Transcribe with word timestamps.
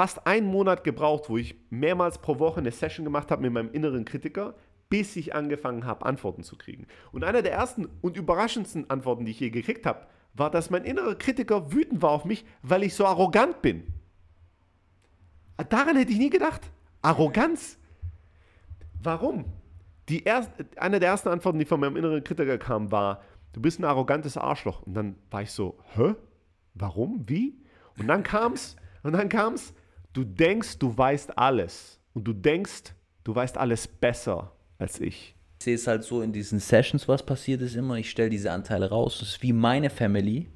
fast 0.00 0.26
einen 0.26 0.46
Monat 0.46 0.82
gebraucht, 0.82 1.28
wo 1.28 1.36
ich 1.36 1.56
mehrmals 1.68 2.16
pro 2.16 2.38
Woche 2.38 2.60
eine 2.60 2.70
Session 2.70 3.04
gemacht 3.04 3.30
habe 3.30 3.42
mit 3.42 3.52
meinem 3.52 3.70
inneren 3.70 4.06
Kritiker, 4.06 4.54
bis 4.88 5.14
ich 5.14 5.34
angefangen 5.34 5.84
habe, 5.84 6.06
Antworten 6.06 6.42
zu 6.42 6.56
kriegen. 6.56 6.86
Und 7.12 7.22
eine 7.22 7.42
der 7.42 7.52
ersten 7.52 7.86
und 8.00 8.16
überraschendsten 8.16 8.88
Antworten, 8.88 9.26
die 9.26 9.32
ich 9.32 9.40
je 9.40 9.50
gekriegt 9.50 9.84
habe, 9.84 10.06
war, 10.32 10.50
dass 10.50 10.70
mein 10.70 10.84
innerer 10.84 11.16
Kritiker 11.16 11.70
wütend 11.74 12.00
war 12.00 12.12
auf 12.12 12.24
mich, 12.24 12.46
weil 12.62 12.82
ich 12.82 12.94
so 12.94 13.04
arrogant 13.04 13.60
bin. 13.60 13.88
Daran 15.68 15.98
hätte 15.98 16.12
ich 16.12 16.18
nie 16.18 16.30
gedacht. 16.30 16.62
Arroganz. 17.02 17.76
Warum? 19.02 19.44
Die 20.08 20.24
erst, 20.24 20.50
eine 20.76 20.98
der 20.98 21.10
ersten 21.10 21.28
Antworten, 21.28 21.58
die 21.58 21.66
von 21.66 21.78
meinem 21.78 21.98
inneren 21.98 22.24
Kritiker 22.24 22.56
kam, 22.56 22.90
war, 22.90 23.20
du 23.52 23.60
bist 23.60 23.78
ein 23.78 23.84
arrogantes 23.84 24.38
Arschloch. 24.38 24.80
Und 24.80 24.94
dann 24.94 25.16
war 25.30 25.42
ich 25.42 25.52
so, 25.52 25.78
hä? 25.94 26.14
Warum? 26.72 27.28
Wie? 27.28 27.60
Und 27.98 28.08
dann 28.08 28.22
kam's, 28.22 28.76
und 29.02 29.12
dann 29.12 29.28
kam's, 29.28 29.74
du 30.12 30.24
denkst, 30.24 30.78
du 30.78 30.96
weißt 30.96 31.38
alles. 31.38 32.00
Und 32.14 32.24
du 32.24 32.32
denkst, 32.32 32.94
du 33.24 33.34
weißt 33.34 33.56
alles 33.56 33.86
besser 33.86 34.52
als 34.78 35.00
ich. 35.00 35.34
Ich 35.58 35.64
sehe 35.64 35.74
es 35.74 35.86
halt 35.86 36.04
so 36.04 36.22
in 36.22 36.32
diesen 36.32 36.58
Sessions, 36.58 37.06
was 37.06 37.24
passiert 37.24 37.60
ist 37.60 37.76
immer. 37.76 37.96
Ich 37.96 38.10
stelle 38.10 38.30
diese 38.30 38.50
Anteile 38.50 38.88
raus. 38.88 39.18
Das 39.20 39.28
ist 39.28 39.42
wie 39.42 39.52
meine 39.52 39.90
Family, 39.90 40.48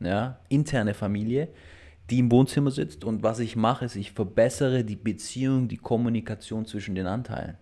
ja, 0.00 0.40
interne 0.48 0.94
Familie, 0.94 1.48
die 2.08 2.20
im 2.20 2.30
Wohnzimmer 2.32 2.70
sitzt. 2.70 3.04
Und 3.04 3.22
was 3.22 3.40
ich 3.40 3.56
mache, 3.56 3.84
ist, 3.84 3.96
ich 3.96 4.12
verbessere 4.12 4.84
die 4.84 4.96
Beziehung, 4.96 5.68
die 5.68 5.76
Kommunikation 5.76 6.64
zwischen 6.64 6.94
den 6.94 7.06
Anteilen. 7.06 7.58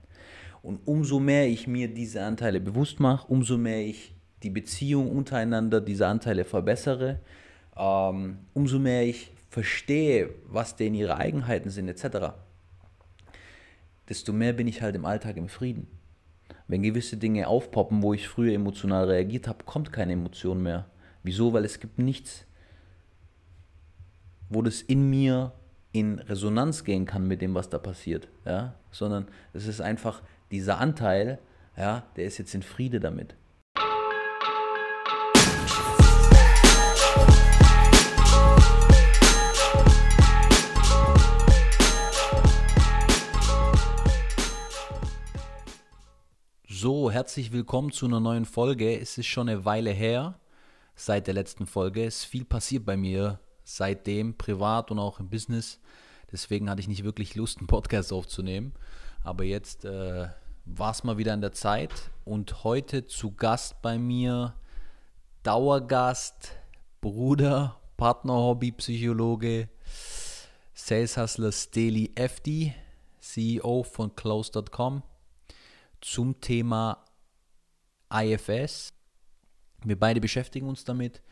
Und 0.63 0.81
umso 0.87 1.21
mehr 1.21 1.49
ich 1.49 1.67
mir 1.67 1.93
diese 1.93 2.23
Anteile 2.25 2.61
bewusst 2.61 3.01
mache, 3.01 3.27
umso 3.29 3.59
mehr 3.59 3.85
ich 3.85 4.15
die 4.43 4.51
Beziehung 4.51 5.11
untereinander 5.11 5.81
dieser 5.81 6.09
Anteile 6.09 6.45
verbessere, 6.45 7.21
ähm, 7.77 8.39
umso 8.53 8.79
mehr 8.79 9.05
ich 9.05 9.33
verstehe, 9.57 10.35
was 10.45 10.77
denn 10.77 10.93
ihre 10.93 11.17
Eigenheiten 11.17 11.71
sind, 11.71 11.89
etc., 11.89 12.35
desto 14.07 14.35
mehr 14.35 14.53
bin 14.53 14.69
ich 14.69 14.83
halt 14.83 14.95
im 14.95 15.07
Alltag 15.07 15.39
im 15.39 15.49
Frieden. 15.49 15.87
Wenn 16.69 16.83
gewisse 16.83 17.17
Dinge 17.17 17.49
aufpoppen, 17.49 18.03
wo 18.03 18.13
ich 18.13 18.29
früher 18.29 18.53
emotional 18.53 19.07
reagiert 19.07 19.49
habe, 19.49 19.65
kommt 19.65 19.95
keine 19.95 20.13
Emotion 20.13 20.63
mehr. 20.63 20.85
Wieso? 21.23 21.55
Weil 21.55 21.65
es 21.65 21.81
gibt 21.81 21.99
nichts, 21.99 22.45
wo 24.51 24.61
das 24.61 24.83
in 24.83 25.09
mir 25.09 25.53
in 25.91 26.19
Resonanz 26.19 26.85
gehen 26.85 27.07
kann 27.07 27.27
mit 27.27 27.41
dem, 27.41 27.55
was 27.55 27.71
da 27.71 27.79
passiert. 27.79 28.29
Ja? 28.45 28.75
Sondern 28.91 29.27
es 29.55 29.67
ist 29.67 29.81
einfach 29.81 30.21
dieser 30.51 30.81
Anteil, 30.81 31.39
ja, 31.79 32.05
der 32.17 32.27
ist 32.27 32.37
jetzt 32.37 32.55
in 32.55 32.63
Friede 32.63 33.01
damit. 33.01 33.35
So, 46.87 47.11
herzlich 47.11 47.51
willkommen 47.51 47.91
zu 47.91 48.07
einer 48.07 48.21
neuen 48.21 48.45
Folge. 48.45 49.01
Es 49.01 49.19
ist 49.19 49.27
schon 49.27 49.49
eine 49.49 49.65
Weile 49.65 49.91
her 49.91 50.39
seit 50.95 51.27
der 51.27 51.35
letzten 51.35 51.67
Folge. 51.67 52.05
Es 52.05 52.19
ist 52.19 52.25
viel 52.27 52.45
passiert 52.45 52.85
bei 52.85 52.97
mir 52.97 53.41
seitdem, 53.65 54.39
privat 54.39 54.93
und 54.93 55.01
auch 55.01 55.19
im 55.19 55.29
Business. 55.29 55.81
Deswegen 56.31 56.71
hatte 56.71 56.81
ich 56.81 56.87
nicht 56.87 57.03
wirklich 57.03 57.35
Lust, 57.35 57.59
einen 57.59 57.67
Podcast 57.67 58.13
aufzunehmen. 58.13 58.73
Aber 59.25 59.43
jetzt 59.43 59.85
äh, 59.85 60.29
war 60.65 60.93
es 60.93 61.03
mal 61.03 61.19
wieder 61.19 61.33
an 61.33 61.41
der 61.41 61.51
Zeit. 61.51 61.91
Und 62.25 62.63
heute 62.63 63.05
zu 63.09 63.33
Gast 63.33 63.83
bei 63.83 63.99
mir, 63.99 64.55
Dauergast, 65.43 66.53
Bruder, 67.01 67.81
Partner, 67.97 68.35
Hobby, 68.35 68.71
Psychologe, 68.71 69.69
Sales 70.73 71.17
Hustler 71.17 71.51
Steli 71.51 72.13
FD, 72.15 72.75
CEO 73.19 73.83
von 73.83 74.15
Close.com 74.15 75.03
zum 76.01 76.41
Thema 76.41 77.05
IFS. 78.13 78.93
Wir 79.85 79.99
beide 79.99 80.21
beschäftigen 80.21 80.69
uns 80.69 80.85
damit 80.85 81.23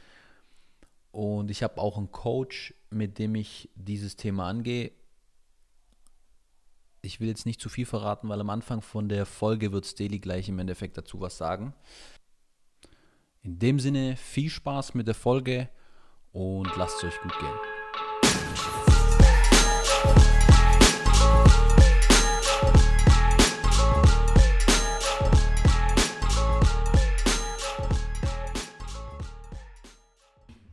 und 1.14 1.50
ich 1.50 1.62
habe 1.62 1.80
auch 1.80 1.96
einen 1.96 2.10
Coach, 2.10 2.74
mit 2.90 3.18
dem 3.18 3.36
ich 3.36 3.70
dieses 3.76 4.16
Thema 4.16 4.48
angehe. 4.48 4.90
Ich 7.02 7.20
will 7.20 7.28
jetzt 7.28 7.46
nicht 7.46 7.60
zu 7.60 7.68
viel 7.68 7.86
verraten, 7.86 8.28
weil 8.28 8.40
am 8.40 8.50
Anfang 8.50 8.82
von 8.82 9.08
der 9.08 9.26
Folge 9.26 9.70
wird 9.70 9.86
Steli 9.86 10.18
gleich 10.18 10.48
im 10.48 10.58
Endeffekt 10.58 10.96
dazu 10.96 11.20
was 11.20 11.36
sagen. 11.36 11.74
In 13.42 13.58
dem 13.58 13.78
Sinne, 13.78 14.16
viel 14.16 14.50
Spaß 14.50 14.94
mit 14.94 15.06
der 15.06 15.14
Folge 15.14 15.68
und 16.32 16.74
lasst 16.76 16.98
es 16.98 17.04
euch 17.04 17.20
gut 17.20 17.38
gehen. 17.38 17.73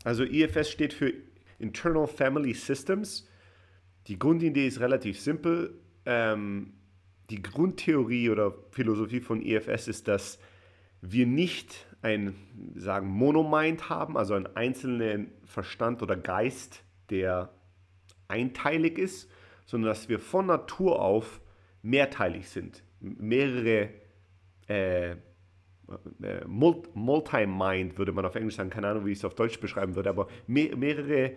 Also 0.04 0.24
IFS 0.24 0.70
steht 0.70 0.94
für 0.94 1.14
Internal 1.60 2.08
Family 2.08 2.54
Systems. 2.54 3.28
Die 4.08 4.18
Grundidee 4.18 4.68
ist 4.68 4.80
relativ 4.80 5.20
simpel. 5.20 5.80
Ähm, 6.06 6.74
die 7.30 7.42
Grundtheorie 7.42 8.30
oder 8.30 8.54
Philosophie 8.72 9.22
von 9.22 9.42
IFS 9.42 9.88
ist, 9.88 10.08
dass 10.08 10.40
wir 11.02 11.26
nicht 11.26 11.86
ein 12.02 12.36
sagen 12.76 13.08
Monomind 13.08 13.90
haben, 13.90 14.18
also 14.18 14.34
einen 14.34 14.48
einzelnen 14.56 15.32
Verstand 15.46 16.02
oder 16.02 16.18
Geist, 16.18 16.84
der 17.10 17.54
einteilig 18.28 18.98
ist, 18.98 19.30
sondern 19.66 19.90
dass 19.90 20.10
wir 20.10 20.20
von 20.20 20.48
Natur 20.48 21.02
auf 21.02 21.42
mehrteilig 21.84 22.50
sind, 22.50 22.84
mehrere 23.00 23.90
äh, 24.68 25.16
äh, 26.22 26.46
Multi-Mind, 26.46 27.98
würde 27.98 28.12
man 28.12 28.26
auf 28.26 28.36
Englisch 28.36 28.56
sagen, 28.56 28.70
keine 28.70 28.88
Ahnung, 28.88 29.06
wie 29.06 29.12
ich 29.12 29.20
es 29.20 29.26
auf 29.26 29.36
Deutsch 29.36 29.60
beschreiben 29.60 29.96
würde, 29.96 30.10
aber 30.10 30.28
me 30.48 30.70
mehrere 30.76 31.34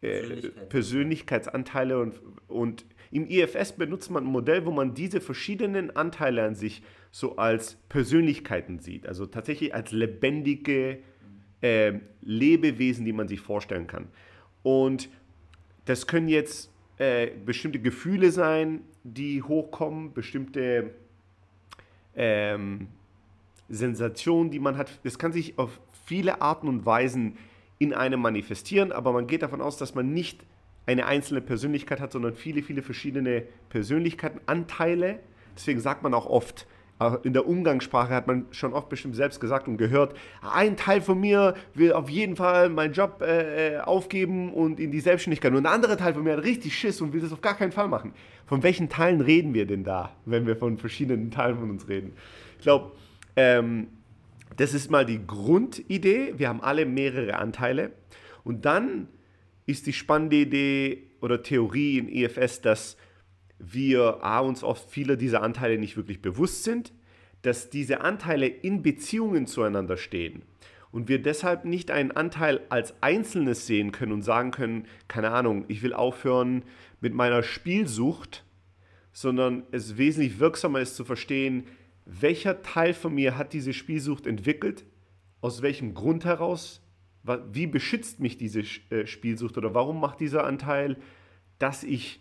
äh, 0.00 0.48
Persönlichkeitsanteile 0.68 1.98
und, 1.98 2.20
und 2.48 2.86
im 3.10 3.26
IFS 3.26 3.72
benutzt 3.72 4.10
man 4.10 4.24
ein 4.24 4.30
Modell, 4.30 4.64
wo 4.64 4.70
man 4.70 4.94
diese 4.94 5.20
verschiedenen 5.20 5.94
Anteile 5.96 6.44
an 6.44 6.54
sich 6.54 6.82
so 7.10 7.36
als 7.36 7.74
Persönlichkeiten 7.88 8.78
sieht, 8.78 9.06
also 9.06 9.26
tatsächlich 9.26 9.74
als 9.74 9.90
lebendige 9.90 11.00
äh, 11.60 11.94
Lebewesen, 12.22 13.04
die 13.04 13.12
man 13.12 13.28
sich 13.28 13.40
vorstellen 13.40 13.86
kann. 13.86 14.08
Und 14.62 15.08
das 15.84 16.06
können 16.06 16.28
jetzt 16.28 16.72
äh, 16.98 17.28
bestimmte 17.44 17.80
Gefühle 17.80 18.30
sein, 18.30 18.82
die 19.02 19.42
hochkommen, 19.42 20.12
bestimmte 20.12 20.94
ähm, 22.14 22.88
Sensation, 23.70 24.50
die 24.50 24.58
man 24.58 24.76
hat. 24.76 25.00
Das 25.04 25.18
kann 25.18 25.32
sich 25.32 25.58
auf 25.58 25.80
viele 26.04 26.42
Arten 26.42 26.68
und 26.68 26.84
Weisen 26.84 27.38
in 27.78 27.94
einem 27.94 28.20
manifestieren, 28.20 28.92
aber 28.92 29.12
man 29.12 29.26
geht 29.26 29.42
davon 29.42 29.62
aus, 29.62 29.78
dass 29.78 29.94
man 29.94 30.12
nicht 30.12 30.44
eine 30.86 31.06
einzelne 31.06 31.40
Persönlichkeit 31.40 32.00
hat, 32.00 32.12
sondern 32.12 32.34
viele, 32.34 32.62
viele 32.62 32.82
verschiedene 32.82 33.44
Persönlichkeiten, 33.68 34.40
Anteile. 34.46 35.20
Deswegen 35.56 35.80
sagt 35.80 36.02
man 36.02 36.12
auch 36.12 36.26
oft, 36.26 36.66
äh, 37.00 37.16
in 37.22 37.32
der 37.32 37.46
Umgangssprache 37.46 38.12
hat 38.12 38.26
man 38.26 38.46
schon 38.50 38.72
oft 38.72 38.88
bestimmt 38.88 39.16
selbst 39.16 39.40
gesagt 39.40 39.68
und 39.68 39.76
gehört, 39.76 40.14
ein 40.42 40.76
Teil 40.76 41.00
von 41.00 41.20
mir 41.20 41.54
will 41.74 41.92
auf 41.92 42.10
jeden 42.10 42.36
Fall 42.36 42.68
meinen 42.68 42.92
Job 42.92 43.22
äh, 43.22 43.76
äh 43.76 43.80
aufgeben 43.80 44.52
und 44.52 44.78
in 44.78 44.90
die 44.90 45.00
Selbstständigkeit. 45.00 45.52
Und 45.52 45.58
ein 45.58 45.72
anderer 45.72 45.96
Teil 45.96 46.14
von 46.14 46.22
mir 46.22 46.36
hat 46.36 46.44
richtig 46.44 46.76
Schiss 46.76 47.00
und 47.00 47.12
will 47.12 47.20
das 47.20 47.32
auf 47.32 47.40
gar 47.40 47.56
keinen 47.56 47.72
Fall 47.72 47.88
machen. 47.88 48.12
Von 48.46 48.62
welchen 48.62 48.88
Teilen 48.88 49.20
reden 49.20 49.54
wir 49.54 49.66
denn 49.66 49.84
da, 49.84 50.14
wenn 50.26 50.46
wir 50.46 50.56
von 50.56 50.76
verschiedenen 50.76 51.30
Teilen 51.30 51.58
von 51.58 51.70
uns 51.70 51.88
reden? 51.88 52.12
Ich 52.58 52.64
glaube, 52.64 52.92
ähm, 53.36 53.88
das 54.56 54.74
ist 54.74 54.90
mal 54.90 55.06
die 55.06 55.26
Grundidee. 55.26 56.34
Wir 56.36 56.48
haben 56.48 56.62
alle 56.62 56.86
mehrere 56.86 57.36
Anteile. 57.36 57.92
Und 58.44 58.64
dann 58.64 59.08
ist 59.66 59.86
die 59.86 59.92
spannende 59.92 60.36
Idee 60.36 61.10
oder 61.20 61.42
Theorie 61.42 61.98
in 61.98 62.08
EFS, 62.08 62.60
dass 62.60 62.96
wir 63.58 64.24
A, 64.24 64.40
uns 64.40 64.64
oft 64.64 64.90
viele 64.90 65.16
dieser 65.16 65.42
Anteile 65.42 65.78
nicht 65.78 65.96
wirklich 65.96 66.22
bewusst 66.22 66.64
sind, 66.64 66.92
dass 67.42 67.70
diese 67.70 68.00
Anteile 68.00 68.46
in 68.46 68.82
Beziehungen 68.82 69.46
zueinander 69.46 69.96
stehen 69.96 70.42
und 70.92 71.08
wir 71.08 71.22
deshalb 71.22 71.64
nicht 71.64 71.90
einen 71.90 72.10
Anteil 72.10 72.60
als 72.68 72.94
Einzelnes 73.02 73.66
sehen 73.66 73.92
können 73.92 74.12
und 74.12 74.22
sagen 74.22 74.50
können, 74.50 74.86
keine 75.08 75.30
Ahnung, 75.30 75.64
ich 75.68 75.82
will 75.82 75.92
aufhören 75.92 76.64
mit 77.00 77.14
meiner 77.14 77.42
Spielsucht, 77.42 78.44
sondern 79.12 79.64
es 79.70 79.96
wesentlich 79.98 80.38
wirksamer 80.40 80.80
ist 80.80 80.96
zu 80.96 81.04
verstehen, 81.04 81.64
welcher 82.10 82.62
Teil 82.62 82.94
von 82.94 83.14
mir 83.14 83.36
hat 83.36 83.52
diese 83.52 83.72
Spielsucht 83.72 84.26
entwickelt, 84.26 84.84
aus 85.40 85.62
welchem 85.62 85.94
Grund 85.94 86.24
heraus, 86.24 86.82
wie 87.52 87.66
beschützt 87.66 88.20
mich 88.20 88.38
diese 88.38 88.60
äh, 88.90 89.06
Spielsucht 89.06 89.56
oder 89.58 89.74
warum 89.74 90.00
macht 90.00 90.20
dieser 90.20 90.44
Anteil, 90.44 90.96
dass 91.58 91.84
ich 91.84 92.20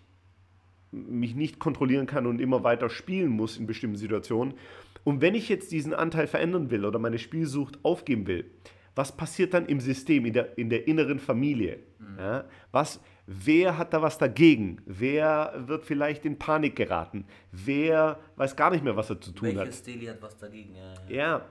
mich 0.91 1.35
nicht 1.35 1.59
kontrollieren 1.59 2.05
kann 2.05 2.27
und 2.27 2.41
immer 2.41 2.63
weiter 2.63 2.89
spielen 2.89 3.29
muss 3.29 3.57
in 3.57 3.67
bestimmten 3.67 3.97
Situationen. 3.97 4.55
Und 5.03 5.21
wenn 5.21 5.35
ich 5.35 5.49
jetzt 5.49 5.71
diesen 5.71 5.93
Anteil 5.93 6.27
verändern 6.27 6.71
will 6.71 6.85
oder 6.85 6.99
meine 6.99 7.19
Spielsucht 7.19 7.79
aufgeben 7.83 8.27
will, 8.27 8.51
was 8.95 9.15
passiert 9.15 9.53
dann 9.53 9.65
im 9.67 9.79
System, 9.79 10.25
in 10.25 10.33
der, 10.33 10.57
in 10.57 10.69
der 10.69 10.87
inneren 10.87 11.19
Familie? 11.19 11.79
Mhm. 11.99 12.17
Ja, 12.19 12.45
was, 12.71 12.99
Wer 13.31 13.77
hat 13.77 13.93
da 13.93 14.01
was 14.01 14.17
dagegen? 14.17 14.81
Wer 14.87 15.53
wird 15.67 15.85
vielleicht 15.85 16.25
in 16.25 16.39
Panik 16.39 16.75
geraten? 16.75 17.25
Wer 17.51 18.17
weiß 18.37 18.55
gar 18.55 18.71
nicht 18.71 18.83
mehr, 18.83 18.95
was 18.95 19.11
er 19.11 19.21
zu 19.21 19.31
tun 19.31 19.49
Welches 19.49 19.67
hat? 19.67 19.73
Steli 19.75 20.07
hat 20.07 20.19
was 20.19 20.35
dagegen? 20.39 20.73
Ja, 20.75 20.93
ja. 21.07 21.15
Ja. 21.15 21.45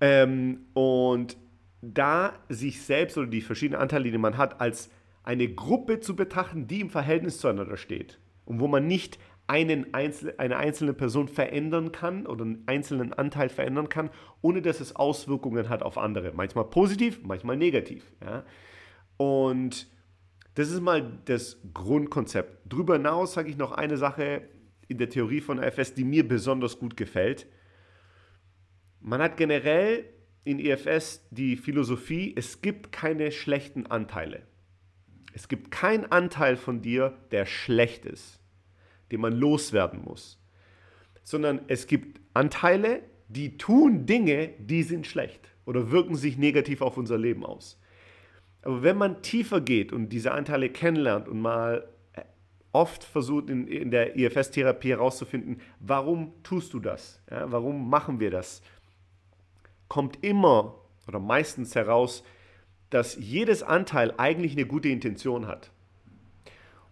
Ähm, 0.00 0.60
und 0.72 1.36
da 1.82 2.32
sich 2.48 2.80
selbst 2.80 3.18
oder 3.18 3.26
die 3.26 3.42
verschiedenen 3.42 3.82
Anteile, 3.82 4.10
die 4.10 4.16
man 4.16 4.38
hat, 4.38 4.62
als 4.62 4.90
eine 5.22 5.46
Gruppe 5.46 6.00
zu 6.00 6.16
betrachten, 6.16 6.66
die 6.66 6.80
im 6.80 6.88
Verhältnis 6.88 7.36
zueinander 7.36 7.76
steht 7.76 8.18
und 8.46 8.60
wo 8.60 8.66
man 8.66 8.86
nicht 8.86 9.18
einen 9.46 9.92
Einzel 9.92 10.32
eine 10.38 10.56
einzelne 10.56 10.94
Person 10.94 11.28
verändern 11.28 11.92
kann 11.92 12.26
oder 12.26 12.46
einen 12.46 12.62
einzelnen 12.64 13.12
Anteil 13.12 13.50
verändern 13.50 13.90
kann, 13.90 14.08
ohne 14.40 14.62
dass 14.62 14.80
es 14.80 14.96
Auswirkungen 14.96 15.68
hat 15.68 15.82
auf 15.82 15.98
andere. 15.98 16.32
Manchmal 16.32 16.64
positiv, 16.64 17.20
manchmal 17.24 17.58
negativ. 17.58 18.10
Ja? 18.24 18.44
Und 19.18 19.86
das 20.60 20.70
ist 20.70 20.82
mal 20.82 21.18
das 21.24 21.56
Grundkonzept. 21.72 22.70
Darüber 22.70 22.92
hinaus 22.92 23.32
sage 23.32 23.48
ich 23.48 23.56
noch 23.56 23.72
eine 23.72 23.96
Sache 23.96 24.42
in 24.88 24.98
der 24.98 25.08
Theorie 25.08 25.40
von 25.40 25.58
IFS, 25.58 25.94
die 25.94 26.04
mir 26.04 26.28
besonders 26.28 26.78
gut 26.78 26.98
gefällt. 26.98 27.46
Man 29.00 29.22
hat 29.22 29.38
generell 29.38 30.04
in 30.44 30.58
IFS 30.58 31.26
die 31.30 31.56
Philosophie, 31.56 32.34
es 32.36 32.60
gibt 32.60 32.92
keine 32.92 33.32
schlechten 33.32 33.86
Anteile. 33.86 34.42
Es 35.32 35.48
gibt 35.48 35.70
keinen 35.70 36.04
Anteil 36.12 36.58
von 36.58 36.82
dir, 36.82 37.16
der 37.30 37.46
schlecht 37.46 38.04
ist, 38.04 38.38
den 39.12 39.22
man 39.22 39.32
loswerden 39.32 40.02
muss, 40.02 40.44
sondern 41.22 41.62
es 41.68 41.86
gibt 41.86 42.20
Anteile, 42.34 43.02
die 43.28 43.56
tun 43.56 44.04
Dinge, 44.04 44.48
die 44.58 44.82
sind 44.82 45.06
schlecht 45.06 45.48
oder 45.64 45.90
wirken 45.90 46.16
sich 46.16 46.36
negativ 46.36 46.82
auf 46.82 46.98
unser 46.98 47.16
Leben 47.16 47.46
aus. 47.46 47.79
Aber 48.62 48.82
wenn 48.82 48.98
man 48.98 49.22
tiefer 49.22 49.60
geht 49.60 49.92
und 49.92 50.10
diese 50.10 50.32
Anteile 50.32 50.68
kennenlernt 50.68 51.28
und 51.28 51.40
mal 51.40 51.88
äh, 52.12 52.22
oft 52.72 53.04
versucht 53.04 53.48
in, 53.48 53.66
in 53.66 53.90
der 53.90 54.16
IFS-Therapie 54.16 54.90
herauszufinden, 54.90 55.60
warum 55.80 56.32
tust 56.42 56.74
du 56.74 56.80
das? 56.80 57.20
Ja, 57.30 57.50
warum 57.50 57.88
machen 57.88 58.20
wir 58.20 58.30
das? 58.30 58.62
Kommt 59.88 60.22
immer 60.22 60.74
oder 61.08 61.18
meistens 61.18 61.74
heraus, 61.74 62.22
dass 62.90 63.16
jedes 63.16 63.62
Anteil 63.62 64.12
eigentlich 64.18 64.52
eine 64.52 64.66
gute 64.66 64.88
Intention 64.88 65.46
hat. 65.46 65.70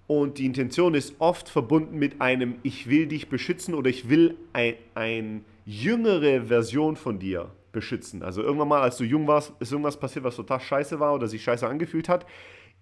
Und 0.07 0.39
die 0.39 0.47
Intention 0.47 0.95
ist 0.95 1.17
oft 1.19 1.51
verbunden 1.51 1.99
mit 1.99 2.21
einem 2.23 2.57
Ich 2.63 2.89
will 2.89 3.07
dich 3.07 3.29
beschützen 3.29 3.75
oder 3.75 3.91
ich 3.91 4.09
will 4.09 4.37
ein, 4.55 4.75
eine 4.95 5.43
jüngere 5.67 6.47
Version 6.47 6.97
von 6.97 7.19
dir 7.19 7.51
beschützen. 7.73 8.23
Also 8.23 8.43
irgendwann 8.43 8.69
mal, 8.69 8.81
als 8.81 8.97
du 8.97 9.05
jung 9.05 9.27
warst, 9.27 9.53
ist 9.61 9.73
irgendwas 9.73 9.99
passiert, 9.99 10.25
was 10.25 10.37
total 10.37 10.61
scheiße 10.61 11.01
war 11.01 11.15
oder 11.15 11.29
sich 11.29 11.43
scheiße 11.43 11.67
angefühlt 11.67 12.09
hat. 12.09 12.27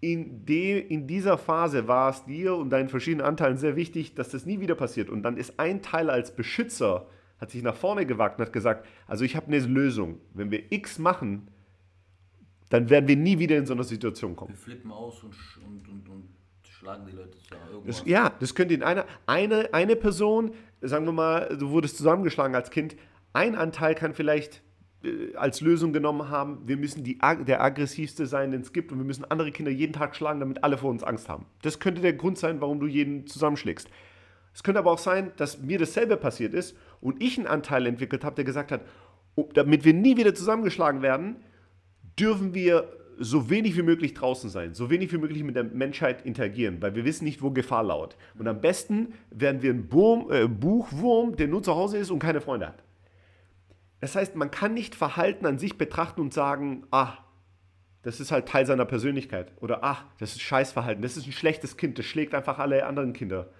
In, 0.00 0.44
de, 0.44 0.78
in 0.78 1.06
dieser 1.06 1.38
Phase 1.38 1.88
war 1.88 2.10
es 2.10 2.24
dir 2.24 2.54
und 2.54 2.70
deinen 2.70 2.88
verschiedenen 2.88 3.26
Anteilen 3.26 3.56
sehr 3.56 3.76
wichtig, 3.76 4.14
dass 4.14 4.28
das 4.30 4.44
nie 4.44 4.60
wieder 4.60 4.74
passiert. 4.74 5.08
Und 5.08 5.22
dann 5.22 5.36
ist 5.36 5.58
ein 5.58 5.82
Teil 5.82 6.10
als 6.10 6.34
Beschützer, 6.36 7.06
hat 7.38 7.50
sich 7.50 7.62
nach 7.62 7.76
vorne 7.76 8.04
gewagt 8.04 8.38
und 8.38 8.46
hat 8.46 8.52
gesagt, 8.52 8.86
also 9.06 9.24
ich 9.24 9.36
habe 9.36 9.46
eine 9.46 9.58
Lösung. 9.58 10.20
Wenn 10.34 10.50
wir 10.50 10.70
X 10.70 10.98
machen, 10.98 11.48
dann 12.68 12.90
werden 12.90 13.08
wir 13.08 13.16
nie 13.16 13.38
wieder 13.38 13.56
in 13.56 13.66
so 13.66 13.74
eine 13.74 13.84
Situation 13.84 14.36
kommen. 14.36 14.50
Wir 14.50 14.56
flippen 14.56 14.90
aus 14.92 15.22
und, 15.22 15.34
und, 15.64 15.88
und, 15.88 16.08
und 16.08 16.36
schlagen 16.68 17.06
die 17.06 17.12
Leute 17.12 17.38
zusammen. 17.38 17.82
Das, 17.86 18.02
ja, 18.04 18.32
das 18.38 18.54
könnte 18.54 18.74
in 18.74 18.82
einer, 18.82 19.06
eine, 19.26 19.72
eine 19.72 19.96
Person, 19.96 20.52
sagen 20.80 21.06
wir 21.06 21.12
mal, 21.12 21.56
du 21.58 21.70
wurdest 21.70 21.96
zusammengeschlagen 21.96 22.54
als 22.54 22.70
Kind, 22.70 22.96
ein 23.32 23.54
Anteil 23.54 23.94
kann 23.94 24.14
vielleicht 24.14 24.62
als 25.36 25.60
Lösung 25.60 25.92
genommen 25.92 26.30
haben, 26.30 26.62
wir 26.66 26.76
müssen 26.76 27.04
die, 27.04 27.18
der 27.46 27.62
aggressivste 27.62 28.26
sein, 28.26 28.50
den 28.50 28.62
es 28.62 28.72
gibt 28.72 28.92
und 28.92 28.98
wir 28.98 29.04
müssen 29.04 29.24
andere 29.24 29.52
Kinder 29.52 29.70
jeden 29.70 29.92
Tag 29.92 30.16
schlagen, 30.16 30.40
damit 30.40 30.64
alle 30.64 30.78
vor 30.78 30.90
uns 30.90 31.04
Angst 31.04 31.28
haben. 31.28 31.46
Das 31.62 31.78
könnte 31.78 32.00
der 32.00 32.14
Grund 32.14 32.38
sein, 32.38 32.60
warum 32.60 32.80
du 32.80 32.86
jeden 32.86 33.26
zusammenschlägst. 33.26 33.88
Es 34.54 34.62
könnte 34.62 34.78
aber 34.78 34.90
auch 34.90 34.98
sein, 34.98 35.32
dass 35.36 35.60
mir 35.60 35.78
dasselbe 35.78 36.16
passiert 36.16 36.54
ist 36.54 36.76
und 37.00 37.22
ich 37.22 37.38
einen 37.38 37.46
Anteil 37.46 37.86
entwickelt 37.86 38.24
habe, 38.24 38.36
der 38.36 38.44
gesagt 38.44 38.72
hat, 38.72 38.80
oh, 39.34 39.48
damit 39.52 39.84
wir 39.84 39.92
nie 39.92 40.16
wieder 40.16 40.34
zusammengeschlagen 40.34 41.02
werden, 41.02 41.36
dürfen 42.18 42.54
wir 42.54 42.88
so 43.18 43.50
wenig 43.50 43.76
wie 43.76 43.82
möglich 43.82 44.14
draußen 44.14 44.50
sein, 44.50 44.74
so 44.74 44.90
wenig 44.90 45.12
wie 45.12 45.18
möglich 45.18 45.42
mit 45.42 45.56
der 45.56 45.64
Menschheit 45.64 46.24
interagieren, 46.24 46.80
weil 46.80 46.94
wir 46.94 47.04
wissen 47.04 47.24
nicht, 47.24 47.42
wo 47.42 47.50
Gefahr 47.50 47.84
lauert. 47.84 48.16
Und 48.38 48.48
am 48.48 48.60
besten 48.60 49.14
werden 49.30 49.62
wir 49.62 49.72
ein 49.72 49.88
äh, 50.30 50.48
Buchwurm, 50.48 51.36
der 51.36 51.48
nur 51.48 51.62
zu 51.62 51.74
Hause 51.74 51.98
ist 51.98 52.10
und 52.10 52.18
keine 52.18 52.40
Freunde 52.40 52.68
hat. 52.68 52.82
Das 54.00 54.14
heißt, 54.14 54.36
man 54.36 54.50
kann 54.50 54.74
nicht 54.74 54.94
Verhalten 54.94 55.46
an 55.46 55.58
sich 55.58 55.78
betrachten 55.78 56.20
und 56.20 56.34
sagen, 56.34 56.86
ah, 56.90 57.14
das 58.02 58.20
ist 58.20 58.30
halt 58.30 58.46
Teil 58.46 58.66
seiner 58.66 58.84
Persönlichkeit. 58.84 59.52
Oder 59.60 59.82
ach, 59.82 60.04
das 60.18 60.32
ist 60.32 60.42
Scheißverhalten, 60.42 61.02
das 61.02 61.16
ist 61.16 61.26
ein 61.26 61.32
schlechtes 61.32 61.76
Kind, 61.76 61.98
das 61.98 62.04
schlägt 62.06 62.34
einfach 62.34 62.58
alle 62.58 62.86
anderen 62.86 63.12
Kinder. 63.12 63.50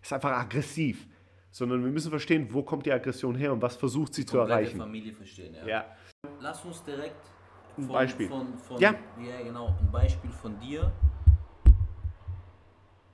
Das 0.00 0.08
ist 0.08 0.12
einfach 0.12 0.32
aggressiv. 0.32 1.06
Sondern 1.50 1.84
wir 1.84 1.90
müssen 1.92 2.10
verstehen, 2.10 2.48
wo 2.50 2.62
kommt 2.64 2.84
die 2.84 2.92
Aggression 2.92 3.36
her 3.36 3.52
und 3.52 3.62
was 3.62 3.76
versucht 3.76 4.12
sie 4.12 4.26
zu 4.26 4.38
erreichen. 4.38 4.76
Familie 4.76 5.14
verstehen, 5.14 5.54
ja. 5.54 5.66
Ja. 5.66 5.84
Lass 6.40 6.64
uns 6.64 6.82
direkt 6.82 7.14
Ein 7.78 7.84
von, 7.84 7.92
Beispiel. 7.92 8.28
Von, 8.28 8.58
von, 8.58 8.80
Ja. 8.80 8.94
ja, 9.24 9.42
genau. 9.42 9.68
Ein 9.80 9.90
Beispiel 9.92 10.30
von 10.32 10.58
dir, 10.58 10.92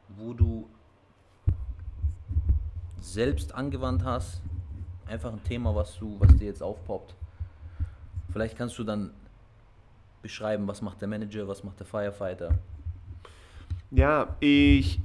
wo 0.08 0.32
du 0.32 0.70
selbst 2.98 3.54
angewandt 3.54 4.04
hast. 4.04 4.42
Einfach 5.10 5.32
ein 5.32 5.42
Thema, 5.42 5.74
was 5.74 5.98
du, 5.98 6.16
was 6.20 6.36
dir 6.36 6.46
jetzt 6.46 6.62
aufpoppt. 6.62 7.16
Vielleicht 8.32 8.56
kannst 8.56 8.78
du 8.78 8.84
dann 8.84 9.10
beschreiben, 10.22 10.68
was 10.68 10.82
macht 10.82 11.00
der 11.00 11.08
Manager, 11.08 11.48
was 11.48 11.64
macht 11.64 11.80
der 11.80 11.86
Firefighter. 11.86 12.50
Ja, 13.90 14.36
ich, 14.38 15.00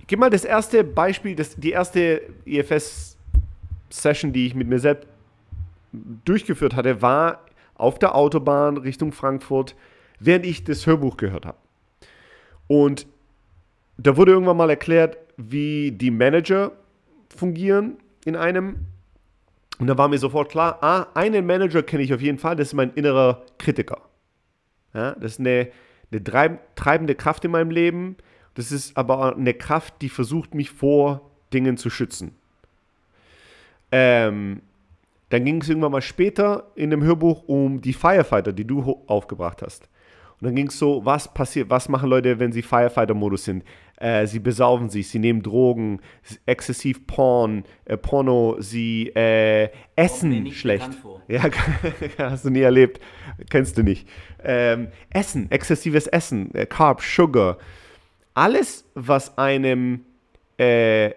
ich 0.00 0.06
gebe 0.08 0.18
mal 0.18 0.30
das 0.30 0.44
erste 0.44 0.82
Beispiel, 0.82 1.36
das, 1.36 1.54
die 1.54 1.70
erste 1.70 2.22
EFS-Session, 2.44 4.32
die 4.32 4.48
ich 4.48 4.54
mit 4.56 4.66
mir 4.66 4.80
selbst 4.80 5.06
durchgeführt 6.24 6.74
hatte, 6.74 7.00
war 7.00 7.44
auf 7.76 8.00
der 8.00 8.16
Autobahn 8.16 8.78
Richtung 8.78 9.12
Frankfurt, 9.12 9.76
während 10.18 10.44
ich 10.44 10.64
das 10.64 10.86
Hörbuch 10.86 11.16
gehört 11.16 11.46
habe. 11.46 11.58
Und 12.66 13.06
da 13.96 14.16
wurde 14.16 14.32
irgendwann 14.32 14.56
mal 14.56 14.70
erklärt, 14.70 15.18
wie 15.36 15.92
die 15.92 16.10
Manager 16.10 16.72
fungieren 17.28 17.98
in 18.24 18.34
einem. 18.34 18.86
Und 19.78 19.88
da 19.88 19.98
war 19.98 20.08
mir 20.08 20.18
sofort 20.18 20.50
klar, 20.50 20.78
ah, 20.82 21.06
einen 21.14 21.46
Manager 21.46 21.82
kenne 21.82 22.02
ich 22.02 22.14
auf 22.14 22.20
jeden 22.20 22.38
Fall, 22.38 22.56
das 22.56 22.68
ist 22.68 22.74
mein 22.74 22.92
innerer 22.94 23.42
Kritiker. 23.58 24.00
Ja, 24.94 25.12
das 25.12 25.32
ist 25.32 25.40
eine, 25.40 25.68
eine 26.10 26.22
treib- 26.22 26.60
treibende 26.76 27.14
Kraft 27.14 27.44
in 27.44 27.50
meinem 27.50 27.70
Leben. 27.70 28.16
Das 28.54 28.72
ist 28.72 28.96
aber 28.96 29.36
eine 29.36 29.52
Kraft, 29.52 30.00
die 30.00 30.08
versucht, 30.08 30.54
mich 30.54 30.70
vor 30.70 31.30
Dingen 31.52 31.76
zu 31.76 31.90
schützen. 31.90 32.34
Ähm, 33.92 34.62
dann 35.28 35.44
ging 35.44 35.60
es 35.60 35.68
irgendwann 35.68 35.92
mal 35.92 36.00
später 36.00 36.70
in 36.74 36.90
dem 36.90 37.02
Hörbuch 37.02 37.44
um 37.46 37.82
die 37.82 37.92
Firefighter, 37.92 38.52
die 38.52 38.64
du 38.64 39.02
aufgebracht 39.06 39.60
hast. 39.60 39.88
Und 40.40 40.46
dann 40.46 40.54
ging 40.54 40.68
es 40.68 40.78
so, 40.78 41.04
was 41.04 41.32
passiert, 41.32 41.68
was 41.68 41.88
machen 41.88 42.08
Leute, 42.08 42.38
wenn 42.38 42.52
sie 42.52 42.62
Firefighter-Modus 42.62 43.44
sind? 43.44 43.64
Äh, 43.96 44.26
sie 44.26 44.40
besaufen 44.40 44.90
sich, 44.90 45.08
sie 45.08 45.18
nehmen 45.18 45.42
Drogen, 45.42 46.00
exzessiv 46.44 47.06
Porn, 47.06 47.64
äh, 47.86 47.96
Porno, 47.96 48.56
sie 48.58 49.08
äh, 49.14 49.70
essen 49.94 50.42
nicht 50.42 50.58
schlecht. 50.58 50.90
Ja, 51.28 51.42
hast 52.18 52.44
du 52.44 52.50
nie 52.50 52.60
erlebt, 52.60 53.00
kennst 53.50 53.76
du 53.76 53.82
nicht. 53.82 54.08
Ähm, 54.44 54.88
Essen, 55.10 55.50
exzessives 55.50 56.06
Essen, 56.06 56.54
äh, 56.54 56.66
Carbs, 56.66 57.04
Sugar, 57.16 57.58
alles, 58.32 58.84
was 58.94 59.36
einem, 59.36 60.04
äh, 60.56 61.10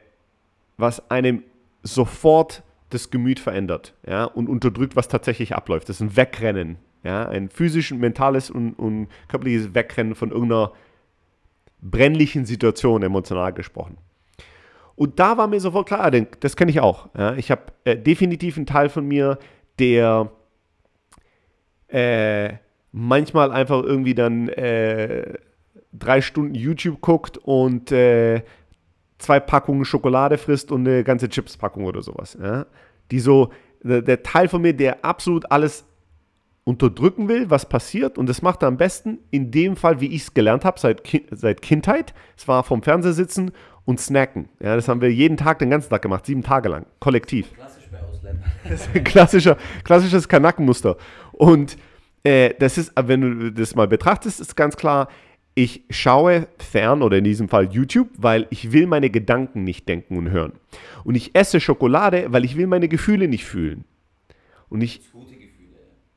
was 0.77 1.12
einem 1.12 1.43
sofort 1.83 2.63
das 2.89 3.12
Gemüt 3.12 3.39
verändert 3.39 3.93
ja, 4.07 4.24
und 4.24 4.50
unterdrückt, 4.50 4.95
was 4.95 5.07
tatsächlich 5.07 5.53
abläuft. 5.53 5.89
Das 5.89 5.98
ist 5.98 6.01
ein 6.01 6.17
Wegrennen, 6.17 6.77
ja, 7.03 7.27
ein 7.27 7.50
physisch, 7.50 7.91
mentales 7.91 8.50
und, 8.50 8.74
und 8.74 9.09
körperliches 9.27 9.75
Wegrennen 9.75 10.15
von 10.15 10.31
irgendeiner 10.31 10.71
brennlichen 11.81 12.45
Situation, 12.45 13.03
emotional 13.03 13.53
gesprochen. 13.53 13.98
Und 14.95 15.19
da 15.19 15.38
war 15.38 15.48
mir 15.48 15.62
sofort 15.62 15.88
klar, 15.88 16.01
ah, 16.01 16.12
das 16.12 16.55
kenne 16.57 16.71
ich 16.71 16.81
auch. 16.81 17.07
Ja. 17.17 17.36
Ich 17.36 17.51
habe 17.51 17.63
äh, 17.86 17.95
definitiv 17.95 18.57
einen 18.57 18.65
Teil 18.65 18.89
von 18.89 19.07
mir, 19.07 19.39
der 19.79 20.29
äh, 21.88 22.53
manchmal 22.91 23.51
einfach 23.51 23.81
irgendwie 23.81 24.13
dann 24.13 24.50
äh, 24.50 25.36
drei 25.93 26.21
Stunden 26.21 26.53
YouTube 26.53 27.01
guckt 27.01 27.38
und 27.38 27.91
äh, 27.91 28.43
zwei 29.19 29.39
Packungen 29.39 29.86
Schokolade 29.86 30.38
frisst 30.38 30.71
und 30.71 30.88
eine 30.88 31.03
ganze 31.03 31.29
Chips-Packung 31.29 31.86
oder 31.86 32.01
sowas. 32.01 32.38
Ja? 32.41 32.65
Die 33.12 33.19
so, 33.19 33.51
der, 33.81 34.01
der 34.01 34.24
Teil 34.24 34.50
von 34.50 34.62
mir, 34.62 34.74
der 34.74 35.05
absolut 35.05 35.50
alles 35.51 35.86
unterdrücken 36.63 37.28
will, 37.28 37.50
was 37.50 37.68
passiert. 37.68 38.18
Und 38.18 38.28
das 38.28 38.42
macht 38.42 38.63
er 38.63 38.68
am 38.68 38.78
besten 38.78 39.20
in 39.32 39.51
dem 39.51 39.75
Fall, 39.75 40.01
wie 40.01 40.08
ich 40.08 40.24
es 40.24 40.34
gelernt 40.34 40.66
habe, 40.66 40.80
seit, 40.80 41.04
Ki 41.04 41.25
seit 41.32 41.62
Kindheit. 41.62 42.13
Es 42.38 42.48
war 42.48 42.63
vom 42.63 42.84
Fernseher 42.84 43.13
sitzen 43.13 43.51
und 43.86 44.00
snacken. 44.00 44.50
Ja, 44.60 44.75
das 44.75 44.88
haben 44.88 45.01
wir 45.01 45.12
jeden 45.12 45.38
Tag, 45.38 45.60
den 45.60 45.70
ganzen 45.70 45.89
Tag 45.89 46.01
gemacht, 46.01 46.25
sieben 46.25 46.44
Tage 46.44 46.70
lang, 46.70 46.86
kollektiv. 47.00 47.54
Klassisch 47.54 47.89
bei 47.92 48.00
Ausländern. 48.00 48.51
Das 48.63 48.82
ist 48.82 48.96
ein 48.96 49.04
klassischer, 49.04 49.58
klassisches 49.84 50.28
Kanackenmuster. 50.28 50.98
Und 51.32 51.78
äh, 52.24 52.54
das 52.60 52.78
ist, 52.78 52.92
wenn 52.96 53.22
du 53.22 53.51
das 53.51 53.74
mal 53.75 53.88
betrachtest, 53.88 54.39
ist 54.39 54.56
ganz 54.56 54.78
klar, 54.78 55.08
ich 55.56 55.84
schaue 55.89 56.48
fern 56.58 57.01
oder 57.01 57.18
in 57.18 57.24
diesem 57.24 57.50
Fall 57.50 57.70
YouTube, 57.72 58.10
weil 58.18 58.48
ich 58.50 58.72
will 58.72 58.88
meine 58.88 59.10
Gedanken 59.10 59.63
nicht 59.63 59.89
denken 59.89 60.18
und 60.18 60.30
hören. 60.30 60.54
Und 61.04 61.16
ich 61.16 61.36
esse 61.36 61.60
Schokolade, 61.60 62.28
weil 62.30 62.46
ich 62.46 62.56
will 62.56 62.68
meine 62.68 62.88
Gefühle 62.88 63.28
nicht 63.28 63.44
fühlen. 63.44 63.84
Und 64.70 64.82
ich, 64.82 65.01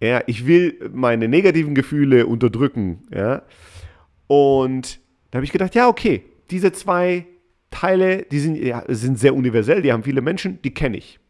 ja, 0.09 0.23
ich 0.27 0.47
will 0.47 0.91
meine 0.93 1.29
negativen 1.29 1.75
Gefühle 1.75 2.27
unterdrücken. 2.27 3.05
Ja. 3.15 3.43
Und 4.27 5.01
da 5.31 5.37
habe 5.37 5.45
ich 5.45 5.53
gedacht, 5.53 5.75
ja, 5.75 5.89
okay, 5.89 6.25
diese 6.51 6.73
zwei 6.73 7.27
Teile, 7.71 8.23
die 8.25 8.41
sind, 8.41 8.57
ja, 8.57 8.83
sind 8.89 9.19
sehr 9.19 9.35
universell, 9.35 9.81
die 9.81 9.93
haben 9.93 10.03
viele 10.03 10.21
Menschen, 10.21 10.61
die 10.63 10.75
kenne 10.75 10.97
ich. 10.97 11.21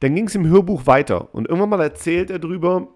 Dann 0.00 0.14
ging 0.14 0.26
es 0.26 0.34
im 0.34 0.46
Hörbuch 0.46 0.86
weiter 0.86 1.34
und 1.34 1.48
irgendwann 1.48 1.70
mal 1.70 1.80
erzählt 1.80 2.30
er 2.30 2.38
darüber, 2.38 2.88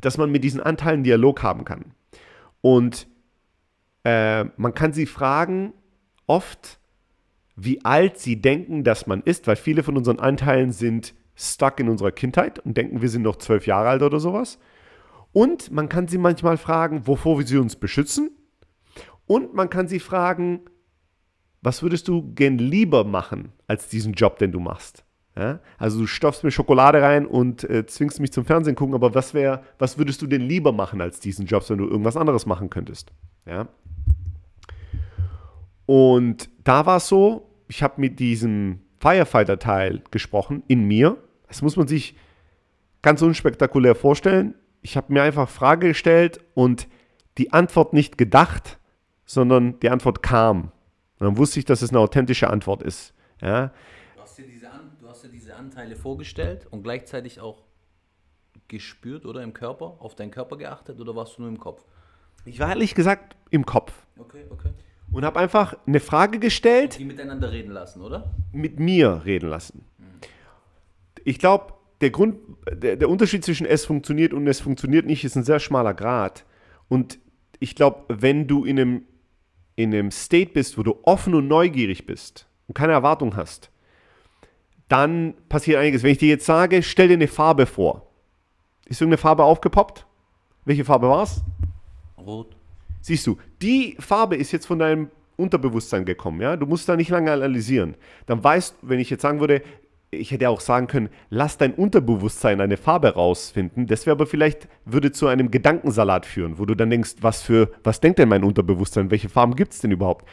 dass 0.00 0.16
man 0.16 0.30
mit 0.30 0.42
diesen 0.42 0.60
Anteilen 0.62 1.04
Dialog 1.04 1.42
haben 1.42 1.66
kann. 1.66 1.92
Und 2.62 3.06
äh, 4.04 4.44
man 4.56 4.72
kann 4.74 4.94
sie 4.94 5.04
fragen, 5.04 5.74
oft, 6.26 6.80
wie 7.56 7.84
alt 7.84 8.18
sie 8.18 8.40
denken, 8.40 8.84
dass 8.84 9.06
man 9.06 9.22
ist, 9.22 9.46
weil 9.46 9.56
viele 9.56 9.82
von 9.82 9.98
unseren 9.98 10.18
Anteilen 10.18 10.72
sind 10.72 11.14
stuck 11.38 11.78
in 11.80 11.88
unserer 11.88 12.12
Kindheit 12.12 12.58
und 12.58 12.76
denken, 12.76 13.00
wir 13.00 13.08
sind 13.08 13.22
noch 13.22 13.36
zwölf 13.36 13.66
Jahre 13.66 13.88
alt 13.88 14.02
oder 14.02 14.20
sowas. 14.20 14.58
Und 15.32 15.70
man 15.70 15.88
kann 15.88 16.08
sie 16.08 16.18
manchmal 16.18 16.56
fragen, 16.56 17.06
wovor 17.06 17.38
wir 17.38 17.46
sie 17.46 17.58
uns 17.58 17.76
beschützen. 17.76 18.30
Und 19.26 19.54
man 19.54 19.70
kann 19.70 19.88
sie 19.88 20.00
fragen, 20.00 20.60
was 21.62 21.82
würdest 21.82 22.08
du 22.08 22.34
gern 22.34 22.58
lieber 22.58 23.04
machen 23.04 23.52
als 23.66 23.88
diesen 23.88 24.14
Job, 24.14 24.38
den 24.38 24.52
du 24.52 24.60
machst? 24.60 25.04
Ja? 25.36 25.60
Also 25.76 26.00
du 26.00 26.06
stopfst 26.06 26.42
mir 26.42 26.50
Schokolade 26.50 27.02
rein 27.02 27.26
und 27.26 27.62
äh, 27.64 27.86
zwingst 27.86 28.20
mich 28.20 28.32
zum 28.32 28.44
Fernsehen 28.44 28.74
gucken, 28.74 28.94
aber 28.94 29.14
was 29.14 29.34
wäre, 29.34 29.62
was 29.78 29.98
würdest 29.98 30.22
du 30.22 30.26
denn 30.26 30.42
lieber 30.42 30.72
machen 30.72 31.00
als 31.00 31.20
diesen 31.20 31.46
Job, 31.46 31.68
wenn 31.68 31.78
du 31.78 31.86
irgendwas 31.86 32.16
anderes 32.16 32.46
machen 32.46 32.70
könntest? 32.70 33.12
Ja? 33.46 33.68
Und 35.86 36.50
da 36.64 36.84
war 36.86 36.96
es 36.96 37.08
so, 37.08 37.50
ich 37.68 37.82
habe 37.82 38.00
mit 38.00 38.18
diesem 38.18 38.80
Firefighter-Teil 39.00 40.02
gesprochen 40.10 40.62
in 40.66 40.84
mir. 40.84 41.16
Das 41.48 41.62
muss 41.62 41.76
man 41.76 41.88
sich 41.88 42.14
ganz 43.02 43.22
unspektakulär 43.22 43.94
vorstellen. 43.94 44.54
Ich 44.82 44.96
habe 44.96 45.12
mir 45.12 45.22
einfach 45.22 45.48
Frage 45.48 45.88
gestellt 45.88 46.40
und 46.54 46.86
die 47.38 47.52
Antwort 47.52 47.92
nicht 47.92 48.18
gedacht, 48.18 48.78
sondern 49.24 49.78
die 49.80 49.90
Antwort 49.90 50.22
kam. 50.22 50.72
Und 51.18 51.26
dann 51.26 51.36
wusste 51.36 51.58
ich, 51.58 51.64
dass 51.64 51.82
es 51.82 51.90
eine 51.90 51.98
authentische 51.98 52.48
Antwort 52.48 52.82
ist. 52.82 53.14
Ja? 53.40 53.72
Du, 54.14 54.22
hast 54.22 54.38
dir 54.38 54.46
diese 54.46 54.70
An 54.70 54.92
du 55.00 55.08
hast 55.08 55.24
dir 55.24 55.28
diese 55.28 55.56
Anteile 55.56 55.96
vorgestellt 55.96 56.66
und 56.70 56.82
gleichzeitig 56.82 57.40
auch 57.40 57.64
gespürt 58.68 59.24
oder 59.24 59.42
im 59.42 59.54
Körper, 59.54 59.96
auf 60.00 60.14
deinen 60.14 60.30
Körper 60.30 60.56
geachtet 60.56 61.00
oder 61.00 61.16
warst 61.16 61.38
du 61.38 61.42
nur 61.42 61.50
im 61.50 61.58
Kopf? 61.58 61.84
Ich 62.44 62.60
war 62.60 62.68
ehrlich 62.68 62.94
gesagt 62.94 63.36
im 63.50 63.64
Kopf. 63.66 63.92
Okay, 64.18 64.44
okay. 64.50 64.70
Und 65.10 65.24
habe 65.24 65.40
einfach 65.40 65.74
eine 65.86 66.00
Frage 66.00 66.38
gestellt. 66.38 66.98
Die 66.98 67.04
miteinander 67.04 67.50
reden 67.50 67.72
lassen, 67.72 68.02
oder? 68.02 68.30
Mit 68.52 68.78
mir 68.78 69.22
reden 69.24 69.48
lassen. 69.48 69.84
Ich 71.28 71.38
glaube, 71.38 71.74
der 72.00 72.08
Grund, 72.08 72.38
der, 72.72 72.96
der 72.96 73.10
Unterschied 73.10 73.44
zwischen 73.44 73.66
es 73.66 73.84
funktioniert 73.84 74.32
und 74.32 74.46
es 74.46 74.60
funktioniert 74.60 75.04
nicht, 75.04 75.24
ist 75.24 75.36
ein 75.36 75.44
sehr 75.44 75.60
schmaler 75.60 75.92
Grad. 75.92 76.46
Und 76.88 77.18
ich 77.60 77.74
glaube, 77.74 78.04
wenn 78.08 78.46
du 78.46 78.64
in 78.64 78.80
einem 78.80 79.02
in 79.76 79.92
einem 79.92 80.10
State 80.10 80.52
bist, 80.54 80.78
wo 80.78 80.82
du 80.82 80.98
offen 81.02 81.34
und 81.34 81.46
neugierig 81.46 82.06
bist 82.06 82.48
und 82.66 82.74
keine 82.74 82.94
Erwartung 82.94 83.36
hast, 83.36 83.70
dann 84.88 85.34
passiert 85.50 85.78
einiges. 85.78 86.02
Wenn 86.02 86.12
ich 86.12 86.18
dir 86.18 86.30
jetzt 86.30 86.46
sage, 86.46 86.82
stell 86.82 87.08
dir 87.08 87.14
eine 87.14 87.28
Farbe 87.28 87.66
vor. 87.66 88.10
Ist 88.86 89.02
irgendeine 89.02 89.18
Farbe 89.18 89.44
aufgepoppt? 89.44 90.06
Welche 90.64 90.86
Farbe 90.86 91.10
war 91.10 91.24
es? 91.24 91.42
Rot. 92.16 92.56
Siehst 93.02 93.26
du, 93.26 93.36
die 93.60 93.96
Farbe 94.00 94.36
ist 94.36 94.50
jetzt 94.50 94.66
von 94.66 94.78
deinem 94.78 95.10
Unterbewusstsein 95.36 96.06
gekommen, 96.06 96.40
ja? 96.40 96.56
Du 96.56 96.64
musst 96.64 96.88
da 96.88 96.96
nicht 96.96 97.10
lange 97.10 97.30
analysieren. 97.30 97.96
Dann 98.24 98.42
weißt, 98.42 98.76
wenn 98.80 98.98
ich 98.98 99.10
jetzt 99.10 99.22
sagen 99.22 99.40
würde, 99.40 99.62
ich 100.10 100.30
hätte 100.30 100.48
auch 100.48 100.60
sagen 100.60 100.86
können, 100.86 101.10
lass 101.28 101.58
dein 101.58 101.74
Unterbewusstsein 101.74 102.60
eine 102.60 102.76
Farbe 102.76 103.14
rausfinden. 103.14 103.86
Das 103.86 104.06
wäre 104.06 104.16
aber 104.16 104.26
vielleicht, 104.26 104.68
würde 104.84 105.12
zu 105.12 105.26
einem 105.26 105.50
Gedankensalat 105.50 106.24
führen, 106.24 106.58
wo 106.58 106.64
du 106.64 106.74
dann 106.74 106.90
denkst, 106.90 107.16
was 107.20 107.42
für, 107.42 107.70
was 107.84 108.00
denkt 108.00 108.18
denn 108.18 108.28
mein 108.28 108.44
Unterbewusstsein? 108.44 109.10
Welche 109.10 109.28
Farben 109.28 109.54
gibt 109.54 109.72
es 109.72 109.80
denn 109.80 109.90
überhaupt? 109.90 110.26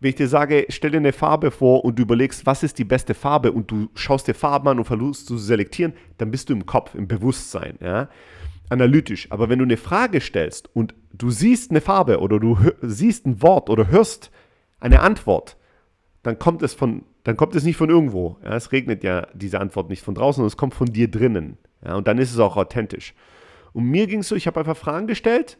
Wenn 0.00 0.10
ich 0.10 0.16
dir 0.16 0.28
sage, 0.28 0.66
stell 0.68 0.90
dir 0.90 0.98
eine 0.98 1.14
Farbe 1.14 1.50
vor 1.50 1.84
und 1.84 1.98
du 1.98 2.02
überlegst, 2.02 2.44
was 2.44 2.62
ist 2.62 2.78
die 2.78 2.84
beste 2.84 3.14
Farbe 3.14 3.52
und 3.52 3.70
du 3.70 3.88
schaust 3.94 4.28
dir 4.28 4.34
Farben 4.34 4.68
an 4.68 4.78
und 4.78 4.84
versuchst 4.84 5.26
zu 5.26 5.38
selektieren, 5.38 5.94
dann 6.18 6.30
bist 6.30 6.50
du 6.50 6.52
im 6.52 6.66
Kopf, 6.66 6.94
im 6.94 7.08
Bewusstsein, 7.08 7.78
ja? 7.80 8.08
Analytisch. 8.68 9.28
Aber 9.30 9.48
wenn 9.48 9.60
du 9.60 9.64
eine 9.64 9.76
Frage 9.76 10.20
stellst 10.20 10.68
und 10.74 10.94
du 11.12 11.30
siehst 11.30 11.70
eine 11.70 11.80
Farbe 11.80 12.20
oder 12.20 12.38
du 12.40 12.58
siehst 12.82 13.24
ein 13.24 13.40
Wort 13.40 13.70
oder 13.70 13.88
hörst 13.88 14.30
eine 14.80 15.00
Antwort, 15.00 15.56
dann 16.22 16.38
kommt 16.38 16.62
es 16.62 16.74
von 16.74 17.04
dann 17.26 17.36
kommt 17.36 17.56
es 17.56 17.64
nicht 17.64 17.76
von 17.76 17.90
irgendwo. 17.90 18.36
Ja, 18.44 18.54
es 18.54 18.70
regnet 18.70 19.02
ja 19.02 19.26
diese 19.34 19.58
Antwort 19.58 19.90
nicht 19.90 20.00
von 20.00 20.14
draußen, 20.14 20.36
sondern 20.36 20.46
es 20.46 20.56
kommt 20.56 20.74
von 20.74 20.86
dir 20.86 21.10
drinnen. 21.10 21.58
Ja, 21.84 21.96
und 21.96 22.06
dann 22.06 22.18
ist 22.18 22.32
es 22.32 22.38
auch 22.38 22.56
authentisch. 22.56 23.14
Und 23.72 23.86
mir 23.86 24.06
ging 24.06 24.20
es 24.20 24.28
so, 24.28 24.36
ich 24.36 24.46
habe 24.46 24.60
einfach 24.60 24.76
Fragen 24.76 25.08
gestellt 25.08 25.58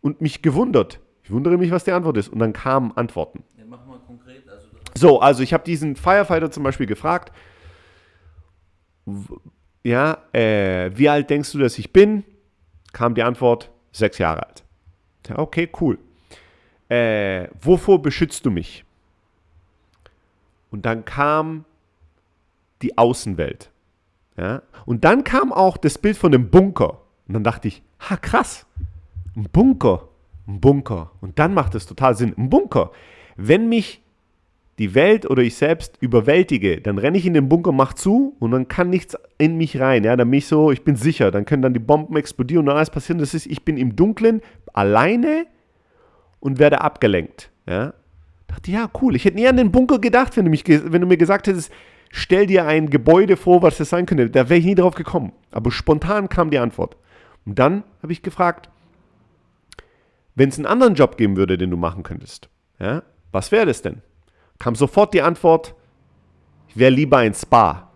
und 0.00 0.22
mich 0.22 0.40
gewundert. 0.40 1.00
Ich 1.22 1.30
wundere 1.30 1.58
mich, 1.58 1.70
was 1.70 1.84
die 1.84 1.92
Antwort 1.92 2.16
ist. 2.16 2.28
Und 2.28 2.38
dann 2.38 2.54
kamen 2.54 2.92
Antworten. 2.96 3.44
Ja, 3.58 3.64
mach 3.68 3.84
mal 3.84 3.98
konkret. 4.06 4.48
Also 4.48 4.68
so, 4.94 5.20
also 5.20 5.42
ich 5.42 5.52
habe 5.52 5.64
diesen 5.64 5.96
Firefighter 5.96 6.50
zum 6.50 6.62
Beispiel 6.62 6.86
gefragt, 6.86 7.30
ja, 9.84 10.16
äh, 10.32 10.92
wie 10.94 11.10
alt 11.10 11.28
denkst 11.28 11.52
du, 11.52 11.58
dass 11.58 11.78
ich 11.78 11.92
bin? 11.92 12.24
Kam 12.94 13.14
die 13.14 13.22
Antwort, 13.22 13.70
sechs 13.92 14.16
Jahre 14.16 14.46
alt. 14.46 14.64
Ja, 15.28 15.38
okay, 15.40 15.68
cool. 15.78 15.98
Äh, 16.88 17.48
wovor 17.60 18.00
beschützt 18.00 18.46
du 18.46 18.50
mich? 18.50 18.86
Und 20.72 20.86
dann 20.86 21.04
kam 21.04 21.64
die 22.82 22.98
Außenwelt. 22.98 23.70
Ja? 24.36 24.62
Und 24.86 25.04
dann 25.04 25.22
kam 25.22 25.52
auch 25.52 25.76
das 25.76 25.98
Bild 25.98 26.16
von 26.16 26.32
dem 26.32 26.50
Bunker. 26.50 26.98
Und 27.28 27.34
dann 27.34 27.44
dachte 27.44 27.68
ich, 27.68 27.82
ha 28.00 28.16
krass, 28.16 28.66
ein 29.36 29.48
Bunker, 29.52 30.08
ein 30.48 30.60
Bunker. 30.60 31.12
Und 31.20 31.38
dann 31.38 31.54
macht 31.54 31.74
es 31.74 31.86
total 31.86 32.16
Sinn, 32.16 32.34
ein 32.36 32.50
Bunker. 32.50 32.90
Wenn 33.36 33.68
mich 33.68 34.02
die 34.78 34.94
Welt 34.94 35.28
oder 35.28 35.42
ich 35.42 35.54
selbst 35.54 35.98
überwältige, 36.00 36.80
dann 36.80 36.98
renne 36.98 37.18
ich 37.18 37.26
in 37.26 37.34
den 37.34 37.48
Bunker, 37.48 37.72
mach 37.72 37.92
zu 37.92 38.34
und 38.40 38.50
dann 38.50 38.68
kann 38.68 38.90
nichts 38.90 39.16
in 39.38 39.56
mich 39.56 39.78
rein. 39.78 40.02
Ja, 40.02 40.16
dann 40.16 40.30
bin 40.30 40.38
ich 40.38 40.46
so, 40.46 40.72
ich 40.72 40.82
bin 40.82 40.96
sicher. 40.96 41.30
Dann 41.30 41.44
können 41.44 41.62
dann 41.62 41.74
die 41.74 41.78
Bomben 41.78 42.16
explodieren 42.16 42.66
und 42.68 42.74
alles 42.74 42.90
passieren. 42.90 43.18
Das 43.18 43.34
ist, 43.34 43.46
ich 43.46 43.64
bin 43.64 43.76
im 43.76 43.94
Dunkeln 43.94 44.40
alleine 44.72 45.46
und 46.40 46.58
werde 46.58 46.80
abgelenkt. 46.80 47.50
Ja, 47.68 47.92
dachte, 48.52 48.70
ja, 48.70 48.90
cool. 49.00 49.16
Ich 49.16 49.24
hätte 49.24 49.36
nie 49.36 49.48
an 49.48 49.56
den 49.56 49.72
Bunker 49.72 49.98
gedacht, 49.98 50.36
wenn 50.36 50.44
du, 50.44 50.50
mich, 50.50 50.64
wenn 50.66 51.00
du 51.00 51.06
mir 51.06 51.16
gesagt 51.16 51.46
hättest, 51.46 51.72
stell 52.10 52.46
dir 52.46 52.66
ein 52.66 52.90
Gebäude 52.90 53.36
vor, 53.36 53.62
was 53.62 53.78
das 53.78 53.90
sein 53.90 54.06
könnte. 54.06 54.30
Da 54.30 54.48
wäre 54.48 54.60
ich 54.60 54.66
nie 54.66 54.74
drauf 54.74 54.94
gekommen. 54.94 55.32
Aber 55.50 55.70
spontan 55.70 56.28
kam 56.28 56.50
die 56.50 56.58
Antwort. 56.58 56.96
Und 57.44 57.58
dann 57.58 57.84
habe 58.02 58.12
ich 58.12 58.22
gefragt, 58.22 58.68
wenn 60.34 60.48
es 60.48 60.56
einen 60.56 60.66
anderen 60.66 60.94
Job 60.94 61.16
geben 61.16 61.36
würde, 61.36 61.58
den 61.58 61.70
du 61.70 61.76
machen 61.76 62.02
könntest, 62.02 62.48
ja, 62.78 63.02
was 63.32 63.52
wäre 63.52 63.66
das 63.66 63.82
denn? 63.82 64.02
Kam 64.58 64.74
sofort 64.74 65.12
die 65.14 65.22
Antwort, 65.22 65.74
ich 66.68 66.76
wäre 66.76 66.90
lieber 66.90 67.18
ein 67.18 67.34
Spa. 67.34 67.90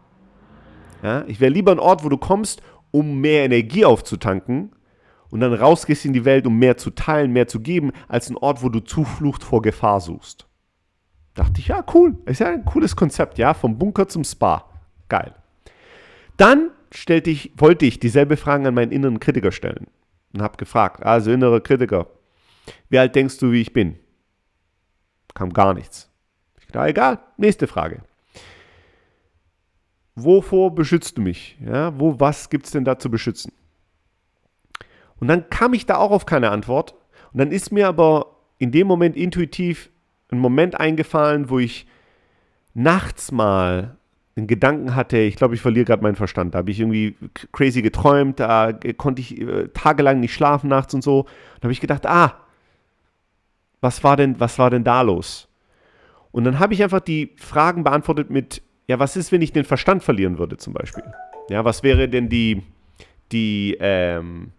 Ja, 1.03 1.25
ich 1.27 1.41
wäre 1.41 1.53
lieber 1.53 1.73
ein 1.73 1.79
Ort, 1.79 2.05
wo 2.05 2.09
du 2.09 2.19
kommst, 2.19 2.63
um 2.91 3.21
mehr 3.21 3.45
Energie 3.45 3.85
aufzutanken 3.85 4.73
und 5.31 5.41
dann 5.41 5.53
rausgehst 5.53 6.05
in 6.05 6.13
die 6.13 6.25
Welt, 6.25 6.47
um 6.47 6.59
mehr 6.59 6.77
zu 6.77 6.91
teilen, 6.91 7.33
mehr 7.33 7.49
zu 7.49 7.61
geben, 7.61 7.93
als 8.09 8.31
ein 8.31 8.37
Ort, 8.37 8.63
wo 8.63 8.69
du 8.69 8.81
Zuflucht 8.81 9.45
vor 9.45 9.63
Gefahr 9.63 10.01
suchst. 10.01 10.46
Dachte 11.37 11.61
ich, 11.61 11.69
ja, 11.69 11.85
cool. 11.95 12.17
Ist 12.25 12.41
ja 12.41 12.49
ein 12.49 12.65
cooles 12.65 12.97
Konzept, 12.97 13.39
ja, 13.39 13.55
vom 13.55 13.79
Bunker 13.79 14.09
zum 14.09 14.25
Spa. 14.25 14.65
Geil. 15.09 15.35
Dann 16.37 16.71
stellte 16.91 17.31
ich, 17.31 17.53
wollte 17.57 17.87
ich 17.87 18.01
dieselbe 18.01 18.37
Frage 18.37 18.67
an 18.67 18.75
meinen 18.75 18.91
inneren 18.91 19.21
Kritiker 19.21 19.53
stellen 19.53 19.87
und 20.33 20.43
habe 20.43 20.57
gefragt, 20.57 21.05
also 21.05 21.31
innere 21.31 21.61
Kritiker, 21.61 22.09
wie 22.89 22.99
alt 22.99 23.15
denkst 23.15 23.39
du, 23.39 23.53
wie 23.53 23.61
ich 23.61 23.73
bin? 23.73 23.99
Kam 25.35 25.53
gar 25.53 25.75
nichts. 25.75 26.11
Ich 26.59 26.67
dachte, 26.69 26.89
egal, 26.89 27.19
nächste 27.37 27.67
Frage. 27.67 28.03
Wovor 30.15 30.75
beschützt 30.75 31.19
du 31.19 31.23
mich? 31.23 31.59
Ja, 31.61 31.99
wo, 32.01 32.19
was 32.19 32.49
gibt 32.49 32.65
es 32.65 32.73
denn 32.73 32.85
da 32.85 32.99
zu 32.99 33.11
beschützen? 33.11 33.53
Und 35.21 35.29
dann 35.29 35.51
kam 35.51 35.75
ich 35.75 35.85
da 35.85 35.97
auch 35.97 36.11
auf 36.11 36.25
keine 36.25 36.51
Antwort. 36.51 36.95
Und 37.33 37.41
dann 37.41 37.53
ist 37.53 37.73
mir 37.73 37.89
aber 37.89 38.37
in 38.57 38.73
dem 38.73 38.87
Moment 38.87 39.17
intuitiv 39.17 39.91
ein 40.31 40.39
Moment 40.39 40.79
eingefallen, 40.79 41.51
wo 41.51 41.59
ich 41.59 41.87
nachts 42.75 43.33
mal 43.33 43.97
einen 44.37 44.47
Gedanken 44.47 44.95
hatte, 44.95 45.17
ich 45.19 45.37
glaube, 45.37 45.55
ich 45.55 45.63
verliere 45.63 45.87
gerade 45.87 46.03
meinen 46.03 46.17
Verstand. 46.17 46.55
Da 46.55 46.59
habe 46.59 46.71
ich 46.71 46.79
irgendwie 46.79 47.17
crazy 47.53 47.81
geträumt, 47.81 48.39
da 48.39 48.73
konnte 48.97 49.23
ich 49.23 49.41
äh, 49.41 49.69
tagelang 49.69 50.21
nicht 50.21 50.35
schlafen 50.35 50.69
nachts 50.69 50.93
und 50.93 51.03
so. 51.03 51.25
Da 51.61 51.65
habe 51.65 51.73
ich 51.73 51.81
gedacht, 51.81 52.05
ah, 52.07 52.37
was 53.81 54.05
war 54.05 54.17
denn, 54.17 54.39
was 54.39 54.59
war 54.59 54.69
denn 54.71 54.85
da 54.85 55.01
los? 55.03 55.49
Und 56.33 56.45
dann 56.45 56.59
habe 56.59 56.75
ich 56.75 56.83
einfach 56.83 57.01
die 57.01 57.35
Fragen 57.37 57.83
beantwortet 57.83 58.29
mit, 58.29 58.63
ja, 58.89 58.99
was 58.99 59.17
ist, 59.17 59.33
wenn 59.33 59.41
ich 59.41 59.53
den 59.53 59.65
Verstand 59.65 60.05
verlieren 60.05 60.39
würde 60.39 60.59
zum 60.59 60.75
Beispiel? 60.75 61.05
Ja, 61.49 61.65
was 61.65 61.83
wäre 61.83 62.09
denn 62.09 62.29
die, 62.29 62.63
die, 63.33 63.77
ähm, 63.81 64.53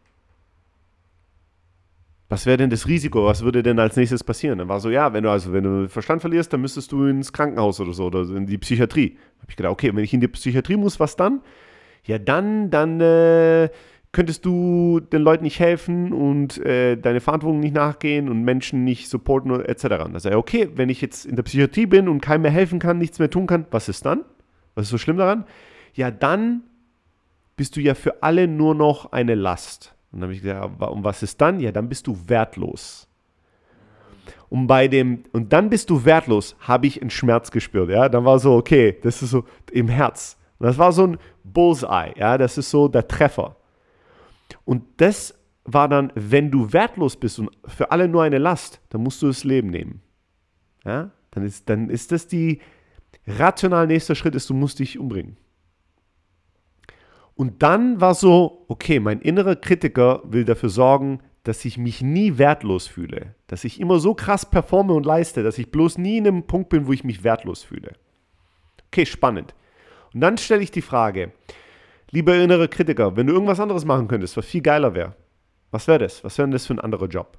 was 2.30 2.46
wäre 2.46 2.58
denn 2.58 2.70
das 2.70 2.88
Risiko? 2.88 3.26
Was 3.26 3.44
würde 3.44 3.64
denn 3.64 3.80
als 3.80 3.96
nächstes 3.96 4.24
passieren? 4.24 4.60
Dann 4.60 4.68
war 4.68 4.80
so, 4.80 4.90
ja, 4.90 5.14
wenn 5.14 5.24
du 5.24 5.32
also, 5.32 5.54
wenn 5.54 5.64
du 5.64 5.88
Verstand 5.88 6.22
verlierst, 6.22 6.52
dann 6.52 6.62
müsstest 6.62 6.92
du 6.92 7.06
ins 7.06 7.32
Krankenhaus 7.32 7.80
oder 7.80 7.94
so 7.94 8.06
oder 8.06 8.22
in 8.22 8.46
die 8.46 8.58
Psychiatrie. 8.58 9.18
Habe 9.40 9.50
ich 9.50 9.56
gedacht, 9.56 9.72
okay, 9.72 9.96
wenn 9.96 10.04
ich 10.04 10.14
in 10.14 10.20
die 10.20 10.28
Psychiatrie 10.28 10.76
muss, 10.76 11.00
was 11.00 11.16
dann? 11.16 11.42
Ja, 12.04 12.18
dann, 12.18 12.70
dann 12.70 13.00
äh, 13.00 13.70
könntest 14.12 14.46
du 14.46 15.00
den 15.00 15.22
Leuten 15.22 15.46
nicht 15.46 15.60
helfen 15.60 16.12
und 16.12 16.58
äh, 16.66 16.98
deine 16.98 17.22
Verantwortung 17.22 17.62
nicht 17.62 17.76
nachgehen 17.76 18.30
und 18.30 18.44
Menschen 18.44 18.84
nicht 18.84 19.10
supporten 19.10 19.52
etc. 19.62 19.84
Da 19.84 20.20
sage 20.20 20.36
ich, 20.36 20.40
okay, 20.40 20.70
wenn 20.76 20.90
ich 20.90 21.02
jetzt 21.02 21.26
in 21.26 21.38
der 21.38 21.44
Psychiatrie 21.44 21.86
bin 21.86 22.10
und 22.10 22.20
keinem 22.20 22.42
mehr 22.42 22.52
helfen 22.52 22.80
kann, 22.80 22.98
nichts 22.98 23.20
mehr 23.20 23.30
tun 23.30 23.48
kann, 23.48 23.68
was 23.72 23.88
ist 23.88 24.06
dann? 24.06 24.26
Was 24.76 24.86
ist 24.86 24.92
so 24.92 24.98
schlimm 24.98 25.18
daran? 25.18 25.46
Ja, 25.94 26.12
dann 26.12 26.64
bist 27.56 27.76
du 27.76 27.82
ja 27.82 27.96
für 27.96 28.22
alle 28.22 28.48
nur 28.48 28.76
noch 28.76 29.12
eine 29.12 29.36
Last. 29.36 29.97
Und 30.12 30.20
dann 30.20 30.24
habe 30.24 30.34
ich 30.34 30.42
gesagt, 30.42 30.82
und 30.82 31.04
was 31.04 31.24
ist 31.24 31.40
dann? 31.42 31.60
Ja, 31.60 31.72
dann 31.72 31.90
bist 31.90 32.08
du 32.08 32.18
wertlos. 32.28 33.08
Und 34.50 34.68
bei 34.68 34.88
dem, 34.88 35.24
und 35.34 35.52
dann 35.52 35.70
bist 35.70 35.90
du 35.90 36.06
wertlos, 36.06 36.56
habe 36.60 36.88
ich 36.88 37.02
einen 37.02 37.10
Schmerz 37.10 37.52
gespürt. 37.52 37.90
Ja, 37.90 38.08
dann 38.08 38.24
war 38.24 38.40
so, 38.40 38.56
okay, 38.56 38.98
das 39.02 39.22
ist 39.22 39.32
so 39.32 39.44
im 39.72 39.90
Herz. 39.90 40.38
Und 40.60 40.68
das 40.68 40.78
war 40.78 40.92
so 40.92 41.06
ein 41.06 41.18
Bullseye, 41.44 42.14
ja, 42.18 42.38
das 42.38 42.58
ist 42.58 42.70
so 42.70 42.88
der 42.88 43.08
Treffer. 43.08 43.58
Und 44.66 44.84
das 44.98 45.38
war 45.66 45.90
dann, 45.90 46.12
wenn 46.16 46.50
du 46.50 46.72
wertlos 46.72 47.18
bist 47.18 47.40
und 47.40 47.52
für 47.66 47.92
alle 47.92 48.08
nur 48.08 48.24
eine 48.24 48.38
Last, 48.38 48.82
dann 48.90 49.04
musst 49.04 49.22
du 49.22 49.28
das 49.28 49.44
Leben 49.44 49.70
nehmen. 49.70 50.02
Ja, 50.86 51.12
dann 51.32 51.44
ist, 51.44 51.70
dann 51.70 51.90
ist 51.90 52.12
das 52.14 52.28
die 52.28 52.62
rational 53.28 53.88
nächster 53.88 54.16
Schritt 54.16 54.36
ist, 54.36 54.50
du 54.50 54.54
musst 54.54 54.80
dich 54.80 54.98
umbringen. 54.98 55.36
Und 57.38 57.62
dann 57.62 58.02
war 58.02 58.16
so, 58.16 58.66
okay, 58.68 59.00
mein 59.00 59.22
innerer 59.22 59.56
Kritiker 59.56 60.24
will 60.26 60.44
dafür 60.44 60.70
sorgen, 60.70 61.20
dass 61.44 61.64
ich 61.66 61.78
mich 61.78 62.02
nie 62.02 62.40
wertlos 62.40 62.88
fühle. 62.88 63.36
Dass 63.46 63.64
ich 63.64 63.80
immer 63.80 64.00
so 64.00 64.16
krass 64.16 64.50
performe 64.50 64.94
und 64.94 65.06
leiste, 65.06 65.44
dass 65.44 65.60
ich 65.60 65.72
bloß 65.72 66.00
nie 66.00 66.18
in 66.18 66.28
einem 66.28 66.48
Punkt 66.48 66.70
bin, 66.70 66.88
wo 66.88 66.94
ich 66.94 67.04
mich 67.04 67.24
wertlos 67.24 67.64
fühle. 67.64 67.94
Okay, 68.88 69.06
spannend. 69.06 69.54
Und 70.16 70.22
dann 70.22 70.40
stelle 70.40 70.64
ich 70.64 70.72
die 70.72 70.82
Frage, 70.82 71.32
lieber 72.10 72.36
innerer 72.36 72.68
Kritiker, 72.68 73.16
wenn 73.16 73.28
du 73.28 73.34
irgendwas 73.34 73.60
anderes 73.60 73.86
machen 73.86 74.08
könntest, 74.08 74.36
was 74.36 74.48
viel 74.48 74.62
geiler 74.62 74.96
wäre, 74.96 75.16
was 75.70 75.88
wäre 75.88 76.00
das? 76.00 76.24
Was 76.24 76.40
wäre 76.40 76.48
denn 76.48 76.54
das 76.54 76.66
für 76.66 76.74
ein 76.74 76.80
anderer 76.80 77.08
Job? 77.08 77.38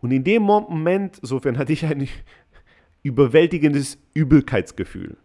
Und 0.00 0.10
in 0.10 0.24
dem 0.24 0.42
Moment, 0.42 1.20
sofern 1.22 1.58
hatte 1.58 1.72
ich 1.72 1.86
ein 1.86 2.08
überwältigendes 3.04 3.98
Übelkeitsgefühl. 4.14 5.16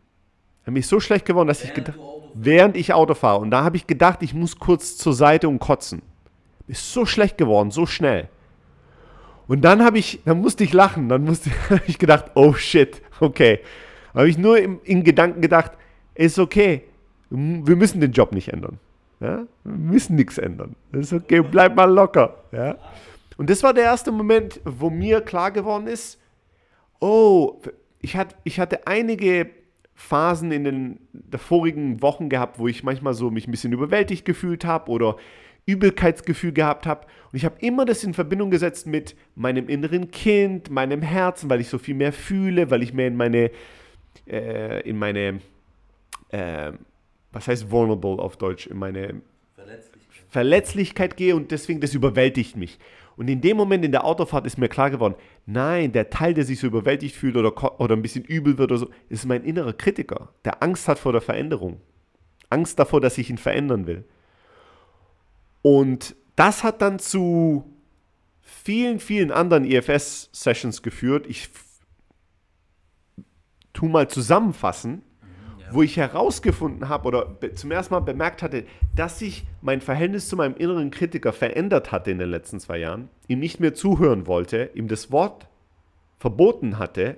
Ich 0.62 0.68
habe 0.68 0.74
mich 0.74 0.86
so 0.86 1.00
schlecht 1.00 1.26
geworden, 1.26 1.48
dass 1.48 1.64
ich 1.64 1.74
gedacht 1.74 1.98
während 2.34 2.78
ich 2.78 2.94
Auto 2.94 3.14
fahre. 3.14 3.40
Und 3.40 3.52
da 3.52 3.64
habe 3.64 3.78
ich 3.78 3.88
gedacht, 3.88 4.22
ich 4.22 4.34
muss 4.34 4.60
kurz 4.60 4.98
zur 4.98 5.14
Seite 5.14 5.50
und 5.50 5.60
kotzen. 5.60 6.02
Ist 6.68 6.94
so 6.94 7.06
schlecht 7.06 7.38
geworden, 7.38 7.72
so 7.72 7.86
schnell. 7.86 8.30
Und 9.48 9.62
dann 9.62 9.84
habe 9.84 10.00
ich, 10.00 10.22
dann 10.26 10.40
musste 10.40 10.64
ich 10.64 10.74
lachen. 10.74 11.10
Dann 11.10 11.24
musste 11.24 11.50
habe 11.70 11.82
ich 11.88 12.00
gedacht, 12.00 12.32
oh 12.36 12.54
shit, 12.54 13.02
okay. 13.20 13.60
Habe 14.14 14.30
ich 14.30 14.38
nur 14.38 14.58
im, 14.60 14.80
in 14.84 15.04
Gedanken 15.04 15.42
gedacht, 15.42 15.72
ist 16.16 16.40
okay. 16.40 16.84
Wir 17.30 17.76
müssen 17.76 18.00
den 18.00 18.12
Job 18.12 18.32
nicht 18.32 18.50
ändern. 18.50 18.80
Ja? 19.20 19.46
Wir 19.64 19.78
müssen 19.78 20.16
nichts 20.16 20.38
ändern. 20.38 20.76
Ist 20.92 21.14
okay, 21.14 21.42
bleib 21.42 21.76
mal 21.76 21.92
locker. 21.92 22.44
Ja? 22.52 22.78
Und 23.38 23.50
das 23.50 23.64
war 23.64 23.74
der 23.74 23.86
erste 23.86 24.12
Moment, 24.12 24.60
wo 24.64 24.90
mir 24.90 25.22
klar 25.22 25.52
geworden 25.52 25.88
ist, 25.88 26.20
oh, 27.00 27.60
ich, 28.00 28.16
hat, 28.16 28.36
ich 28.44 28.60
hatte 28.60 28.86
einige 28.86 29.50
Phasen 29.96 30.52
in 30.52 30.64
den 30.64 31.00
vorigen 31.38 32.02
Wochen 32.02 32.30
gehabt, 32.30 32.60
wo 32.60 32.68
ich 32.68 32.84
manchmal 32.84 33.14
so 33.14 33.30
mich 33.30 33.48
ein 33.48 33.52
bisschen 33.52 33.74
überwältigt 33.74 34.26
gefühlt 34.26 34.66
habe 34.66 34.92
oder 34.92 35.18
Übelkeitsgefühl 35.66 36.52
gehabt 36.52 36.86
habe. 36.86 37.06
Und 37.32 37.38
ich 37.38 37.46
habe 37.46 37.56
immer 37.60 37.86
das 37.86 38.04
in 38.04 38.14
Verbindung 38.14 38.52
gesetzt 38.52 38.86
mit 38.86 39.16
meinem 39.36 39.70
inneren 39.70 40.12
Kind, 40.12 40.70
meinem 40.70 41.02
Herzen, 41.02 41.50
weil 41.50 41.62
ich 41.62 41.70
so 41.70 41.78
viel 41.78 41.96
mehr 41.96 42.12
fühle, 42.12 42.70
weil 42.70 42.84
ich 42.84 42.94
mehr 42.94 43.08
in 43.08 43.16
meine, 43.16 43.52
äh, 44.28 44.82
in 44.82 44.98
meine, 44.98 45.40
äh, 46.30 46.74
was 47.32 47.48
heißt 47.48 47.72
vulnerable 47.72 48.20
auf 48.20 48.36
Deutsch, 48.38 48.68
in 48.68 48.78
meine 48.78 49.22
Verletzlichkeit. 49.56 50.26
Verletzlichkeit 50.30 51.18
gehe 51.18 51.36
und 51.36 51.52
deswegen 51.52 51.80
das 51.80 51.94
überwältigt 51.94 52.58
mich. 52.58 52.78
Und 53.16 53.28
in 53.30 53.42
dem 53.42 53.58
Moment 53.58 53.86
in 53.86 53.92
der 53.92 54.06
Autofahrt 54.06 54.46
ist 54.46 54.58
mir 54.58 54.70
klar 54.70 54.90
geworden, 54.90 55.16
nein, 55.46 55.92
der 55.92 56.10
Teil, 56.10 56.34
der 56.34 56.46
sich 56.46 56.60
so 56.60 56.68
überwältigt 56.68 57.16
fühlt 57.16 57.38
oder, 57.38 57.80
oder 57.80 57.96
ein 57.96 58.02
bisschen 58.02 58.24
übel 58.24 58.58
wird 58.58 58.72
oder 58.72 58.80
so, 58.80 58.90
ist 59.10 59.26
mein 59.26 59.44
innerer 59.44 59.74
Kritiker, 59.74 60.30
der 60.46 60.64
Angst 60.64 60.88
hat 60.88 61.00
vor 61.00 61.12
der 61.12 61.22
Veränderung. 61.22 61.80
Angst 62.50 62.80
davor, 62.80 63.02
dass 63.02 63.18
ich 63.18 63.30
ihn 63.30 63.38
verändern 63.38 63.88
will. 63.88 64.04
Und 65.62 66.16
das 66.36 66.64
hat 66.64 66.82
dann 66.82 67.00
zu 67.00 67.74
vielen, 68.42 69.00
vielen 69.00 69.32
anderen 69.32 69.66
EFS-Sessions 69.66 70.82
geführt. 70.82 71.26
Ich 71.28 71.50
tu 73.74 73.88
mal 73.88 74.08
zusammenfassen 74.08 75.02
wo 75.74 75.82
ich 75.82 75.98
herausgefunden 75.98 76.90
habe 76.90 77.08
oder 77.08 77.38
zum 77.56 77.72
ersten 77.72 77.94
Mal 77.94 78.02
bemerkt 78.02 78.42
hatte, 78.44 78.66
dass 78.96 79.20
sich 79.20 79.46
mein 79.62 79.82
Verhältnis 79.82 80.28
zu 80.28 80.36
meinem 80.36 80.56
inneren 80.56 80.92
Kritiker 80.92 81.34
verändert 81.34 81.92
hatte 81.92 82.12
in 82.12 82.20
den 82.20 82.30
letzten 82.30 82.60
zwei 82.60 82.78
Jahren, 82.78 83.10
ihm 83.28 83.40
nicht 83.40 83.60
mehr 83.60 83.74
zuhören 83.74 84.28
wollte, 84.28 84.70
ihm 84.74 84.88
das 84.88 85.12
Wort 85.12 85.48
verboten 86.18 86.80
hatte, 86.80 87.18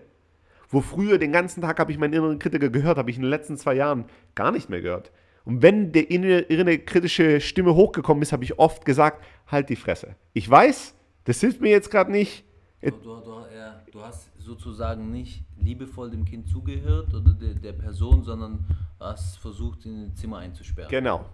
wo 0.70 0.82
früher 0.82 1.18
den 1.18 1.32
ganzen 1.32 1.62
Tag 1.62 1.80
habe 1.80 1.91
ich 1.91 1.98
meinen 1.98 2.13
inneren 2.13 2.39
Kritiker 2.39 2.70
gehört, 2.70 2.98
habe 2.98 3.10
ich 3.10 3.18
in 3.18 3.24
den 3.24 3.30
letzten 3.30 3.58
zwei 3.58 3.76
Jahren 3.76 4.06
gar 4.34 4.52
nicht 4.52 4.70
mehr 4.70 4.82
gehört. 4.82 5.12
Und 5.44 5.62
wenn 5.62 5.91
die 5.91 6.04
innere 6.04 6.80
kritische 6.80 7.39
Stimme 7.39 7.76
hochgekommen 7.76 8.24
ist, 8.24 8.32
habe 8.34 8.44
ich 8.44 8.58
oft 8.58 8.84
gesagt, 8.84 9.24
halt 9.48 9.70
die 9.70 9.76
Fresse. 9.76 10.15
Ich 10.34 10.50
weiß, 10.50 10.96
das 11.26 11.39
hilft 11.39 11.62
mir 11.62 11.70
jetzt 11.70 11.91
gerade 11.91 12.12
nicht. 12.12 12.44
Du, 12.91 12.91
du, 12.91 13.21
du, 13.21 13.32
ja, 13.56 13.82
du 13.91 14.02
hast 14.02 14.30
sozusagen 14.38 15.12
nicht 15.12 15.43
liebevoll 15.58 16.12
dem 16.12 16.26
Kind 16.26 16.48
zugehört 16.48 17.13
oder 17.13 17.34
der, 17.34 17.56
der 17.56 17.74
Person, 17.74 18.24
sondern 18.24 18.65
hast 19.00 19.39
versucht, 19.39 19.86
in 19.86 20.06
ein 20.06 20.15
Zimmer 20.15 20.38
einzusperren. 20.38 20.89
Genau. 20.89 21.26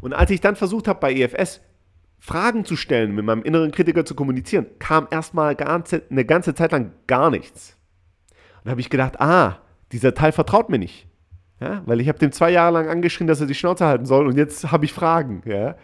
Und 0.00 0.12
als 0.12 0.30
ich 0.30 0.40
dann 0.40 0.56
versucht 0.56 0.88
habe, 0.88 1.00
bei 1.00 1.12
EFS 1.12 1.60
Fragen 2.18 2.64
zu 2.64 2.76
stellen, 2.76 3.14
mit 3.14 3.24
meinem 3.24 3.42
inneren 3.42 3.70
Kritiker 3.70 4.06
zu 4.06 4.14
kommunizieren, 4.14 4.66
kam 4.78 5.06
erstmal 5.10 5.56
eine 5.58 6.24
ganze 6.24 6.54
Zeit 6.54 6.72
lang 6.72 6.92
gar 7.06 7.30
nichts. 7.30 7.76
Und 8.64 8.70
habe 8.70 8.80
ich 8.80 8.88
gedacht, 8.88 9.20
ah, 9.20 9.58
dieser 9.92 10.14
Teil 10.14 10.32
vertraut 10.32 10.70
mir 10.70 10.78
nicht. 10.78 11.06
Ja, 11.60 11.82
weil 11.86 12.00
ich 12.00 12.08
habe 12.08 12.18
dem 12.18 12.32
zwei 12.32 12.50
Jahre 12.50 12.72
lang 12.72 12.88
angeschrien, 12.88 13.26
dass 13.26 13.40
er 13.40 13.46
die 13.46 13.54
Schnauze 13.54 13.86
halten 13.86 14.06
soll 14.06 14.26
und 14.26 14.36
jetzt 14.36 14.72
habe 14.72 14.86
ich 14.86 14.92
Fragen. 14.92 15.42
Ja. 15.44 15.76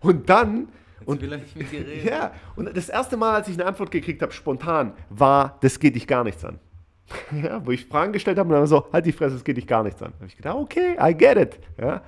Und 0.00 0.30
dann 0.30 0.68
und, 1.06 1.20
will 1.20 1.36
nicht 1.36 1.56
mit 1.56 1.72
dir 1.72 1.86
reden. 1.86 2.08
Ja, 2.08 2.32
und 2.56 2.76
das 2.76 2.88
erste 2.88 3.16
Mal, 3.16 3.34
als 3.34 3.48
ich 3.48 3.54
eine 3.54 3.66
Antwort 3.66 3.90
gekriegt 3.90 4.22
habe, 4.22 4.32
spontan, 4.32 4.92
war, 5.10 5.58
das 5.60 5.78
geht 5.78 5.94
dich 5.94 6.06
gar 6.06 6.24
nichts 6.24 6.44
an. 6.44 6.58
Ja, 7.42 7.64
wo 7.64 7.70
ich 7.70 7.86
Fragen 7.86 8.12
gestellt 8.12 8.38
habe 8.38 8.48
und 8.48 8.54
dann 8.54 8.66
so, 8.66 8.86
halt 8.92 9.06
die 9.06 9.12
Fresse, 9.12 9.34
das 9.34 9.44
geht 9.44 9.56
dich 9.56 9.66
gar 9.66 9.82
nichts 9.82 10.02
an. 10.02 10.12
Da 10.12 10.16
habe 10.18 10.26
ich 10.26 10.36
gedacht, 10.36 10.56
okay, 10.56 10.96
I 11.00 11.14
get 11.14 11.36
it. 11.36 11.58
Ja. 11.80 12.02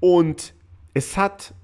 Und 0.00 0.54
es 0.94 1.16
hat 1.16 1.54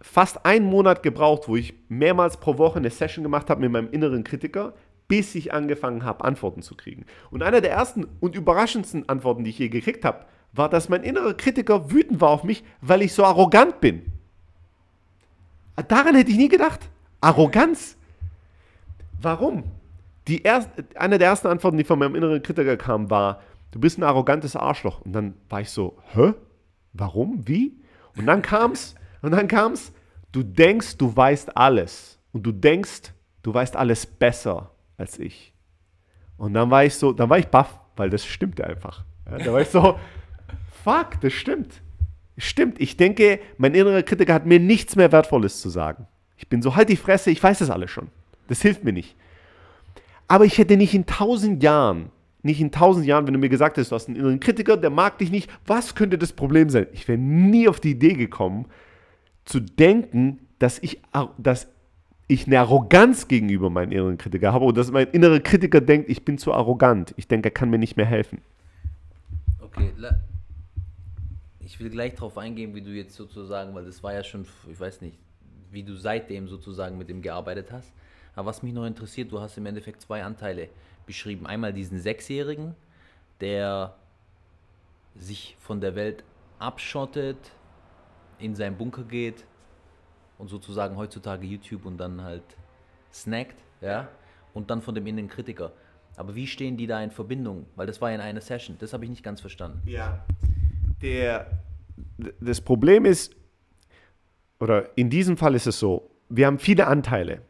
fast 0.00 0.44
einen 0.44 0.66
Monat 0.66 1.02
gebraucht, 1.02 1.48
wo 1.48 1.56
ich 1.56 1.74
mehrmals 1.88 2.36
pro 2.36 2.58
Woche 2.58 2.78
eine 2.78 2.90
Session 2.90 3.22
gemacht 3.22 3.50
habe 3.50 3.60
mit 3.60 3.70
meinem 3.70 3.90
inneren 3.90 4.24
Kritiker, 4.24 4.74
bis 5.08 5.34
ich 5.34 5.52
angefangen 5.52 6.04
habe, 6.04 6.24
Antworten 6.24 6.62
zu 6.62 6.74
kriegen. 6.74 7.06
Und 7.30 7.42
einer 7.42 7.60
der 7.60 7.72
ersten 7.72 8.06
und 8.20 8.34
überraschendsten 8.34 9.08
Antworten, 9.08 9.44
die 9.44 9.50
ich 9.50 9.58
je 9.58 9.68
gekriegt 9.68 10.04
habe, 10.04 10.24
war, 10.52 10.68
dass 10.68 10.88
mein 10.88 11.02
innerer 11.02 11.34
Kritiker 11.34 11.90
wütend 11.90 12.20
war 12.20 12.30
auf 12.30 12.44
mich, 12.44 12.64
weil 12.80 13.02
ich 13.02 13.12
so 13.12 13.24
arrogant 13.24 13.80
bin. 13.80 14.12
Daran 15.88 16.14
hätte 16.14 16.30
ich 16.30 16.36
nie 16.36 16.48
gedacht. 16.48 16.80
Arroganz. 17.20 17.96
Warum? 19.20 19.64
Die 20.28 20.42
erst, 20.42 20.70
eine 20.94 21.18
der 21.18 21.28
ersten 21.28 21.48
Antworten, 21.48 21.78
die 21.78 21.84
von 21.84 21.98
meinem 21.98 22.14
inneren 22.14 22.42
Kritiker 22.42 22.76
kam, 22.76 23.10
war, 23.10 23.40
du 23.70 23.80
bist 23.80 23.98
ein 23.98 24.02
arrogantes 24.02 24.56
Arschloch. 24.56 25.00
Und 25.00 25.12
dann 25.12 25.34
war 25.48 25.60
ich 25.60 25.70
so, 25.70 25.98
hä? 26.12 26.34
Warum? 26.92 27.46
Wie? 27.46 27.80
Und 28.16 28.26
dann 28.26 28.42
kam's, 28.42 28.94
und 29.22 29.30
dann 29.32 29.48
kam's, 29.48 29.92
du 30.32 30.42
denkst, 30.42 30.98
du 30.98 31.14
weißt 31.14 31.56
alles. 31.56 32.18
Und 32.32 32.44
du 32.44 32.52
denkst, 32.52 33.12
du 33.42 33.54
weißt 33.54 33.76
alles 33.76 34.06
besser 34.06 34.70
als 34.96 35.18
ich. 35.18 35.54
Und 36.36 36.54
dann 36.54 36.70
war 36.70 36.84
ich 36.84 36.94
so, 36.94 37.12
dann 37.12 37.30
war 37.30 37.38
ich 37.38 37.48
baff, 37.48 37.78
weil 37.96 38.10
das 38.10 38.24
stimmte 38.24 38.66
einfach. 38.66 39.04
Ja, 39.30 39.38
da 39.38 39.52
war 39.52 39.60
ich 39.60 39.68
so, 39.68 39.98
fuck, 40.84 41.20
das 41.20 41.32
stimmt. 41.32 41.82
Stimmt, 42.38 42.80
ich 42.80 42.96
denke, 42.96 43.40
mein 43.58 43.74
innerer 43.74 44.02
Kritiker 44.02 44.34
hat 44.34 44.46
mir 44.46 44.58
nichts 44.58 44.96
mehr 44.96 45.12
Wertvolles 45.12 45.60
zu 45.60 45.68
sagen. 45.68 46.06
Ich 46.36 46.48
bin 46.48 46.62
so, 46.62 46.74
halt 46.74 46.88
die 46.88 46.96
Fresse, 46.96 47.30
ich 47.30 47.42
weiß 47.42 47.58
das 47.58 47.70
alles 47.70 47.90
schon. 47.90 48.08
Das 48.48 48.62
hilft 48.62 48.84
mir 48.84 48.92
nicht. 48.92 49.16
Aber 50.28 50.44
ich 50.44 50.58
hätte 50.58 50.76
nicht 50.76 50.94
in 50.94 51.06
tausend 51.06 51.62
Jahren, 51.62 52.10
nicht 52.42 52.60
in 52.60 52.72
tausend 52.72 53.06
Jahren, 53.06 53.26
wenn 53.26 53.34
du 53.34 53.38
mir 53.38 53.48
gesagt 53.48 53.76
hättest, 53.76 53.92
du 53.92 53.96
hast 53.96 54.08
einen 54.08 54.16
inneren 54.16 54.40
Kritiker, 54.40 54.76
der 54.76 54.90
mag 54.90 55.18
dich 55.18 55.30
nicht, 55.30 55.50
was 55.66 55.94
könnte 55.94 56.18
das 56.18 56.32
Problem 56.32 56.70
sein? 56.70 56.86
Ich 56.92 57.06
wäre 57.06 57.18
nie 57.18 57.68
auf 57.68 57.80
die 57.80 57.90
Idee 57.90 58.14
gekommen, 58.14 58.66
zu 59.44 59.60
denken, 59.60 60.40
dass 60.58 60.78
ich, 60.78 61.02
dass 61.38 61.68
ich 62.28 62.46
eine 62.46 62.60
Arroganz 62.60 63.28
gegenüber 63.28 63.70
meinem 63.70 63.92
inneren 63.92 64.18
Kritiker 64.18 64.52
habe 64.52 64.64
oder 64.64 64.80
dass 64.80 64.90
mein 64.90 65.08
innerer 65.08 65.40
Kritiker 65.40 65.80
denkt, 65.80 66.08
ich 66.08 66.24
bin 66.24 66.38
zu 66.38 66.52
arrogant. 66.52 67.14
Ich 67.16 67.28
denke, 67.28 67.48
er 67.48 67.52
kann 67.52 67.70
mir 67.70 67.78
nicht 67.78 67.96
mehr 67.96 68.06
helfen. 68.06 68.40
Okay, 69.60 69.92
ich 71.72 71.80
will 71.80 71.88
gleich 71.88 72.14
darauf 72.14 72.36
eingehen, 72.36 72.74
wie 72.74 72.82
du 72.82 72.90
jetzt 72.90 73.14
sozusagen, 73.14 73.74
weil 73.74 73.86
das 73.86 74.02
war 74.02 74.12
ja 74.12 74.22
schon, 74.22 74.46
ich 74.70 74.78
weiß 74.78 75.00
nicht, 75.00 75.18
wie 75.70 75.82
du 75.82 75.96
seitdem 75.96 76.46
sozusagen 76.46 76.98
mit 76.98 77.08
dem 77.08 77.22
gearbeitet 77.22 77.72
hast. 77.72 77.94
Aber 78.34 78.48
was 78.48 78.62
mich 78.62 78.74
noch 78.74 78.84
interessiert, 78.84 79.32
du 79.32 79.40
hast 79.40 79.56
im 79.56 79.64
Endeffekt 79.64 80.02
zwei 80.02 80.22
Anteile 80.22 80.68
beschrieben. 81.06 81.46
Einmal 81.46 81.72
diesen 81.72 81.98
Sechsjährigen, 81.98 82.74
der 83.40 83.96
sich 85.16 85.56
von 85.60 85.80
der 85.80 85.94
Welt 85.94 86.24
abschottet, 86.58 87.38
in 88.38 88.54
seinen 88.54 88.76
Bunker 88.76 89.04
geht 89.04 89.46
und 90.36 90.48
sozusagen 90.48 90.98
heutzutage 90.98 91.46
YouTube 91.46 91.86
und 91.86 91.96
dann 91.96 92.22
halt 92.22 92.44
snackt, 93.10 93.64
ja, 93.80 94.08
und 94.52 94.70
dann 94.70 94.82
von 94.82 94.94
dem 94.94 95.06
inneren 95.06 95.28
Kritiker. 95.28 95.72
Aber 96.16 96.34
wie 96.34 96.46
stehen 96.46 96.76
die 96.76 96.86
da 96.86 97.02
in 97.02 97.10
Verbindung? 97.10 97.64
Weil 97.76 97.86
das 97.86 97.98
war 98.02 98.10
ja 98.10 98.16
in 98.16 98.20
einer 98.20 98.42
Session. 98.42 98.76
Das 98.78 98.92
habe 98.92 99.04
ich 99.04 99.10
nicht 99.10 99.22
ganz 99.22 99.40
verstanden. 99.40 99.80
Ja. 99.88 100.22
Der, 101.02 101.50
das 102.40 102.60
Problem 102.60 103.04
ist, 103.04 103.34
oder 104.60 104.96
in 104.96 105.10
diesem 105.10 105.36
Fall 105.36 105.54
ist 105.54 105.66
es 105.66 105.78
so, 105.78 106.10
wir 106.28 106.46
haben 106.46 106.58
viele 106.58 106.86
Anteile. 106.86 107.42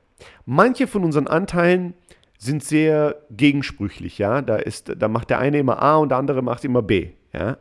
Manche 0.47 0.87
von 0.87 1.05
unseren 1.05 1.27
Anteilen 1.27 1.95
sind 2.39 2.65
sehr 2.65 3.23
gegensprüchlich, 3.31 4.19
ja. 4.19 4.43
Da, 4.43 4.57
ist, 4.57 4.93
da 4.97 5.09
macht 5.09 5.31
der 5.31 5.39
eine 5.39 5.59
immer 5.59 5.81
A 5.83 5.97
und 5.97 6.09
der 6.09 6.19
andere 6.19 6.43
macht 6.43 6.65
immer 6.65 6.83
B, 6.83 7.11
ja. 7.33 7.59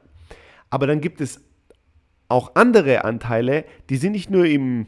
Aber 0.69 0.87
dann 0.87 1.01
gibt 1.01 1.19
es 1.21 1.41
auch 2.29 2.55
andere 2.55 3.03
Anteile, 3.03 3.65
die 3.89 3.97
sind 3.97 4.13
nicht 4.13 4.29
nur 4.29 4.45
im, 4.45 4.87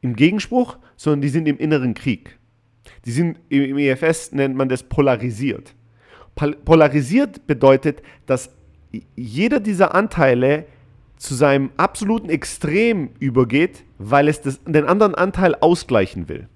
im 0.00 0.16
Gegenspruch, 0.16 0.78
sondern 0.96 1.20
die 1.20 1.28
sind 1.28 1.46
im 1.46 1.58
inneren 1.58 1.94
Krieg. 1.94 2.38
Die 3.04 3.12
sind 3.12 3.38
im 3.48 3.78
EFS 3.78 4.32
nennt 4.32 4.56
man 4.56 4.68
das 4.68 4.82
polarisiert. 4.82 5.74
Polarisiert 6.34 7.46
bedeutet, 7.46 8.02
dass 8.26 8.57
jeder 9.16 9.60
dieser 9.60 9.94
Anteile 9.94 10.66
zu 11.16 11.34
seinem 11.34 11.70
absoluten 11.76 12.30
Extrem 12.30 13.10
übergeht, 13.18 13.84
weil 13.98 14.28
es 14.28 14.40
das, 14.40 14.62
den 14.64 14.84
anderen 14.84 15.14
Anteil 15.14 15.54
ausgleichen 15.54 16.28
will. 16.28 16.48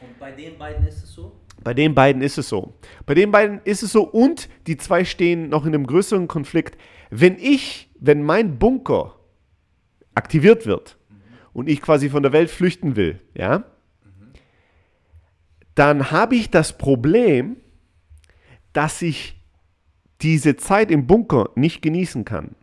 Und 0.00 0.18
bei 0.18 0.32
den 0.32 0.58
beiden 0.58 0.86
ist 0.86 1.04
es 1.04 1.12
so? 1.12 1.32
Bei 1.62 1.74
den 1.74 1.94
beiden 1.94 2.22
ist 2.22 2.38
es 2.38 2.48
so. 2.48 2.74
Bei 3.04 3.14
den 3.14 3.30
beiden 3.30 3.60
ist 3.64 3.82
es 3.82 3.92
so 3.92 4.04
und 4.04 4.48
die 4.66 4.76
zwei 4.76 5.04
stehen 5.04 5.48
noch 5.48 5.66
in 5.66 5.74
einem 5.74 5.86
größeren 5.86 6.28
Konflikt. 6.28 6.78
Wenn 7.10 7.36
ich, 7.38 7.90
wenn 7.98 8.22
mein 8.22 8.58
Bunker 8.58 9.16
aktiviert 10.14 10.66
wird 10.66 10.96
mhm. 11.08 11.14
und 11.52 11.68
ich 11.68 11.82
quasi 11.82 12.08
von 12.08 12.22
der 12.22 12.32
Welt 12.32 12.50
flüchten 12.50 12.96
will, 12.96 13.20
ja, 13.34 13.58
mhm. 13.58 14.32
dann 15.74 16.10
habe 16.10 16.36
ich 16.36 16.50
das 16.50 16.78
Problem, 16.78 17.56
dass 18.72 19.02
ich 19.02 19.35
diese 20.22 20.56
Zeit 20.56 20.90
im 20.90 21.06
Bunker 21.06 21.50
nicht 21.54 21.82
genießen 21.82 22.24
kann. 22.24 22.56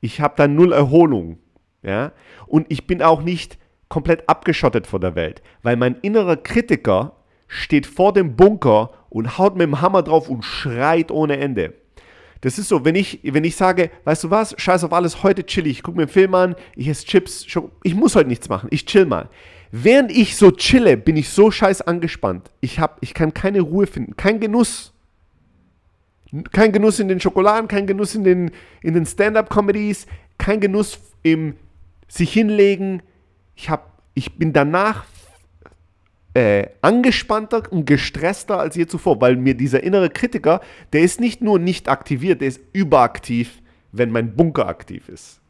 Ich 0.00 0.20
habe 0.20 0.34
da 0.36 0.48
null 0.48 0.72
Erholung. 0.72 1.38
Ja? 1.82 2.12
Und 2.46 2.66
ich 2.68 2.86
bin 2.86 3.02
auch 3.02 3.22
nicht 3.22 3.58
komplett 3.88 4.28
abgeschottet 4.28 4.86
von 4.86 5.00
der 5.00 5.14
Welt, 5.14 5.42
weil 5.62 5.76
mein 5.76 5.96
innerer 6.02 6.36
Kritiker 6.36 7.12
steht 7.46 7.86
vor 7.86 8.12
dem 8.12 8.34
Bunker 8.36 8.90
und 9.08 9.38
haut 9.38 9.56
mit 9.56 9.66
dem 9.66 9.80
Hammer 9.80 10.02
drauf 10.02 10.28
und 10.28 10.44
schreit 10.44 11.10
ohne 11.10 11.36
Ende. 11.38 11.74
Das 12.40 12.58
ist 12.58 12.68
so, 12.68 12.84
wenn 12.84 12.94
ich, 12.94 13.20
wenn 13.22 13.44
ich 13.44 13.56
sage, 13.56 13.90
weißt 14.04 14.24
du 14.24 14.30
was, 14.30 14.54
scheiß 14.58 14.84
auf 14.84 14.92
alles, 14.92 15.22
heute 15.22 15.46
chill 15.46 15.66
ich, 15.66 15.82
guck 15.82 15.96
mir 15.96 16.02
einen 16.02 16.10
Film 16.10 16.34
an, 16.34 16.54
ich 16.74 16.88
esse 16.88 17.06
Chips, 17.06 17.46
ich 17.82 17.94
muss 17.94 18.14
heute 18.14 18.28
nichts 18.28 18.48
machen, 18.48 18.68
ich 18.70 18.84
chill 18.86 19.06
mal. 19.06 19.30
Während 19.72 20.10
ich 20.10 20.36
so 20.36 20.50
chille, 20.50 20.96
bin 20.96 21.16
ich 21.16 21.28
so 21.28 21.50
scheiß 21.50 21.82
angespannt. 21.82 22.50
Ich, 22.60 22.78
hab, 22.78 22.98
ich 23.02 23.14
kann 23.14 23.34
keine 23.34 23.60
Ruhe 23.60 23.86
finden, 23.86 24.16
kein 24.16 24.38
Genuss. 24.40 24.92
Kein 26.52 26.72
Genuss 26.72 26.98
in 26.98 27.08
den 27.08 27.20
Schokoladen, 27.20 27.68
kein 27.68 27.86
Genuss 27.86 28.14
in 28.14 28.24
den, 28.24 28.50
in 28.82 28.94
den 28.94 29.06
Stand-up-Comedies, 29.06 30.06
kein 30.38 30.60
Genuss 30.60 30.98
im 31.22 31.54
sich 32.08 32.32
hinlegen. 32.32 33.02
Ich, 33.54 33.70
hab, 33.70 34.02
ich 34.14 34.36
bin 34.36 34.52
danach 34.52 35.04
äh, 36.34 36.68
angespannter 36.82 37.62
und 37.70 37.86
gestresster 37.86 38.58
als 38.58 38.76
je 38.76 38.86
zuvor, 38.86 39.20
weil 39.22 39.36
mir 39.36 39.54
dieser 39.54 39.82
innere 39.82 40.10
Kritiker, 40.10 40.60
der 40.92 41.00
ist 41.00 41.18
nicht 41.18 41.40
nur 41.40 41.58
nicht 41.58 41.88
aktiviert, 41.88 42.42
der 42.42 42.48
ist 42.48 42.60
überaktiv, 42.74 43.62
wenn 43.92 44.10
mein 44.10 44.36
Bunker 44.36 44.68
aktiv 44.68 45.08
ist. 45.08 45.40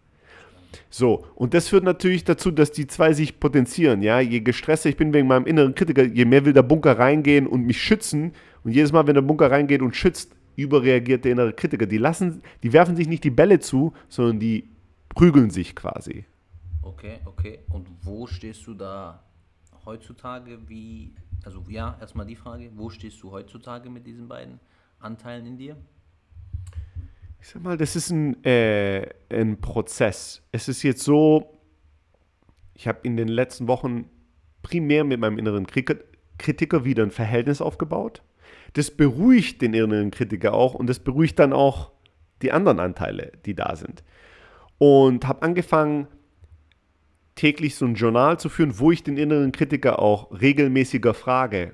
So, 0.89 1.25
und 1.35 1.55
das 1.55 1.69
führt 1.69 1.83
natürlich 1.83 2.23
dazu, 2.23 2.53
dass 2.53 2.71
die 2.71 2.87
zwei 2.87 3.13
sich 3.13 3.41
potenzieren. 3.41 4.01
Ja, 4.03 4.21
je 4.21 4.41
gestresster 4.41 4.89
ich 4.89 4.97
bin 4.97 5.13
wegen 5.13 5.27
meinem 5.27 5.47
inneren 5.47 5.75
Kritiker, 5.75 6.05
je 6.05 6.25
mehr 6.25 6.45
will 6.45 6.53
der 6.53 6.63
Bunker 6.63 6.99
reingehen 6.99 7.49
und 7.49 7.67
mich 7.67 7.83
schützen. 7.83 8.33
Und 8.63 8.73
jedes 8.73 8.93
Mal, 8.93 9.07
wenn 9.09 9.15
der 9.15 9.23
Bunker 9.23 9.51
reingeht 9.51 9.83
und 9.83 9.97
schützt, 9.97 10.36
überreagiert 10.63 11.25
der 11.25 11.33
innere 11.33 11.53
Kritiker. 11.53 11.87
Die 11.87 11.99
lassen, 11.99 12.43
die 12.63 12.73
werfen 12.73 12.97
sich 12.97 13.09
nicht 13.09 13.25
die 13.25 13.31
Bälle 13.31 13.61
zu, 13.61 13.93
sondern 14.09 14.41
die 14.41 14.69
prügeln 15.11 15.51
sich 15.51 15.75
quasi. 15.75 16.25
Okay, 16.83 17.21
okay. 17.25 17.61
Und 17.71 17.89
wo 18.03 18.27
stehst 18.27 18.67
du 18.67 18.75
da 18.75 19.23
heutzutage? 19.85 20.59
Wie, 20.69 21.15
also 21.45 21.63
ja, 21.69 21.97
erstmal 22.01 22.27
die 22.27 22.37
Frage, 22.37 22.71
wo 22.75 22.91
stehst 22.91 23.23
du 23.23 23.31
heutzutage 23.31 23.91
mit 23.91 24.07
diesen 24.07 24.29
beiden 24.29 24.61
Anteilen 25.01 25.47
in 25.47 25.57
dir? 25.57 25.77
Ich 27.41 27.49
sag 27.49 27.63
mal, 27.63 27.77
das 27.77 27.97
ist 27.97 28.11
ein, 28.11 28.43
äh, 28.45 29.09
ein 29.29 29.61
Prozess. 29.61 30.43
Es 30.53 30.69
ist 30.69 30.83
jetzt 30.83 31.03
so, 31.03 31.61
ich 32.75 32.89
habe 32.89 33.01
in 33.03 33.17
den 33.17 33.29
letzten 33.29 33.69
Wochen 33.69 34.09
primär 34.63 35.05
mit 35.05 35.21
meinem 35.21 35.39
inneren 35.39 35.67
Kritiker 35.67 36.85
wieder 36.85 37.03
ein 37.03 37.11
Verhältnis 37.11 37.61
aufgebaut 37.61 38.23
das 38.77 38.91
beruhigt 38.91 39.63
den 39.63 39.73
inneren 39.73 40.11
Kritiker 40.11 40.53
auch 40.53 40.75
und 40.75 40.87
das 40.87 40.99
beruhigt 40.99 41.39
dann 41.39 41.55
auch 41.55 41.93
die 42.43 42.53
anderen 42.53 42.79
Anteile, 42.79 43.33
die 43.47 43.55
da 43.55 43.75
sind. 43.75 44.05
Und 44.77 45.27
habe 45.27 45.41
angefangen, 45.41 46.09
täglich 47.37 47.75
so 47.75 47.87
ein 47.87 47.95
Journal 47.95 48.39
zu 48.39 48.51
führen, 48.51 48.79
wo 48.79 48.93
ich 48.93 49.03
den 49.03 49.17
inneren 49.17 49.53
Kritiker 49.53 49.99
auch 49.99 50.31
regelmäßiger 50.43 51.15
frage, 51.15 51.73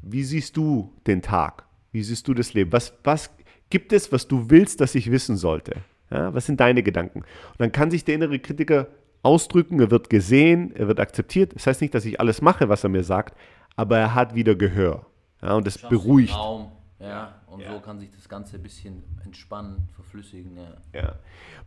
wie 0.00 0.24
siehst 0.24 0.56
du 0.56 0.92
den 1.06 1.22
Tag? 1.22 1.64
Wie 1.92 2.02
siehst 2.02 2.26
du 2.26 2.34
das 2.34 2.54
Leben? 2.54 2.72
Was, 2.72 2.92
was 3.04 3.30
gibt 3.70 3.92
es, 3.92 4.10
was 4.10 4.26
du 4.26 4.50
willst, 4.50 4.80
dass 4.80 4.96
ich 4.96 5.12
wissen 5.12 5.36
sollte? 5.36 5.76
Ja, 6.10 6.34
was 6.34 6.46
sind 6.46 6.58
deine 6.58 6.82
Gedanken? 6.82 7.20
Und 7.20 7.60
dann 7.60 7.70
kann 7.70 7.92
sich 7.92 8.04
der 8.04 8.16
innere 8.16 8.40
Kritiker 8.40 8.88
ausdrücken, 9.22 9.78
er 9.78 9.92
wird 9.92 10.10
gesehen, 10.10 10.74
er 10.74 10.88
wird 10.88 10.98
akzeptiert. 10.98 11.54
Das 11.54 11.68
heißt 11.68 11.80
nicht, 11.80 11.94
dass 11.94 12.04
ich 12.04 12.18
alles 12.18 12.42
mache, 12.42 12.68
was 12.68 12.82
er 12.82 12.90
mir 12.90 13.04
sagt, 13.04 13.38
aber 13.76 13.96
er 13.96 14.14
hat 14.16 14.34
wieder 14.34 14.56
Gehör. 14.56 15.06
Ja, 15.42 15.54
und 15.54 15.66
das 15.66 15.78
beruhigt. 15.78 16.34
Raum, 16.34 16.70
ja, 17.00 17.34
und 17.48 17.60
ja. 17.60 17.72
so 17.72 17.80
kann 17.80 17.98
sich 17.98 18.10
das 18.10 18.28
Ganze 18.28 18.56
ein 18.56 18.62
bisschen 18.62 19.02
entspannen, 19.24 19.88
verflüssigen. 19.94 20.56
Ja. 20.56 21.00
ja. 21.00 21.14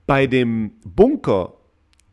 Bei 0.08 0.28
dem 0.28 0.72
Bunker 0.84 1.54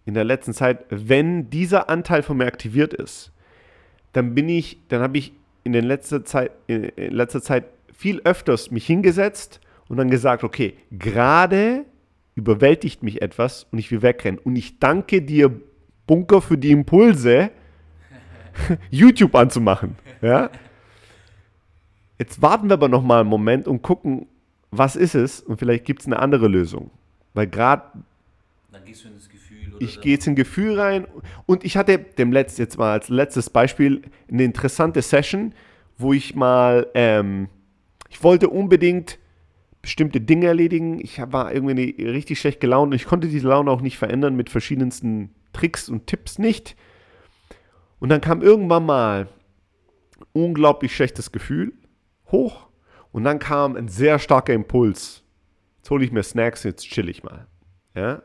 in 0.05 0.15
der 0.15 0.25
letzten 0.25 0.53
Zeit, 0.53 0.85
wenn 0.91 1.49
dieser 1.51 1.89
Anteil 1.89 2.23
von 2.23 2.37
mir 2.37 2.47
aktiviert 2.47 2.93
ist, 2.93 3.33
dann 4.13 4.35
bin 4.35 4.49
ich, 4.49 4.79
dann 4.89 5.01
habe 5.01 5.19
ich 5.19 5.33
in, 5.65 5.73
der 5.73 5.83
letzter 5.83 6.25
Zeit, 6.25 6.51
in 6.67 6.91
letzter 6.97 7.41
Zeit 7.41 7.67
viel 7.93 8.21
öfters 8.25 8.71
mich 8.71 8.87
hingesetzt 8.87 9.61
und 9.89 9.97
dann 9.97 10.11
gesagt, 10.11 10.43
okay, 10.43 10.75
gerade 10.91 11.85
überwältigt 12.35 13.03
mich 13.03 13.23
etwas 13.23 13.67
und 13.71 13.79
ich 13.79 13.91
will 13.91 14.03
wegrennen. 14.03 14.41
Und 14.43 14.57
ich 14.57 14.79
danke 14.81 15.23
dir, 15.23 15.61
Bunker, 16.07 16.43
für 16.43 16.59
die 16.59 16.73
Impulse, 16.73 17.51
YouTube 18.91 19.35
anzumachen. 19.35 19.97
Ja? 20.21 20.51
Jetzt 22.23 22.41
warten 22.41 22.69
wir 22.69 22.75
aber 22.75 22.89
noch 22.89 23.03
mal 23.03 23.23
einen 23.23 23.29
Moment 23.29 23.67
und 23.67 23.83
gucken, 23.83 24.27
was 24.71 24.95
ist 24.95 25.17
es 25.17 25.41
und 25.41 25.59
vielleicht 25.59 25.85
gibt 25.85 26.03
es 26.03 26.07
eine 26.07 26.21
andere 26.21 26.47
Lösung. 26.47 26.93
Weil 27.35 27.49
gerade 27.49 27.83
dann 28.71 28.85
gehst 28.85 29.03
du 29.03 29.09
in 29.09 29.17
das 29.17 29.29
Gefühl. 29.29 29.75
ich 29.81 30.01
gehe 30.01 30.13
jetzt 30.13 30.29
in 30.29 30.37
Gefühl 30.37 30.79
rein 30.79 31.09
und 31.47 31.65
ich 31.65 31.77
hatte 31.77 31.99
dem 31.99 32.31
Letzt, 32.31 32.61
jetzt 32.61 32.79
mal 32.79 32.93
als 32.93 33.09
letztes 33.09 33.51
Beispiel 33.51 34.03
eine 34.31 34.45
interessante 34.45 35.03
Session, 35.03 35.53
wo 35.99 36.13
ich 36.13 36.37
mal, 36.37 36.87
ähm, 36.95 37.49
ich 38.09 38.23
wollte 38.23 38.51
unbedingt 38.51 39.19
bestimmte 39.83 40.21
Dinge 40.21 40.47
erledigen. 40.47 41.01
Ich 41.01 41.21
war 41.33 41.53
irgendwie 41.53 41.97
richtig 42.05 42.39
schlecht 42.39 42.61
gelaunt 42.61 42.93
und 42.93 42.95
ich 42.95 43.07
konnte 43.07 43.27
diese 43.27 43.49
Laune 43.49 43.69
auch 43.69 43.81
nicht 43.81 43.99
verändern 43.99 44.37
mit 44.37 44.49
verschiedensten 44.49 45.31
Tricks 45.53 45.89
und 45.89 46.07
Tipps 46.07 46.39
nicht. 46.39 46.77
Und 47.99 48.11
dann 48.11 48.21
kam 48.21 48.43
irgendwann 48.43 48.87
mal 48.87 49.27
unglaublich 50.33 50.95
schlechtes 50.95 51.33
Gefühl 51.33 51.73
hoch 52.33 52.69
und 53.13 53.25
dann 53.25 53.39
kam 53.39 53.77
ein 53.77 53.89
sehr 53.89 54.19
starker 54.19 54.53
Impuls. 54.53 55.23
Jetzt 55.79 55.91
hole 55.91 56.05
ich 56.05 56.13
mir 56.13 56.23
Snacks, 56.23 56.63
jetzt 56.65 56.89
chill 56.89 57.09
ich 57.09 57.23
mal. 57.23 57.47
Ja, 57.95 58.23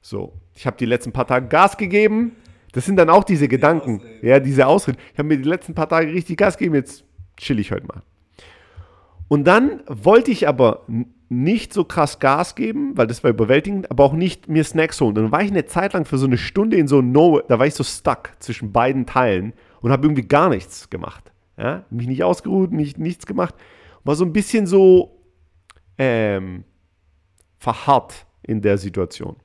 so. 0.00 0.34
Ich 0.54 0.66
habe 0.66 0.76
die 0.76 0.86
letzten 0.86 1.12
paar 1.12 1.26
Tage 1.26 1.48
Gas 1.48 1.76
gegeben. 1.76 2.36
Das 2.72 2.84
sind 2.84 2.96
dann 2.96 3.08
auch 3.08 3.24
diese 3.24 3.48
Gedanken. 3.48 4.02
Die 4.20 4.26
ja, 4.26 4.40
diese 4.40 4.66
Ausreden. 4.66 4.98
Ich 5.12 5.18
habe 5.18 5.28
mir 5.28 5.38
die 5.38 5.48
letzten 5.48 5.74
paar 5.74 5.88
Tage 5.88 6.12
richtig 6.12 6.36
Gas 6.36 6.58
gegeben, 6.58 6.74
jetzt 6.74 7.04
chill 7.36 7.58
ich 7.58 7.72
heute 7.72 7.86
mal. 7.86 8.02
Und 9.28 9.44
dann 9.44 9.82
wollte 9.86 10.30
ich 10.30 10.46
aber 10.48 10.84
nicht 11.28 11.72
so 11.72 11.84
krass 11.84 12.18
Gas 12.18 12.54
geben, 12.54 12.96
weil 12.96 13.06
das 13.06 13.24
war 13.24 13.30
überwältigend, 13.30 13.90
aber 13.90 14.04
auch 14.04 14.12
nicht 14.12 14.48
mir 14.48 14.64
Snacks 14.64 15.00
holen. 15.00 15.14
Dann 15.14 15.32
war 15.32 15.42
ich 15.42 15.50
eine 15.50 15.66
Zeit 15.66 15.92
lang 15.92 16.04
für 16.04 16.18
so 16.18 16.26
eine 16.26 16.38
Stunde 16.38 16.76
in 16.76 16.88
so 16.88 17.00
No, 17.02 17.40
da 17.48 17.58
war 17.58 17.66
ich 17.66 17.74
so 17.74 17.84
stuck 17.84 18.30
zwischen 18.38 18.72
beiden 18.72 19.06
Teilen 19.06 19.52
und 19.80 19.90
habe 19.90 20.06
irgendwie 20.06 20.26
gar 20.26 20.48
nichts 20.48 20.90
gemacht. 20.90 21.32
Ja? 21.56 21.84
Mich 21.90 22.06
nicht 22.06 22.24
ausgeruht, 22.24 22.72
nicht, 22.72 22.98
nichts 22.98 23.26
gemacht. 23.26 23.54
War 24.04 24.14
so 24.14 24.24
ein 24.24 24.32
bisschen 24.32 24.66
so 24.66 25.20
ähm, 25.98 26.64
verharrt 27.58 28.26
in 28.42 28.60
der 28.62 28.78
Situation. 28.78 29.36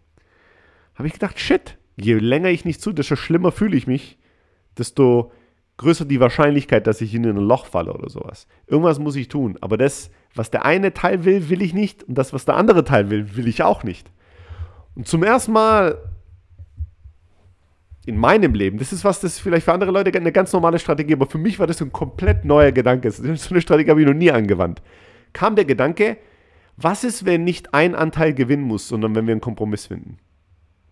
Habe 0.95 1.08
ich 1.08 1.13
gedacht, 1.13 1.39
shit, 1.39 1.78
je 1.95 2.15
länger 2.15 2.50
ich 2.50 2.65
nicht 2.65 2.82
zu, 2.82 2.91
desto 2.91 3.15
schlimmer 3.15 3.52
fühle 3.52 3.78
ich 3.78 3.88
mich, 3.88 4.17
desto 4.78 5.32
größer 5.78 6.06
die 6.06 6.19
Wahrscheinlichkeit, 6.19 6.88
dass 6.88 7.02
ich 7.02 7.15
in 7.15 7.26
ein 7.26 7.38
Loch 7.38 7.65
falle 7.65 7.93
oder 7.93 8.10
sowas. 8.10 8.48
Irgendwas 8.67 9.00
muss 9.00 9.15
ich 9.15 9.30
tun. 9.30 9.58
Aber 9.62 9.78
das, 9.78 10.12
was 10.36 10.52
der 10.52 10.65
eine 10.65 10.93
Teil 10.93 11.24
will, 11.24 11.50
will 11.50 11.62
ich 11.62 11.74
nicht. 11.74 12.04
Und 12.04 12.17
das, 12.17 12.34
was 12.34 12.45
der 12.45 12.56
andere 12.56 12.84
Teil 12.84 13.10
will, 13.10 13.38
will 13.38 13.48
ich 13.48 13.63
auch 13.63 13.84
nicht. 13.84 14.12
Und 14.95 15.08
zum 15.08 15.24
ersten 15.24 15.54
Mal 15.54 15.98
in 18.10 18.17
meinem 18.17 18.56
Leben, 18.56 18.80
das 18.80 18.91
ist 18.91 19.06
was, 19.06 19.19
das 19.19 19.34
ist 19.34 19.39
vielleicht 19.39 19.65
für 19.65 19.72
andere 19.72 19.91
Leute 19.91 20.12
eine 20.17 20.32
ganz 20.32 20.52
normale 20.52 20.80
Strategie, 20.80 21.13
aber 21.13 21.28
für 21.28 21.38
mich 21.38 21.60
war 21.60 21.67
das 21.67 21.80
ein 21.80 21.91
komplett 21.91 22.43
neuer 22.43 22.72
Gedanke. 22.72 23.12
So 23.12 23.24
eine 23.24 23.62
Strategie 23.62 23.91
habe 23.91 24.02
ich 24.02 24.08
noch 24.08 24.15
nie 24.15 24.32
angewandt. 24.32 24.82
Kam 25.32 25.56
der 25.56 25.65
Gedanke, 25.65 26.17
was 26.76 27.04
ist, 27.04 27.26
wenn 27.26 27.43
nicht 27.43 27.76
ein 27.76 27.93
Anteil 27.93 28.34
gewinnen 28.34 28.63
muss, 28.63 28.88
sondern 28.88 29.13
wenn 29.13 29.28
wir 29.28 29.34
einen 29.34 29.41
Kompromiss 29.41 29.86
finden? 29.86 30.17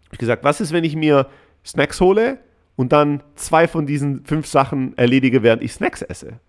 Ich 0.03 0.09
habe 0.09 0.17
gesagt, 0.17 0.43
was 0.43 0.61
ist, 0.61 0.71
wenn 0.73 0.83
ich 0.83 0.95
mir 0.95 1.25
Snacks 1.65 1.99
hole 1.99 2.37
und 2.75 2.91
dann 2.91 3.23
zwei 3.33 3.67
von 3.67 3.87
diesen 3.87 4.23
fünf 4.23 4.45
Sachen 4.45 4.95
erledige, 4.95 5.41
während 5.41 5.63
ich 5.63 5.73
Snacks 5.73 6.03
esse? 6.03 6.39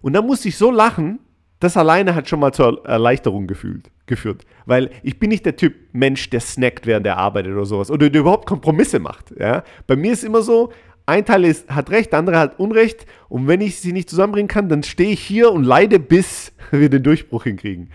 Und 0.00 0.12
dann 0.12 0.28
musste 0.28 0.48
ich 0.48 0.56
so 0.56 0.70
lachen, 0.70 1.18
das 1.58 1.76
alleine 1.76 2.14
hat 2.14 2.28
schon 2.28 2.38
mal 2.38 2.52
zur 2.52 2.86
Erleichterung 2.86 3.48
gefühlt, 3.48 3.90
geführt. 4.06 4.44
Weil 4.66 4.90
ich 5.02 5.18
bin 5.18 5.30
nicht 5.30 5.46
der 5.46 5.56
Typ 5.56 5.74
Mensch, 5.92 6.30
der 6.30 6.40
snackt, 6.40 6.86
während 6.86 7.06
er 7.06 7.16
arbeitet 7.16 7.52
oder 7.52 7.66
sowas. 7.66 7.90
Oder 7.90 8.10
der 8.10 8.20
überhaupt 8.20 8.46
Kompromisse 8.46 8.98
macht. 8.98 9.32
Ja? 9.38 9.64
Bei 9.86 9.96
mir 9.96 10.12
ist 10.12 10.24
immer 10.24 10.42
so, 10.42 10.72
ein 11.06 11.24
Teil 11.24 11.44
ist, 11.44 11.70
hat 11.70 11.90
Recht, 11.90 12.12
der 12.12 12.18
andere 12.18 12.38
hat 12.38 12.58
Unrecht. 12.58 13.06
Und 13.28 13.46
wenn 13.46 13.60
ich 13.60 13.80
sie 13.80 13.92
nicht 13.92 14.08
zusammenbringen 14.08 14.48
kann, 14.48 14.68
dann 14.68 14.82
stehe 14.82 15.10
ich 15.10 15.20
hier 15.20 15.52
und 15.52 15.64
leide, 15.64 15.98
bis 15.98 16.52
wir 16.70 16.88
den 16.88 17.02
Durchbruch 17.02 17.44
hinkriegen. 17.44 17.90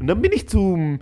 Und 0.00 0.06
dann 0.06 0.20
bin 0.20 0.32
ich 0.32 0.48
zum, 0.48 1.00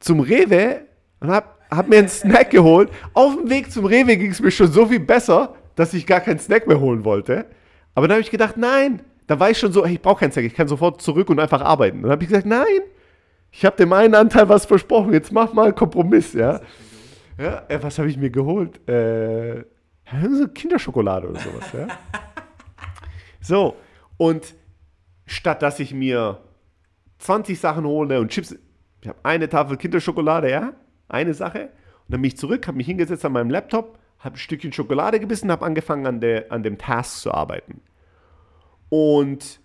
zum 0.00 0.20
Rewe 0.20 0.82
und 1.20 1.30
habe 1.30 1.48
hab 1.70 1.88
mir 1.88 1.98
einen 1.98 2.08
Snack 2.08 2.50
geholt. 2.50 2.90
Auf 3.12 3.36
dem 3.36 3.50
Weg 3.50 3.70
zum 3.72 3.84
Rewe 3.84 4.16
ging 4.16 4.30
es 4.30 4.40
mir 4.40 4.50
schon 4.50 4.70
so 4.70 4.86
viel 4.86 5.00
besser, 5.00 5.54
dass 5.74 5.92
ich 5.94 6.06
gar 6.06 6.20
keinen 6.20 6.38
Snack 6.38 6.66
mehr 6.66 6.80
holen 6.80 7.04
wollte. 7.04 7.46
Aber 7.94 8.06
dann 8.06 8.16
habe 8.16 8.22
ich 8.22 8.30
gedacht, 8.30 8.56
nein, 8.56 9.00
da 9.26 9.40
war 9.40 9.50
ich 9.50 9.58
schon 9.58 9.72
so, 9.72 9.84
ich 9.84 10.00
brauche 10.00 10.20
keinen 10.20 10.32
Snack, 10.32 10.44
ich 10.44 10.54
kann 10.54 10.68
sofort 10.68 11.02
zurück 11.02 11.28
und 11.28 11.40
einfach 11.40 11.60
arbeiten. 11.60 11.98
Und 11.98 12.02
dann 12.04 12.12
habe 12.12 12.22
ich 12.22 12.28
gesagt, 12.28 12.46
nein, 12.46 12.64
ich 13.56 13.64
habe 13.64 13.76
dem 13.76 13.90
einen 13.94 14.14
Anteil 14.14 14.50
was 14.50 14.66
versprochen, 14.66 15.14
jetzt 15.14 15.32
mach 15.32 15.54
mal 15.54 15.64
einen 15.64 15.74
Kompromiss, 15.74 16.34
ja. 16.34 16.60
Ja, 17.38 17.62
äh, 17.68 17.82
was 17.82 17.98
habe 17.98 18.10
ich 18.10 18.18
mir 18.18 18.28
geholt? 18.28 18.86
Äh, 18.86 19.64
Kinderschokolade 20.54 21.30
oder 21.30 21.40
sowas, 21.40 21.72
ja. 21.72 21.88
So, 23.40 23.76
und 24.18 24.54
statt 25.24 25.62
dass 25.62 25.80
ich 25.80 25.94
mir 25.94 26.38
20 27.18 27.58
Sachen 27.58 27.86
hole 27.86 28.20
und 28.20 28.28
Chips, 28.28 28.54
ich 29.00 29.08
habe 29.08 29.18
eine 29.22 29.48
Tafel 29.48 29.78
Kinderschokolade, 29.78 30.50
ja, 30.50 30.74
eine 31.08 31.32
Sache, 31.32 31.60
und 31.60 32.12
dann 32.12 32.20
bin 32.20 32.28
ich 32.28 32.36
zurück, 32.36 32.66
habe 32.66 32.76
mich 32.76 32.86
hingesetzt 32.86 33.24
an 33.24 33.32
meinem 33.32 33.50
Laptop, 33.50 33.98
habe 34.18 34.34
ein 34.34 34.38
Stückchen 34.38 34.72
Schokolade 34.72 35.18
gebissen, 35.18 35.50
habe 35.50 35.64
angefangen 35.64 36.06
an, 36.06 36.20
der, 36.20 36.52
an 36.52 36.62
dem 36.62 36.76
Task 36.76 37.20
zu 37.20 37.32
arbeiten. 37.32 37.80
Und 38.90 39.60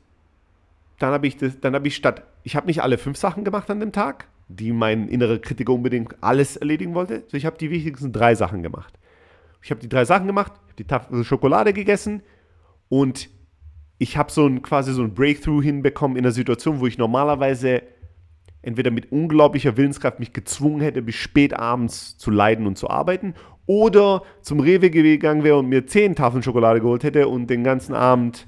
dann 1.00 1.12
habe 1.12 1.28
ich, 1.28 1.36
das, 1.36 1.60
dann 1.60 1.76
habe 1.76 1.88
ich 1.88 1.96
statt, 1.96 2.24
ich 2.44 2.56
habe 2.56 2.68
nicht 2.68 2.82
alle 2.82 2.98
fünf 2.98 3.18
Sachen 3.18 3.44
gemacht 3.44 3.70
an 3.70 3.80
dem 3.80 3.92
Tag, 3.92 4.28
die 4.48 4.72
mein 4.72 5.08
innerer 5.08 5.40
Kritiker 5.40 5.74
unbedingt 5.74 6.16
alles 6.22 6.58
erledigen 6.58 6.94
wollte. 6.94 7.24
So, 7.28 7.38
ich 7.38 7.46
habe 7.46 7.58
die 7.58 7.70
wichtigsten 7.70 8.12
drei 8.12 8.36
Sachen 8.36 8.64
gemacht. 8.64 8.94
Ich 9.62 9.72
habe 9.72 9.82
die 9.82 9.90
drei 9.90 10.06
Sachen 10.06 10.28
gemacht, 10.28 10.54
die 10.78 10.86
Tafel 10.86 11.24
Schokolade 11.24 11.74
gegessen 11.74 12.24
und 12.90 13.30
ich 14.00 14.18
habe 14.18 14.32
so 14.32 14.48
ein, 14.48 14.64
quasi 14.64 14.94
so 14.94 15.04
ein 15.04 15.14
Breakthrough 15.14 15.62
hinbekommen 15.62 16.18
in 16.18 16.26
einer 16.26 16.32
Situation, 16.32 16.80
wo 16.80 16.88
ich 16.88 16.98
normalerweise 16.98 17.84
entweder 18.64 18.92
mit 18.92 19.12
unglaublicher 19.12 19.78
Willenskraft 19.78 20.20
mich 20.20 20.34
gezwungen 20.34 20.82
hätte, 20.82 21.02
bis 21.02 21.16
spät 21.16 21.54
abends 21.54 22.18
zu 22.18 22.32
leiden 22.32 22.66
und 22.68 22.78
zu 22.78 22.90
arbeiten 22.90 23.36
oder 23.66 24.24
zum 24.42 24.60
Rewe 24.60 24.90
gegangen 24.90 25.44
wäre 25.44 25.58
und 25.58 25.70
mir 25.70 25.86
zehn 25.88 26.16
Tafeln 26.16 26.44
Schokolade 26.44 26.82
geholt 26.82 27.04
hätte 27.04 27.28
und 27.28 27.50
den 27.50 27.64
ganzen 27.64 27.94
Abend. 27.94 28.48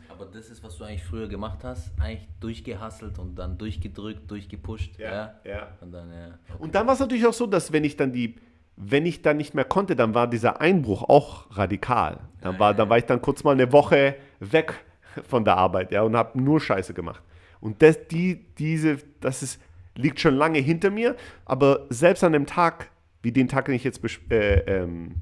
Was 0.74 0.80
du 0.80 0.86
eigentlich 0.86 1.04
früher 1.04 1.28
gemacht 1.28 1.60
hast, 1.62 1.92
eigentlich 2.00 2.28
durchgehasselt 2.40 3.20
und 3.20 3.36
dann 3.36 3.60
durchgedrückt, 3.60 4.32
durchgepusht. 4.32 4.98
Ja, 4.98 5.12
ja. 5.12 5.40
ja. 5.46 5.68
Und 5.82 5.92
dann, 5.92 6.10
ja. 6.10 6.40
Okay. 6.50 6.58
Und 6.58 6.74
dann 6.74 6.88
war 6.88 6.96
es 6.96 7.00
natürlich 7.00 7.28
auch 7.28 7.34
so, 7.34 7.46
dass 7.46 7.72
wenn 7.72 7.84
ich 7.84 7.96
dann 7.96 8.12
die, 8.12 8.38
wenn 8.76 9.06
ich 9.06 9.22
dann 9.22 9.38
nicht 9.38 9.54
mehr 9.54 9.66
konnte, 9.66 9.96
dann 9.96 10.16
war 10.16 10.28
dieser 10.28 10.62
Einbruch 10.62 11.04
auch 11.04 11.56
radikal. 11.56 12.22
Dann, 12.42 12.54
ja, 12.54 12.60
war, 12.60 12.74
dann 12.74 12.90
war 12.90 12.98
ich 12.98 13.06
dann 13.06 13.22
kurz 13.22 13.44
mal 13.44 13.52
eine 13.52 13.72
Woche 13.72 14.16
weg 14.40 14.84
von 15.30 15.46
der 15.46 15.58
Arbeit, 15.58 15.92
ja, 15.92 16.02
und 16.02 16.16
habe 16.16 16.42
nur 16.42 16.60
Scheiße 16.60 16.96
gemacht. 16.96 17.22
Und 17.60 17.84
das, 17.84 18.08
die, 18.08 18.44
diese, 18.58 18.98
das 19.22 19.44
ist, 19.44 19.62
liegt 19.96 20.20
schon 20.20 20.34
lange 20.34 20.58
hinter 20.58 20.90
mir, 20.90 21.16
aber 21.46 21.86
selbst 21.90 22.24
an 22.24 22.34
dem 22.34 22.48
Tag, 22.48 22.90
wie 23.22 23.32
den 23.32 23.48
Tag, 23.48 23.66
den 23.66 23.76
ich 23.76 23.84
jetzt, 23.84 24.02
äh, 24.32 24.56
ähm, 24.62 25.18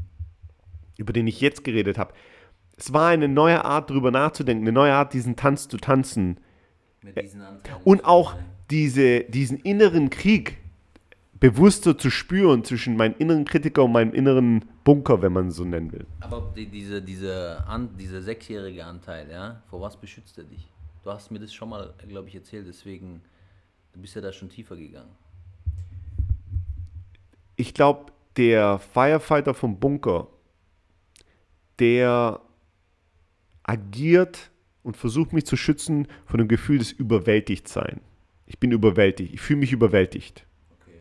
über 0.95 1.11
den 1.11 1.27
ich 1.27 1.41
jetzt 1.41 1.65
geredet 1.65 1.97
habe, 1.97 2.13
es 2.81 2.93
war 2.93 3.09
eine 3.09 3.27
neue 3.27 3.63
Art, 3.63 3.91
darüber 3.91 4.09
nachzudenken, 4.09 4.63
eine 4.63 4.71
neue 4.71 4.93
Art, 4.93 5.13
diesen 5.13 5.35
Tanz 5.35 5.67
zu 5.67 5.77
tanzen. 5.77 6.39
Und 7.83 8.05
auch 8.05 8.35
diese, 8.71 9.21
diesen 9.21 9.57
inneren 9.59 10.09
Krieg 10.09 10.57
bewusster 11.39 11.95
zu 11.95 12.09
spüren 12.09 12.63
zwischen 12.63 12.97
meinem 12.97 13.13
inneren 13.19 13.45
Kritiker 13.45 13.83
und 13.83 13.91
meinem 13.91 14.13
inneren 14.13 14.65
Bunker, 14.83 15.21
wenn 15.21 15.31
man 15.31 15.49
es 15.49 15.57
so 15.57 15.63
nennen 15.63 15.91
will. 15.91 16.07
Aber 16.21 16.51
die, 16.55 16.65
diese, 16.65 17.03
diese 17.03 17.63
an, 17.67 17.95
dieser 17.97 18.21
sechsjährige 18.23 18.83
Anteil, 18.83 19.29
ja, 19.29 19.61
vor 19.69 19.81
was 19.81 19.95
beschützt 19.95 20.39
er 20.39 20.45
dich? 20.45 20.67
Du 21.03 21.11
hast 21.11 21.29
mir 21.29 21.39
das 21.39 21.53
schon 21.53 21.69
mal, 21.69 21.93
glaube 22.07 22.29
ich, 22.29 22.35
erzählt, 22.35 22.65
deswegen, 22.67 23.21
du 23.93 24.01
bist 24.01 24.15
ja 24.15 24.21
da 24.21 24.31
schon 24.31 24.49
tiefer 24.49 24.75
gegangen. 24.75 25.11
Ich 27.55 27.75
glaube, 27.75 28.11
der 28.37 28.79
Firefighter 28.79 29.53
vom 29.53 29.79
Bunker, 29.79 30.27
der 31.77 32.39
agiert 33.71 34.51
und 34.83 34.97
versucht 34.97 35.31
mich 35.31 35.45
zu 35.45 35.55
schützen 35.55 36.07
von 36.25 36.39
dem 36.39 36.49
Gefühl 36.49 36.79
des 36.79 36.91
Überwältigtsein. 36.91 38.01
Ich 38.45 38.59
bin 38.59 38.73
überwältigt, 38.73 39.33
ich 39.33 39.39
fühle 39.39 39.59
mich 39.59 39.71
überwältigt. 39.71 40.45
Okay. 40.81 40.97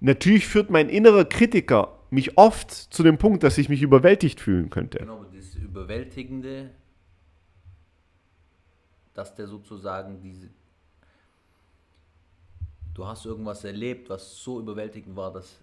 Natürlich 0.00 0.46
führt 0.46 0.68
mein 0.68 0.90
innerer 0.90 1.24
Kritiker 1.24 1.98
mich 2.10 2.36
oft 2.36 2.70
zu 2.70 3.02
dem 3.02 3.16
Punkt, 3.16 3.42
dass 3.42 3.56
ich 3.56 3.70
mich 3.70 3.80
überwältigt 3.80 4.40
fühlen 4.40 4.68
könnte. 4.68 4.98
Genau, 4.98 5.24
das 5.34 5.54
Überwältigende, 5.54 6.70
dass 9.14 9.34
der 9.34 9.46
sozusagen 9.46 10.20
diese. 10.20 10.50
Du 12.92 13.06
hast 13.06 13.24
irgendwas 13.24 13.64
erlebt, 13.64 14.10
was 14.10 14.42
so 14.42 14.60
überwältigend 14.60 15.16
war, 15.16 15.32
dass 15.32 15.58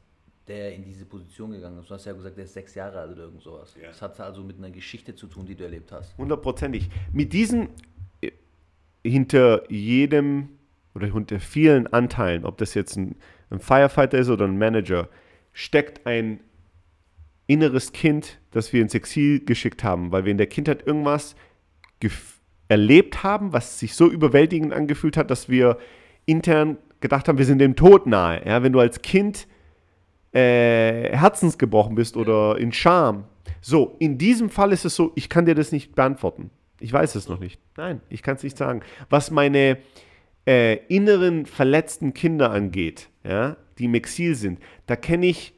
der 0.48 0.74
in 0.74 0.84
diese 0.84 1.06
Position 1.06 1.52
gegangen 1.52 1.80
ist. 1.80 1.90
Du 1.90 1.94
hast 1.94 2.06
ja 2.06 2.14
gesagt, 2.14 2.38
der 2.38 2.46
ist 2.46 2.54
sechs 2.54 2.76
Jahre 2.76 3.00
alt 3.00 3.12
oder 3.12 3.24
irgend 3.24 3.42
sowas. 3.42 3.76
Ja. 3.82 3.88
Das 3.88 4.02
hat 4.02 4.20
also 4.20 4.44
mit 4.44 4.58
einer 4.58 4.70
Geschichte 4.70 5.16
zu 5.16 5.28
tun, 5.28 5.46
die 5.46 5.56
du 5.56 5.64
erlebt 5.64 5.92
hast. 5.92 6.18
Hundertprozentig. 6.18 6.90
Mit 7.12 7.34
diesen, 7.34 7.70
äh, 8.22 8.32
hinter 9.04 9.70
jedem 9.72 10.50
oder 10.94 11.08
hinter 11.08 11.40
vielen 11.40 11.88
Anteilen, 11.88 12.46
ob 12.46 12.58
das 12.58 12.74
jetzt 12.74 12.96
ein, 12.96 13.16
ein 13.50 13.60
Firefighter 13.60 14.18
ist 14.18 14.30
oder 14.30 14.46
ein 14.46 14.58
Manager, 14.58 15.10
steckt 15.52 16.06
ein 16.06 16.40
inneres 17.48 17.92
Kind, 17.92 18.40
das 18.52 18.74
wir 18.74 18.82
ins 18.82 18.94
Exil 18.94 19.44
geschickt 19.44 19.84
haben, 19.84 20.12
weil 20.12 20.26
wir 20.26 20.32
in 20.32 20.38
der 20.38 20.48
Kindheit 20.48 20.86
irgendwas 20.86 21.36
erlebt 22.68 23.24
haben, 23.24 23.54
was 23.54 23.80
sich 23.80 23.96
so 23.96 24.10
überwältigend 24.10 24.74
angefühlt 24.74 25.18
hat, 25.18 25.32
dass 25.32 25.50
wir 25.50 25.78
intern 26.26 26.78
gedacht 27.00 27.28
haben, 27.28 27.38
wir 27.38 27.46
sind 27.46 27.60
dem 27.60 27.76
Tod 27.76 28.08
nahe. 28.08 28.46
Ja, 28.46 28.64
wenn 28.64 28.74
du 28.74 28.80
als 28.80 29.02
Kind 29.02 29.48
äh, 30.36 31.16
herzensgebrochen 31.16 31.96
bist 31.96 32.18
oder 32.18 32.58
in 32.58 32.74
Scham. 32.74 33.24
So, 33.62 33.96
in 34.00 34.18
diesem 34.18 34.50
Fall 34.50 34.74
ist 34.74 34.84
es 34.84 34.96
so, 34.96 35.12
ich 35.16 35.30
kann 35.30 35.46
dir 35.46 35.56
das 35.56 35.72
nicht 35.72 35.96
beantworten. 35.96 36.52
Ich 36.80 36.92
weiß 36.92 37.16
es 37.16 37.30
noch 37.30 37.40
nicht. 37.40 37.60
Nein, 37.78 38.02
ich 38.10 38.22
kann 38.22 38.36
es 38.36 38.44
nicht 38.44 38.58
sagen. 38.58 38.82
Was 39.10 39.32
meine 39.32 39.78
äh, 40.46 40.76
inneren 40.88 41.46
verletzten 41.46 42.14
Kinder 42.14 42.52
angeht, 42.52 43.10
ja, 43.24 43.56
die 43.78 43.86
im 43.86 43.96
Exil 43.96 44.36
sind, 44.36 44.60
da 44.88 44.96
kenne 44.96 45.28
ich 45.28 45.54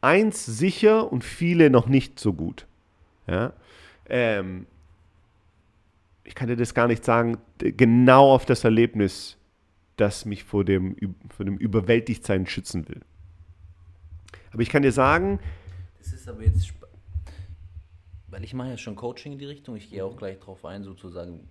eins 0.00 0.44
sicher 0.44 1.12
und 1.12 1.22
viele 1.22 1.70
noch 1.70 1.86
nicht 1.86 2.18
so 2.18 2.32
gut. 2.32 2.66
Ja? 3.28 3.52
Ähm, 4.08 4.66
ich 6.24 6.34
kann 6.34 6.48
dir 6.48 6.56
das 6.56 6.74
gar 6.74 6.88
nicht 6.88 7.04
sagen, 7.04 7.38
genau 7.58 8.32
auf 8.32 8.44
das 8.44 8.64
Erlebnis, 8.64 9.36
das 9.96 10.24
mich 10.24 10.42
vor 10.42 10.64
dem, 10.64 10.96
vor 11.28 11.46
dem 11.46 11.58
Überwältigtsein 11.58 12.46
schützen 12.46 12.88
will. 12.88 13.02
Aber 14.52 14.62
ich 14.62 14.68
kann 14.68 14.82
dir 14.82 14.92
sagen. 14.92 15.40
Das 15.98 16.12
ist 16.12 16.28
aber 16.28 16.42
jetzt. 16.42 16.72
Weil 18.28 18.44
ich 18.44 18.54
mache 18.54 18.70
ja 18.70 18.78
schon 18.78 18.96
Coaching 18.96 19.32
in 19.32 19.38
die 19.38 19.46
Richtung. 19.46 19.76
Ich 19.76 19.90
gehe 19.90 20.04
auch 20.04 20.16
gleich 20.16 20.38
drauf 20.38 20.64
ein, 20.64 20.84
sozusagen, 20.84 21.48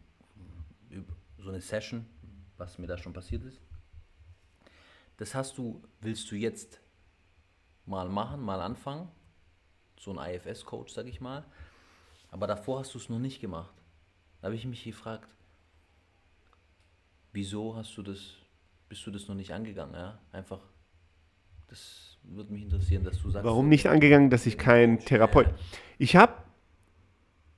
so 1.38 1.50
eine 1.50 1.62
Session, 1.62 2.06
was 2.58 2.78
mir 2.80 2.88
da 2.88 2.98
schon 2.98 3.14
passiert 3.14 3.44
ist. 3.44 3.62
Das 5.18 5.36
hast 5.36 5.58
du, 5.58 5.84
willst 6.00 6.32
du 6.32 6.36
jetzt 6.36 6.80
mal 7.86 8.10
machen, 8.10 8.42
mal 8.42 8.62
anfangen. 8.62 9.10
So 10.00 10.18
ein 10.18 10.36
IFS-Coach, 10.36 10.94
sag 10.94 11.06
ich 11.06 11.22
mal. 11.22 11.46
Aber 12.32 12.48
davor 12.48 12.80
hast 12.80 12.94
du 12.96 12.98
es 12.98 13.10
noch 13.10 13.20
nicht 13.20 13.40
gemacht. 13.42 13.74
Da 14.40 14.46
habe 14.46 14.56
ich 14.56 14.66
mich 14.66 14.84
gefragt, 14.84 15.30
wieso 17.32 17.76
hast 17.76 17.96
du 17.98 18.02
das, 18.02 18.38
bist 18.90 19.06
du 19.06 19.12
das 19.12 19.28
noch 19.28 19.36
nicht 19.36 19.54
angegangen? 19.54 19.94
Ja? 19.94 20.18
Einfach 20.32 20.62
Das 21.72 22.18
würde 22.24 22.52
mich 22.52 22.64
interessieren, 22.64 23.06
dass 23.06 23.22
du 23.22 23.30
sagst. 23.30 23.46
Warum 23.46 23.70
nicht 23.70 23.88
angegangen, 23.88 24.30
dass 24.30 24.46
ich 24.46 24.58
kein 24.58 25.00
Therapeut. 25.00 25.48
Ich 25.98 26.18
habe 26.18 26.34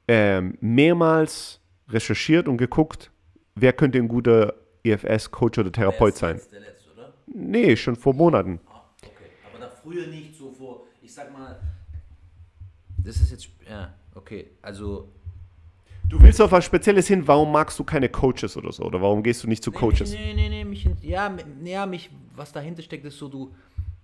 ähm, 0.07 0.55
mehrmals 0.61 1.59
recherchiert 1.89 2.47
und 2.47 2.57
geguckt, 2.57 3.09
wer 3.55 3.73
könnte 3.73 3.97
ein 3.97 4.07
guter 4.07 4.53
EFS-Coach 4.83 5.57
oder 5.57 5.71
Therapeut 5.71 6.15
sein. 6.15 6.39
Der 6.51 6.59
letzte, 6.59 6.91
oder? 6.91 7.11
Nee, 7.25 7.75
schon 7.75 7.95
vor 7.95 8.13
Monaten. 8.13 8.59
Ah, 8.67 8.83
okay. 9.01 9.11
Aber 9.49 9.65
da 9.65 9.69
früher 9.69 10.05
nicht 10.05 10.37
so 10.37 10.51
vor, 10.51 10.83
ich 11.01 11.11
sag 11.11 11.33
mal, 11.33 11.59
das 12.99 13.17
ist 13.17 13.31
jetzt, 13.31 13.49
ja, 13.67 13.95
okay, 14.13 14.51
also. 14.61 15.09
Du 16.07 16.21
willst 16.21 16.39
auf 16.39 16.51
was 16.51 16.65
Spezielles 16.65 17.07
hin, 17.07 17.27
warum 17.27 17.51
magst 17.51 17.79
du 17.79 17.83
keine 17.83 18.09
Coaches 18.09 18.55
oder 18.57 18.71
so? 18.71 18.83
Oder 18.83 19.01
warum 19.01 19.23
gehst 19.23 19.43
du 19.43 19.47
nicht 19.47 19.63
zu 19.63 19.71
Coaches? 19.71 20.11
Nee, 20.11 20.33
nee, 20.35 20.49
nee, 20.49 20.63
mich, 20.63 20.87
ja, 21.01 21.35
ja, 21.63 21.85
mich, 21.87 22.11
was 22.35 22.51
dahinter 22.51 22.83
steckt, 22.83 23.05
ist 23.05 23.17
so, 23.17 23.27
du, 23.27 23.55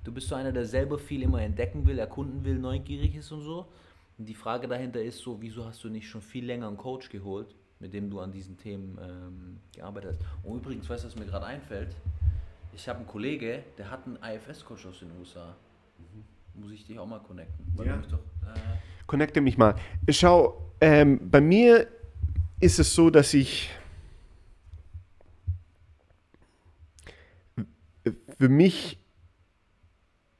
du 0.03 0.11
bist 0.11 0.27
so 0.27 0.35
einer, 0.35 0.51
der 0.51 0.65
selber 0.65 0.97
viel 0.97 1.21
immer 1.23 1.41
entdecken 1.41 1.85
will, 1.85 1.99
erkunden 1.99 2.43
will, 2.43 2.57
neugierig 2.57 3.15
ist 3.15 3.31
und 3.31 3.41
so. 3.41 3.67
Und 4.17 4.25
die 4.27 4.33
Frage 4.35 4.67
dahinter 4.67 5.01
ist 5.01 5.19
so, 5.19 5.41
wieso 5.41 5.65
hast 5.65 5.83
du 5.83 5.89
nicht 5.89 6.07
schon 6.09 6.21
viel 6.21 6.45
länger 6.45 6.67
einen 6.67 6.77
Coach 6.77 7.09
geholt, 7.09 7.55
mit 7.79 7.93
dem 7.93 8.09
du 8.09 8.19
an 8.19 8.31
diesen 8.31 8.57
Themen 8.57 8.97
ähm, 9.01 9.59
gearbeitet 9.73 10.17
hast? 10.19 10.45
Und 10.45 10.57
übrigens, 10.57 10.89
weißt 10.89 11.03
du, 11.03 11.07
was 11.07 11.15
mir 11.15 11.25
gerade 11.25 11.45
einfällt? 11.45 11.95
Ich 12.73 12.87
habe 12.87 12.99
einen 12.99 13.07
Kollege, 13.07 13.63
der 13.77 13.89
hat 13.89 14.05
einen 14.05 14.17
IFS-Coach 14.17 14.85
aus 14.85 14.99
den 14.99 15.11
USA. 15.19 15.55
Muss 16.53 16.71
ich 16.71 16.85
dich 16.85 16.99
auch 16.99 17.05
mal 17.05 17.19
connecten? 17.19 17.65
Weil 17.75 17.87
Ja. 17.87 17.97
doch, 18.09 18.17
äh, 18.17 18.59
Connecte 19.05 19.41
mich 19.41 19.57
mal. 19.57 19.75
Schau, 20.09 20.71
ähm, 20.81 21.29
bei 21.31 21.41
mir 21.41 21.87
ist 22.59 22.79
es 22.79 22.93
so, 22.93 23.09
dass 23.09 23.33
ich 23.33 23.69
für 28.37 28.49
mich 28.49 28.97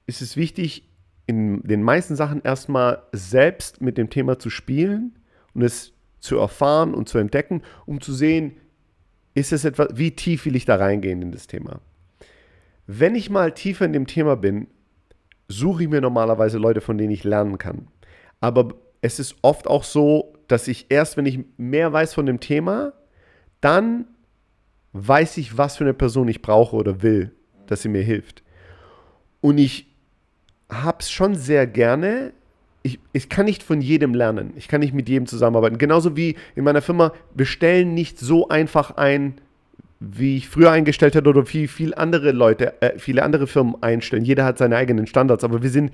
ist 0.09 0.21
es 0.21 0.35
wichtig, 0.35 0.89
in 1.27 1.61
den 1.61 1.83
meisten 1.83 2.15
Sachen 2.15 2.41
erstmal 2.41 3.03
selbst 3.11 3.81
mit 3.81 3.97
dem 3.99 4.09
Thema 4.09 4.39
zu 4.39 4.49
spielen 4.49 5.19
und 5.53 5.61
es 5.61 5.93
zu 6.19 6.37
erfahren 6.37 6.95
und 6.95 7.07
zu 7.07 7.19
entdecken, 7.19 7.61
um 7.85 8.01
zu 8.01 8.11
sehen, 8.13 8.57
ist 9.35 9.53
es 9.53 9.63
etwas, 9.63 9.89
wie 9.93 10.11
tief 10.11 10.45
will 10.45 10.55
ich 10.55 10.65
da 10.65 10.75
reingehen 10.75 11.21
in 11.21 11.31
das 11.31 11.45
Thema. 11.45 11.81
Wenn 12.87 13.13
ich 13.13 13.29
mal 13.29 13.53
tiefer 13.53 13.85
in 13.85 13.93
dem 13.93 14.07
Thema 14.07 14.35
bin, 14.35 14.67
suche 15.47 15.83
ich 15.83 15.89
mir 15.89 16.01
normalerweise 16.01 16.57
Leute, 16.57 16.81
von 16.81 16.97
denen 16.97 17.11
ich 17.11 17.23
lernen 17.23 17.59
kann. 17.59 17.87
Aber 18.39 18.73
es 19.01 19.19
ist 19.19 19.35
oft 19.43 19.67
auch 19.67 19.83
so, 19.83 20.33
dass 20.47 20.67
ich 20.67 20.87
erst, 20.89 21.15
wenn 21.15 21.27
ich 21.27 21.39
mehr 21.57 21.93
weiß 21.93 22.15
von 22.15 22.25
dem 22.25 22.39
Thema, 22.39 22.93
dann 23.61 24.07
weiß 24.93 25.37
ich, 25.37 25.57
was 25.57 25.77
für 25.77 25.83
eine 25.83 25.93
Person 25.93 26.27
ich 26.27 26.41
brauche 26.41 26.75
oder 26.75 27.03
will, 27.03 27.31
dass 27.67 27.83
sie 27.83 27.89
mir 27.89 28.01
hilft. 28.01 28.41
Und 29.41 29.59
ich 29.59 29.88
habe 30.69 30.97
es 30.99 31.11
schon 31.11 31.35
sehr 31.35 31.67
gerne. 31.67 32.31
Ich, 32.83 32.99
ich 33.11 33.29
kann 33.29 33.45
nicht 33.45 33.63
von 33.63 33.81
jedem 33.81 34.13
lernen. 34.13 34.53
Ich 34.55 34.67
kann 34.67 34.79
nicht 34.79 34.93
mit 34.93 35.09
jedem 35.09 35.27
zusammenarbeiten. 35.27 35.77
Genauso 35.77 36.15
wie 36.15 36.35
in 36.55 36.63
meiner 36.63 36.81
Firma, 36.81 37.11
wir 37.35 37.45
stellen 37.45 37.93
nicht 37.93 38.19
so 38.19 38.47
einfach 38.47 38.91
ein, 38.97 39.35
wie 39.99 40.37
ich 40.37 40.47
früher 40.47 40.71
eingestellt 40.71 41.15
hätte 41.15 41.29
oder 41.29 41.51
wie 41.51 41.67
viele 41.67 41.97
andere 41.97 42.31
Leute, 42.31 42.81
äh, 42.81 42.97
viele 42.97 43.23
andere 43.23 43.47
Firmen 43.47 43.75
einstellen. 43.81 44.23
Jeder 44.23 44.45
hat 44.45 44.57
seine 44.57 44.77
eigenen 44.77 45.07
Standards, 45.07 45.43
aber 45.43 45.61
wir 45.61 45.69
sind, 45.69 45.91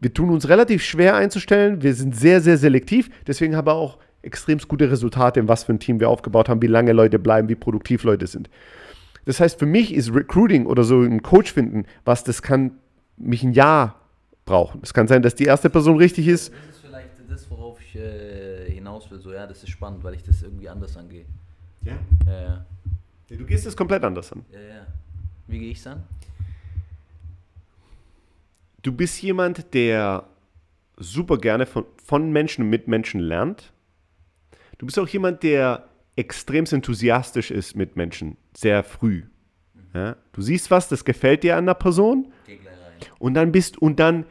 wir 0.00 0.14
tun 0.14 0.30
uns 0.30 0.48
relativ 0.48 0.84
schwer 0.84 1.16
einzustellen. 1.16 1.82
Wir 1.82 1.94
sind 1.94 2.14
sehr, 2.14 2.40
sehr 2.40 2.56
selektiv. 2.56 3.10
Deswegen 3.26 3.56
haben 3.56 3.66
wir 3.66 3.74
auch 3.74 3.98
extrem 4.22 4.58
gute 4.68 4.90
Resultate, 4.90 5.40
in 5.40 5.48
was 5.48 5.64
für 5.64 5.72
ein 5.72 5.80
Team 5.80 5.98
wir 5.98 6.08
aufgebaut 6.08 6.48
haben, 6.48 6.62
wie 6.62 6.68
lange 6.68 6.92
Leute 6.92 7.18
bleiben, 7.18 7.48
wie 7.48 7.54
produktiv 7.54 8.04
Leute 8.04 8.26
sind. 8.26 8.48
Das 9.24 9.40
heißt, 9.40 9.58
für 9.58 9.66
mich 9.66 9.92
ist 9.92 10.14
Recruiting 10.14 10.66
oder 10.66 10.84
so 10.84 11.00
ein 11.00 11.22
Coach 11.22 11.52
finden, 11.52 11.84
was 12.04 12.22
das 12.22 12.42
kann 12.42 12.72
mich 13.16 13.42
ein 13.42 13.52
Jahr 13.52 14.00
brauchen. 14.44 14.80
Es 14.82 14.94
kann 14.94 15.08
sein, 15.08 15.22
dass 15.22 15.34
die 15.34 15.44
erste 15.44 15.70
Person 15.70 15.96
richtig 15.96 16.28
ist. 16.28 16.52
Das 16.52 16.76
ist 16.76 16.84
vielleicht 16.84 17.08
das, 17.28 17.50
worauf 17.50 17.80
ich 17.80 17.96
äh, 17.96 18.70
hinaus 18.70 19.10
will. 19.10 19.20
So, 19.20 19.32
ja, 19.32 19.46
das 19.46 19.62
ist 19.62 19.70
spannend, 19.70 20.04
weil 20.04 20.14
ich 20.14 20.22
das 20.22 20.42
irgendwie 20.42 20.68
anders 20.68 20.96
angehe. 20.96 21.24
Ja. 21.82 21.98
Ja, 22.26 22.40
ja. 22.40 22.66
Du 23.28 23.44
gehst 23.44 23.66
es 23.66 23.76
komplett 23.76 24.04
anders 24.04 24.32
an. 24.32 24.44
ja, 24.52 24.60
ja. 24.60 24.86
Wie 25.48 25.58
gehe 25.58 25.70
ich 25.70 25.86
an? 25.86 26.02
Du 28.82 28.92
bist 28.92 29.20
jemand, 29.22 29.74
der 29.74 30.24
super 30.96 31.38
gerne 31.38 31.66
von, 31.66 31.84
von 32.04 32.30
Menschen 32.32 32.64
und 32.64 32.70
mit 32.70 32.88
Menschen 32.88 33.20
lernt. 33.20 33.72
Du 34.78 34.86
bist 34.86 34.98
auch 34.98 35.08
jemand, 35.08 35.42
der 35.42 35.88
extrem 36.16 36.64
enthusiastisch 36.64 37.50
ist 37.50 37.76
mit 37.76 37.96
Menschen, 37.96 38.36
sehr 38.56 38.82
früh. 38.82 39.24
Ja? 39.92 40.16
Du 40.32 40.42
siehst 40.42 40.70
was, 40.70 40.88
das 40.88 41.04
gefällt 41.04 41.42
dir 41.42 41.56
an 41.56 41.66
der 41.66 41.74
Person 41.74 42.32
Geh 42.46 42.56
gleich. 42.56 42.75
Und 43.18 43.34
dann 43.34 43.52
bist 43.52 43.80
und 43.80 44.00
dann 44.00 44.24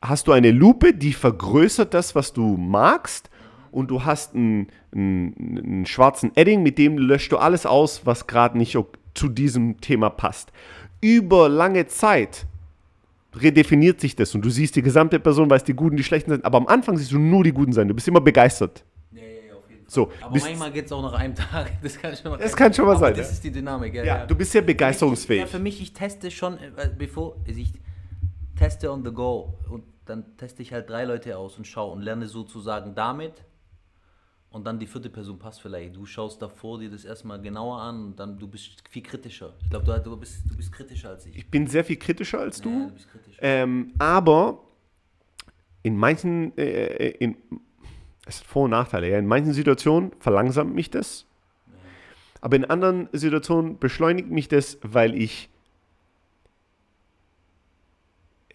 hast 0.00 0.26
du 0.26 0.32
eine 0.32 0.50
Lupe, 0.50 0.92
die 0.94 1.12
vergrößert 1.12 1.94
das, 1.94 2.14
was 2.14 2.32
du 2.32 2.56
magst 2.56 3.30
und 3.70 3.90
du 3.90 4.04
hast 4.04 4.34
einen, 4.34 4.68
einen, 4.94 5.58
einen 5.64 5.86
schwarzen 5.86 6.32
Edding, 6.36 6.62
mit 6.62 6.78
dem 6.78 6.98
löscht 6.98 7.32
du 7.32 7.38
alles 7.38 7.66
aus, 7.66 8.04
was 8.04 8.26
gerade 8.26 8.58
nicht 8.58 8.76
zu 9.14 9.28
diesem 9.28 9.80
Thema 9.80 10.10
passt. 10.10 10.52
Über 11.00 11.48
lange 11.48 11.86
Zeit 11.86 12.46
redefiniert 13.34 14.00
sich 14.00 14.14
das 14.14 14.34
und 14.34 14.44
du 14.44 14.50
siehst 14.50 14.76
die 14.76 14.82
gesamte 14.82 15.18
Person, 15.18 15.48
weißt 15.48 15.66
die 15.66 15.74
Guten, 15.74 15.96
die 15.96 16.04
Schlechten 16.04 16.30
sind, 16.30 16.44
aber 16.44 16.58
am 16.58 16.66
Anfang 16.66 16.96
siehst 16.96 17.12
du 17.12 17.18
nur 17.18 17.44
die 17.44 17.52
Guten 17.52 17.72
sein. 17.72 17.88
Du 17.88 17.94
bist 17.94 18.06
immer 18.06 18.20
begeistert. 18.20 18.84
Ja, 19.10 19.22
ja, 19.22 19.26
ja, 19.26 19.54
auf 19.54 19.70
jeden 19.70 19.84
Fall. 19.84 19.90
So, 19.90 20.10
Aber 20.20 20.38
manchmal 20.38 20.70
geht 20.70 20.86
es 20.86 20.92
auch 20.92 21.02
nach 21.02 21.14
einem 21.14 21.34
Tag. 21.50 21.72
Das 21.82 21.98
kann 21.98 22.14
schon, 22.14 22.32
nach 22.32 22.38
Das 22.38 22.54
kann 22.54 22.74
schon 22.74 22.86
mal 22.86 22.98
sein, 22.98 23.14
Das 23.14 23.28
ja. 23.28 23.32
ist 23.32 23.44
die 23.44 23.50
Dynamik, 23.50 23.94
ja. 23.94 24.04
Ja, 24.04 24.26
du 24.26 24.34
bist 24.34 24.52
sehr 24.52 24.62
begeisterungsfähig. 24.62 25.40
Ja, 25.40 25.46
für 25.46 25.58
mich, 25.58 25.80
ich 25.80 25.94
teste 25.94 26.30
schon, 26.30 26.58
äh, 26.58 26.90
bevor 26.96 27.36
ich 27.46 27.72
teste 28.62 28.92
on 28.92 29.04
the 29.04 29.10
go 29.10 29.58
und 29.70 29.82
dann 30.04 30.36
teste 30.36 30.62
ich 30.62 30.72
halt 30.72 30.88
drei 30.88 31.04
Leute 31.04 31.36
aus 31.36 31.58
und 31.58 31.66
schaue 31.66 31.92
und 31.92 32.02
lerne 32.02 32.28
sozusagen 32.28 32.94
damit 32.94 33.44
und 34.50 34.64
dann 34.64 34.78
die 34.78 34.86
vierte 34.86 35.10
Person 35.10 35.36
passt 35.36 35.60
vielleicht. 35.60 35.96
Du 35.96 36.06
schaust 36.06 36.40
davor 36.40 36.78
dir 36.78 36.88
das 36.88 37.04
erstmal 37.04 37.40
genauer 37.42 37.80
an 37.80 38.04
und 38.06 38.20
dann 38.20 38.38
du 38.38 38.46
bist 38.46 38.84
viel 38.88 39.02
kritischer. 39.02 39.54
Ich 39.62 39.70
glaube, 39.70 39.84
du, 39.84 40.10
du, 40.10 40.16
bist, 40.16 40.44
du 40.48 40.56
bist 40.56 40.70
kritischer 40.70 41.10
als 41.10 41.26
ich. 41.26 41.36
Ich 41.36 41.50
bin 41.50 41.66
sehr 41.66 41.84
viel 41.84 41.96
kritischer 41.96 42.38
als 42.38 42.60
du. 42.60 42.70
Ja, 42.70 42.86
du 42.86 42.92
bist 42.92 43.10
kritischer. 43.10 43.42
Ähm, 43.42 43.94
aber 43.98 44.60
in 45.82 45.96
manchen, 45.96 46.56
äh, 46.56 47.08
in, 47.18 47.36
es 48.26 48.38
hat 48.40 48.46
Vor- 48.46 48.64
und 48.64 48.70
Nachteile. 48.70 49.10
Ja. 49.10 49.18
In 49.18 49.26
manchen 49.26 49.54
Situationen 49.54 50.12
verlangsamt 50.20 50.72
mich 50.72 50.88
das. 50.88 51.26
Aber 52.40 52.54
in 52.54 52.64
anderen 52.64 53.08
Situationen 53.12 53.78
beschleunigt 53.80 54.30
mich 54.30 54.46
das, 54.46 54.78
weil 54.82 55.16
ich. 55.16 55.48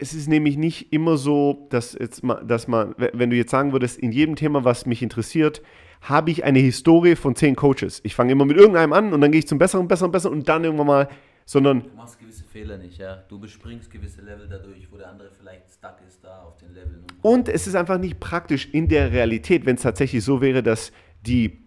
Es 0.00 0.14
ist 0.14 0.28
nämlich 0.28 0.56
nicht 0.56 0.92
immer 0.92 1.16
so, 1.16 1.66
dass, 1.70 1.94
jetzt 1.98 2.22
mal, 2.22 2.44
dass 2.46 2.68
man, 2.68 2.94
wenn 2.96 3.30
du 3.30 3.36
jetzt 3.36 3.50
sagen 3.50 3.72
würdest, 3.72 3.98
in 3.98 4.12
jedem 4.12 4.36
Thema, 4.36 4.64
was 4.64 4.86
mich 4.86 5.02
interessiert, 5.02 5.60
habe 6.02 6.30
ich 6.30 6.44
eine 6.44 6.60
Historie 6.60 7.16
von 7.16 7.34
zehn 7.34 7.56
Coaches. 7.56 8.00
Ich 8.04 8.14
fange 8.14 8.32
immer 8.32 8.44
mit 8.44 8.56
irgendeinem 8.56 8.92
an 8.92 9.12
und 9.12 9.20
dann 9.20 9.32
gehe 9.32 9.40
ich 9.40 9.48
zum 9.48 9.58
Besseren, 9.58 9.88
Besseren, 9.88 10.12
Besseren 10.12 10.38
und 10.38 10.48
dann 10.48 10.62
irgendwann 10.62 10.86
mal, 10.86 11.08
sondern 11.44 11.82
Du 11.82 11.96
machst 11.96 12.18
gewisse 12.20 12.44
Fehler 12.44 12.78
nicht, 12.78 12.98
ja. 12.98 13.24
Du 13.28 13.40
bespringst 13.40 13.90
gewisse 13.90 14.20
Level 14.22 14.46
dadurch, 14.48 14.86
wo 14.92 14.96
der 14.96 15.10
andere 15.10 15.30
vielleicht 15.30 15.70
stuck 15.70 15.96
ist 16.06 16.22
da 16.22 16.42
auf 16.42 16.56
den 16.58 16.74
Leveln. 16.74 17.04
Und 17.22 17.32
Und 17.32 17.48
es 17.48 17.66
ist 17.66 17.74
einfach 17.74 17.98
nicht 17.98 18.20
praktisch 18.20 18.68
in 18.70 18.86
der 18.86 19.12
Realität, 19.12 19.66
wenn 19.66 19.76
es 19.76 19.82
tatsächlich 19.82 20.22
so 20.22 20.40
wäre, 20.40 20.62
dass 20.62 20.92
die, 21.26 21.58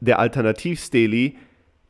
der 0.00 0.18
Alternativ-Steli 0.18 1.38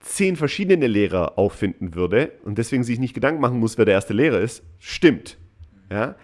zehn 0.01 0.37
verschiedene 0.37 0.87
Lehrer 0.87 1.39
auffinden 1.39 1.95
würde 1.95 2.33
und 2.45 2.59
deswegen 2.59 2.85
sich 2.85 2.99
nicht 2.99 3.15
Gedanken 3.15 3.41
machen 3.41 3.59
muss, 3.59 3.79
wer 3.79 3.87
der 3.87 3.95
erste 3.95 4.13
Lehrer 4.13 4.39
ist. 4.39 4.63
Stimmt. 4.79 5.39
Ja? 5.91 6.15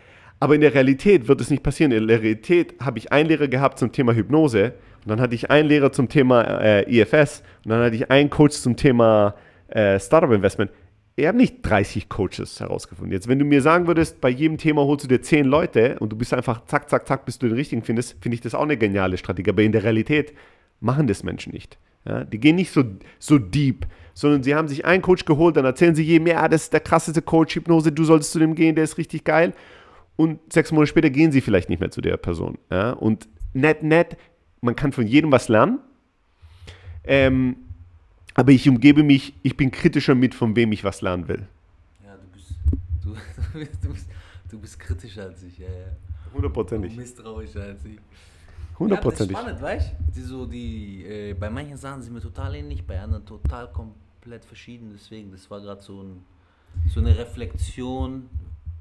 Aber 0.41 0.55
in 0.55 0.63
der 0.63 0.75
Realität 0.75 1.29
wird 1.29 1.41
es 1.41 1.51
nicht 1.51 1.63
passieren. 1.63 1.93
In 1.93 2.09
der 2.09 2.23
Realität 2.23 2.75
habe 2.81 2.99
ich 2.99 3.13
einen 3.13 3.29
Lehrer 3.29 3.49
gehabt 3.49 3.79
zum 3.79 3.93
Thema 3.93 4.15
Hypnose 4.15 4.75
und 5.05 5.11
dann 5.11 5.21
hatte 5.21 5.35
ich 5.35 5.51
einen 5.51 5.69
Lehrer 5.69 5.93
zum 5.93 6.09
Thema 6.09 6.43
äh, 6.43 7.01
IFS 7.01 7.43
und 7.65 7.71
dann 7.71 7.83
hatte 7.83 7.97
ich 7.97 8.11
einen 8.11 8.31
Coach 8.31 8.57
zum 8.57 8.77
Thema 8.77 9.35
äh, 9.69 10.01
Startup 10.01 10.31
Investment. 10.33 10.71
Ich 11.17 11.27
habe 11.27 11.37
nicht 11.37 11.57
30 11.63 12.09
Coaches 12.09 12.61
herausgefunden. 12.61 13.13
Jetzt, 13.13 13.29
wenn 13.29 13.39
du 13.39 13.45
mir 13.45 13.61
sagen 13.61 13.87
würdest, 13.87 14.23
bei 14.23 14.31
jedem 14.31 14.57
Thema 14.57 14.83
holst 14.83 15.05
du 15.05 15.09
dir 15.09 15.21
10 15.21 15.45
Leute 15.45 15.99
und 15.99 16.11
du 16.11 16.17
bist 16.17 16.33
einfach 16.33 16.65
zack, 16.65 16.89
zack, 16.89 17.07
zack, 17.07 17.27
bis 17.27 17.39
du 17.39 17.47
den 17.47 17.57
richtigen 17.57 17.83
findest, 17.83 18.17
finde 18.23 18.37
ich 18.37 18.41
das 18.41 18.55
auch 18.55 18.63
eine 18.63 18.79
geniale 18.79 19.19
Strategie. 19.19 19.51
Aber 19.51 19.63
in 19.63 19.73
der 19.73 19.85
Realität 19.85 20.33
machen 20.81 21.07
das 21.07 21.23
Menschen 21.23 21.53
nicht. 21.53 21.79
Ja? 22.07 22.25
Die 22.25 22.39
gehen 22.39 22.57
nicht 22.57 22.73
so, 22.73 22.85
so 23.19 23.39
deep, 23.39 23.87
sondern 24.15 24.43
sie 24.43 24.55
haben 24.55 24.69
sich 24.69 24.85
einen 24.85 25.03
Coach 25.03 25.25
geholt, 25.25 25.57
dann 25.57 25.65
erzählen 25.65 25.95
sie 25.95 26.03
jedem, 26.03 26.27
ja, 26.27 26.49
das 26.49 26.65
ist 26.65 26.73
der 26.73 26.81
krasseste 26.81 27.23
Coach, 27.23 27.57
Hypnose, 27.57 27.93
du 27.93 28.05
solltest 28.05 28.33
zu 28.33 28.39
dem 28.39 28.55
gehen, 28.55 28.75
der 28.75 28.85
ist 28.85 28.99
richtig 28.99 29.25
geil. 29.25 29.55
Und 30.17 30.53
sechs 30.53 30.71
Monate 30.73 30.89
später 30.89 31.11
gehen 31.11 31.33
sie 31.33 31.41
vielleicht 31.41 31.71
nicht 31.71 31.81
mehr 31.81 31.91
zu 31.91 32.01
der 32.01 32.17
Person. 32.17 32.59
Ja? 32.71 32.91
Und 32.93 33.29
nett, 33.55 33.83
nett, 33.83 34.17
man 34.61 34.77
kann 34.77 34.93
von 34.93 35.07
jedem 35.07 35.33
was 35.33 35.49
lernen. 35.49 35.79
Ähm, 37.05 37.57
aber 38.35 38.53
ich 38.53 38.69
umgebe 38.69 39.03
mich, 39.03 39.35
ich 39.43 39.57
bin 39.57 39.71
kritischer 39.71 40.15
mit, 40.15 40.35
von 40.35 40.55
wem 40.57 40.73
ich 40.73 40.85
was 40.85 41.01
lernen 41.01 41.29
will. 41.29 41.47
ja, 42.05 42.15
du 42.17 42.27
bist, 42.33 42.55
du, 43.03 43.15
du, 43.83 43.93
bist, 43.93 44.09
du, 44.51 44.59
bist, 44.59 44.79
kritischer 44.79 45.23
als 45.25 45.43
ich, 45.43 45.59
ja, 45.59 45.67
ja. 45.67 45.97
Hundertprozentig. 46.35 46.97
Misstrauischer 46.97 47.63
als 47.63 47.85
ich. 47.85 47.99
Hundertprozentig. 48.81 49.37
Ja, 49.37 49.43
das 49.45 49.53
ist 49.53 49.59
spannend, 49.59 49.81
weißt 49.81 50.17
du? 50.17 50.23
So 50.23 50.47
die, 50.47 51.05
äh, 51.05 51.35
bei 51.35 51.51
manchen 51.51 51.77
Sachen 51.77 52.03
sind 52.03 52.15
wir 52.15 52.23
total 52.23 52.55
ähnlich, 52.55 52.87
bei 52.87 52.99
anderen 52.99 53.27
total 53.27 53.71
komplett 53.71 54.45
verschieden. 54.45 54.91
Deswegen, 54.95 55.31
das 55.31 55.51
war 55.51 55.61
gerade 55.61 55.83
so, 55.83 56.03
ein, 56.03 56.25
so 56.89 57.01
eine 57.01 57.17
Reflexion 57.17 58.31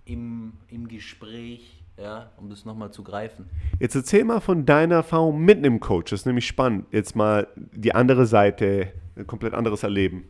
im, 0.06 0.54
im 0.70 0.88
Gespräch, 0.88 1.84
ja, 1.98 2.32
um 2.38 2.50
das 2.50 2.64
nochmal 2.64 2.92
zu 2.92 3.04
greifen. 3.04 3.46
Jetzt 3.78 3.94
erzähl 3.94 4.24
mal 4.24 4.40
von 4.40 4.66
deiner 4.66 4.96
Erfahrung 4.96 5.42
mit 5.42 5.58
einem 5.58 5.82
Coach. 5.82 6.12
Das 6.12 6.22
ist 6.22 6.26
nämlich 6.26 6.48
spannend. 6.48 6.86
Jetzt 6.92 7.18
mal 7.18 7.48
die 7.56 7.94
andere 7.94 8.26
Seite, 8.26 8.94
ein 9.18 9.28
komplett 9.28 9.54
anderes 9.54 9.84
Erleben. 9.84 10.24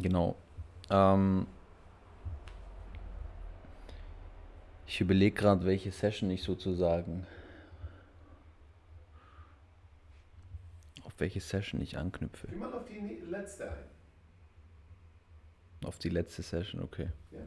Genau. 0.00 0.36
Ähm, 0.90 1.48
ich 4.86 5.00
überlege 5.00 5.34
gerade, 5.34 5.64
welche 5.64 5.90
Session 5.90 6.30
ich 6.30 6.42
sozusagen 6.42 7.26
auf 11.04 11.20
welche 11.20 11.40
Session 11.40 11.80
ich 11.80 11.96
anknüpfe. 11.96 12.46
Geh 12.48 12.56
mal 12.56 12.72
auf 12.72 12.84
die 12.84 12.98
letzte 13.30 13.70
ein. 13.70 13.84
Auf 15.84 15.98
die 15.98 16.08
letzte 16.08 16.42
Session, 16.42 16.82
okay. 16.82 17.08
Ja. 17.30 17.40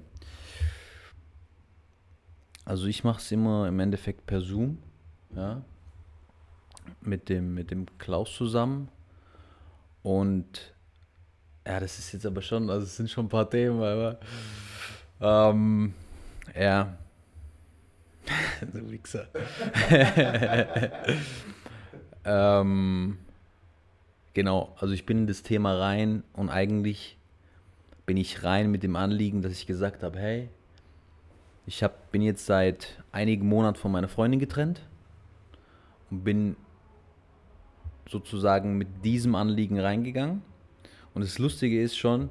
Also 2.66 2.88
ich 2.88 3.04
mache 3.04 3.20
es 3.20 3.32
immer 3.32 3.68
im 3.68 3.80
Endeffekt 3.80 4.26
per 4.26 4.42
Zoom, 4.42 4.78
ja, 5.36 5.64
mit 7.02 7.30
dem, 7.30 7.54
mit 7.54 7.72
dem 7.72 7.86
Klaus 7.98 8.36
zusammen. 8.36 8.90
Und 10.04 10.74
ja, 11.66 11.80
das 11.80 12.00
ist 12.00 12.12
jetzt 12.12 12.26
aber 12.26 12.42
schon, 12.42 12.70
also 12.70 12.86
es 12.86 12.96
sind 12.96 13.10
schon 13.10 13.26
ein 13.26 13.30
paar 13.30 13.50
Themen, 13.50 13.82
aber 13.82 14.20
ähm, 15.20 15.94
ja. 16.56 16.98
du 18.74 18.92
Wichser. 18.92 19.28
ähm, 22.26 23.18
genau, 24.34 24.76
also 24.80 24.94
ich 24.94 25.06
bin 25.06 25.20
in 25.20 25.28
das 25.28 25.44
Thema 25.44 25.78
rein 25.78 26.24
und 26.34 26.50
eigentlich 26.50 27.18
bin 28.06 28.18
ich 28.18 28.44
rein 28.44 28.72
mit 28.72 28.84
dem 28.84 28.96
Anliegen, 28.96 29.42
dass 29.42 29.54
ich 29.54 29.68
gesagt 29.68 30.04
habe, 30.04 30.18
hey, 30.18 30.50
ich 31.66 31.84
hab, 31.84 32.12
bin 32.12 32.22
jetzt 32.22 32.46
seit 32.46 33.04
einigen 33.12 33.48
Monaten 33.48 33.78
von 33.78 33.92
meiner 33.92 34.08
Freundin 34.08 34.40
getrennt 34.40 34.82
und 36.10 36.24
bin 36.24 36.56
sozusagen 38.10 38.78
mit 38.78 38.88
diesem 39.06 39.36
Anliegen 39.36 39.80
reingegangen. 39.80 40.42
Und 41.14 41.24
das 41.24 41.38
Lustige 41.38 41.82
ist 41.82 41.98
schon, 41.98 42.30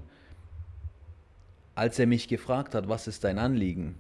als 1.75 1.99
er 1.99 2.07
mich 2.07 2.27
gefragt 2.27 2.75
hat, 2.75 2.89
was 2.89 3.07
ist 3.07 3.23
dein 3.23 3.39
Anliegen, 3.39 3.95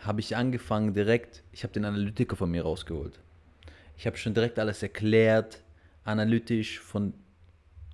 habe 0.00 0.20
ich 0.20 0.36
angefangen 0.36 0.94
direkt, 0.94 1.42
ich 1.52 1.62
habe 1.62 1.72
den 1.72 1.84
Analytiker 1.84 2.36
von 2.36 2.50
mir 2.50 2.62
rausgeholt. 2.62 3.20
Ich 3.96 4.06
habe 4.06 4.16
schon 4.16 4.34
direkt 4.34 4.58
alles 4.58 4.82
erklärt, 4.82 5.62
analytisch 6.04 6.80
von 6.80 7.12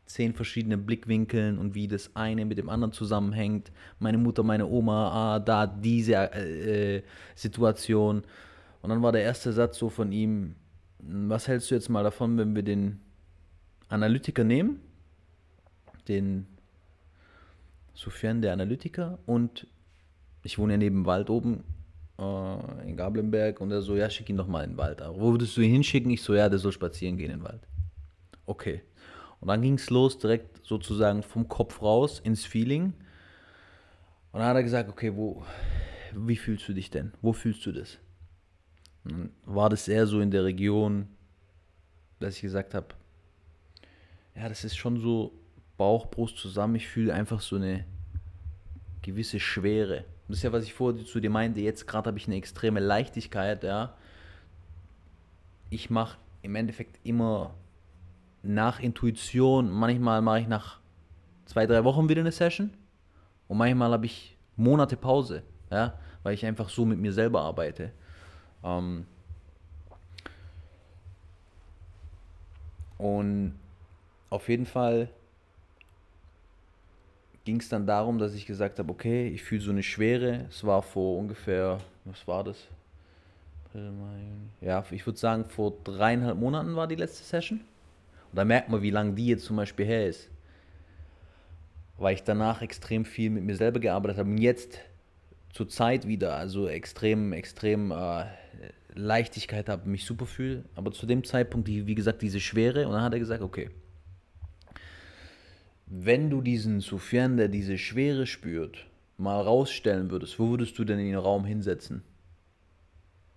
zehn 0.07 0.35
verschiedenen 0.35 0.87
Blickwinkeln 0.87 1.59
und 1.59 1.75
wie 1.75 1.89
das 1.89 2.15
eine 2.15 2.45
mit 2.45 2.59
dem 2.59 2.69
anderen 2.69 2.93
zusammenhängt. 2.93 3.73
Meine 3.99 4.19
Mutter, 4.19 4.45
meine 4.45 4.67
Oma, 4.67 5.35
ah, 5.35 5.39
da 5.41 5.67
diese 5.67 6.15
äh, 6.15 6.97
äh, 6.97 7.03
Situation. 7.35 8.23
Und 8.83 8.91
dann 8.91 9.03
war 9.03 9.11
der 9.11 9.23
erste 9.23 9.53
Satz 9.53 9.79
so 9.79 9.89
von 9.89 10.13
ihm, 10.13 10.55
was 11.01 11.49
hältst 11.49 11.73
du 11.73 11.75
jetzt 11.75 11.89
mal 11.89 12.05
davon, 12.05 12.39
wenn 12.39 12.55
wir 12.55 12.63
den 12.63 13.01
Analytiker 13.89 14.45
nehmen, 14.45 14.81
den 16.07 16.47
Sufjan, 17.95 18.43
der 18.43 18.53
Analytiker, 18.53 19.19
und 19.27 19.67
ich 20.45 20.59
wohne 20.59 20.75
ja 20.75 20.79
neben 20.79 21.05
Wald 21.05 21.31
oben 21.31 21.65
äh, 22.19 22.89
in 22.89 22.97
Gablenberg, 22.97 23.61
und 23.61 23.71
er 23.71 23.83
so, 23.83 23.97
ja, 23.97 24.09
schick 24.11 24.29
ihn 24.29 24.37
doch 24.37 24.47
mal 24.47 24.65
in 24.65 24.71
den 24.71 24.79
Wald. 24.79 25.03
Aber 25.03 25.21
wo 25.21 25.33
würdest 25.33 25.57
du 25.57 25.61
ihn 25.61 25.73
hinschicken? 25.73 26.11
Ich 26.11 26.23
so, 26.23 26.35
ja, 26.35 26.49
der 26.49 26.59
soll 26.59 26.73
spazieren 26.73 27.17
gehen 27.17 27.31
in 27.31 27.39
den 27.39 27.45
Wald. 27.45 27.67
Okay. 28.47 28.83
Und 29.41 29.49
dann 29.49 29.61
ging 29.63 29.75
es 29.75 29.91
los, 29.91 30.19
direkt 30.19 30.65
sozusagen 30.65 31.23
vom 31.23 31.49
Kopf 31.49 31.83
raus 31.83 32.21
ins 32.21 32.45
Feeling. 32.45 32.95
Und 34.33 34.41
dann 34.41 34.49
hat 34.49 34.57
er 34.57 34.63
gesagt, 34.63 34.89
okay, 34.89 35.15
wo, 35.15 35.45
wie 36.15 36.37
fühlst 36.37 36.69
du 36.69 36.73
dich 36.73 36.91
denn? 36.91 37.13
Wo 37.23 37.33
fühlst 37.33 37.65
du 37.67 37.73
das? 37.73 37.99
Und 39.05 39.13
dann 39.13 39.31
war 39.45 39.69
das 39.69 39.89
eher 39.89 40.07
so 40.07 40.21
in 40.21 40.31
der 40.31 40.45
Region, 40.45 41.09
dass 42.19 42.37
ich 42.37 42.43
gesagt 42.43 42.75
habe, 42.75 42.89
ja, 44.35 44.49
das 44.49 44.65
ist 44.65 44.77
schon 44.77 45.01
so 45.01 45.33
Bauch, 45.77 46.07
Brust 46.07 46.39
zusammen. 46.39 46.77
Ich 46.77 46.89
fühle 46.89 47.15
einfach 47.15 47.41
so 47.41 47.57
eine 47.57 47.85
gewisse 49.03 49.41
Schwere. 49.41 50.05
Das 50.29 50.39
ist 50.39 50.43
ja, 50.43 50.53
was 50.53 50.65
ich 50.65 50.75
vorher 50.75 51.05
zu 51.05 51.21
dir 51.21 51.31
meinte. 51.31 51.61
Jetzt 51.61 51.87
gerade 51.87 52.09
habe 52.09 52.19
ich 52.19 52.27
eine 52.27 52.37
extreme 52.37 52.81
Leichtigkeit, 52.81 53.63
ja. 53.63 53.95
Ich 55.71 55.91
mache 55.91 56.19
im 56.43 56.55
Endeffekt 56.55 56.99
immer 57.05 57.55
nach 58.43 58.81
Intuition. 58.81 59.71
Manchmal 59.71 60.23
mache 60.23 60.41
ich 60.41 60.49
nach 60.49 60.81
zwei, 61.45 61.67
drei 61.67 61.85
Wochen 61.85 62.09
wieder 62.09 62.21
eine 62.21 62.33
Session. 62.33 62.71
Und 63.49 63.59
manchmal 63.59 63.93
habe 63.93 64.07
ich 64.07 64.37
Monate 64.57 64.97
Pause, 64.97 65.43
ja, 65.71 65.99
weil 66.23 66.35
ich 66.35 66.45
einfach 66.45 66.69
so 66.69 66.85
mit 66.85 66.99
mir 66.99 67.13
selber 67.13 67.43
arbeite. 67.43 67.93
Ähm 68.65 69.07
und 72.99 73.55
auf 74.31 74.49
jeden 74.49 74.67
Fall 74.67 75.09
ging 77.47 77.61
es 77.61 77.69
dann 77.69 77.87
darum, 77.87 78.19
dass 78.19 78.35
ich 78.35 78.45
gesagt 78.45 78.81
habe, 78.81 78.91
okay, 78.91 79.29
ich 79.29 79.43
fühle 79.43 79.63
so 79.63 79.71
eine 79.71 79.85
Schwere. 79.85 80.47
Es 80.51 80.65
war 80.65 80.83
vor 80.83 81.17
ungefähr, 81.17 81.79
was 82.05 82.27
war 82.27 82.43
das? 82.45 82.59
Ja, 84.61 84.85
ich 84.91 85.07
würde 85.07 85.19
sagen, 85.19 85.45
vor 85.45 85.73
dreieinhalb 85.85 86.37
Monaten 86.39 86.75
war 86.75 86.89
die 86.89 86.97
letzte 86.97 87.23
Session. 87.23 87.61
Und 88.31 88.37
da 88.37 88.45
merkt 88.45 88.69
man, 88.69 88.83
wie 88.83 88.91
lange 88.91 89.13
die 89.13 89.29
jetzt 89.29 89.45
zum 89.45 89.57
Beispiel 89.57 89.87
her 89.87 90.09
ist. 90.09 90.29
Weil 91.99 92.15
ich 92.15 92.25
danach 92.25 92.63
extrem 92.63 93.05
viel 93.05 93.31
mit 93.31 93.45
mir 93.45 93.55
selber 93.55 93.79
gearbeitet 93.79 94.19
habe 94.19 94.31
und 94.31 94.39
jetzt 94.39 94.81
zur 95.53 95.69
Zeit 95.69 96.07
wieder, 96.07 96.35
also 96.35 96.69
extrem, 96.69 97.33
extrem 97.33 97.93
äh, 97.93 98.25
Leichtigkeit 98.93 99.69
habe, 99.69 99.89
mich 99.89 100.05
super 100.05 100.27
fühle. 100.27 100.65
Aber 100.75 100.91
zu 100.91 101.07
dem 101.07 101.23
Zeitpunkt, 101.23 101.69
die, 101.69 101.87
wie 101.87 101.95
gesagt, 101.95 102.23
diese 102.23 102.41
Schwere. 102.41 102.89
Und 102.89 102.95
dann 102.95 103.03
hat 103.03 103.13
er 103.13 103.21
gesagt, 103.21 103.43
okay, 103.43 103.71
wenn 105.87 106.31
du 106.31 106.43
diesen 106.43 106.81
Sufyan, 106.81 107.37
der 107.37 107.49
diese 107.49 107.79
Schwere 107.79 108.27
spürt, 108.27 108.87
mal 109.19 109.41
rausstellen 109.41 110.11
würdest, 110.11 110.39
wo 110.39 110.51
würdest 110.51 110.79
du 110.79 110.85
denn 110.85 110.99
in 110.99 111.07
den 111.07 111.17
Raum 111.17 111.45
hinsetzen? 111.45 112.03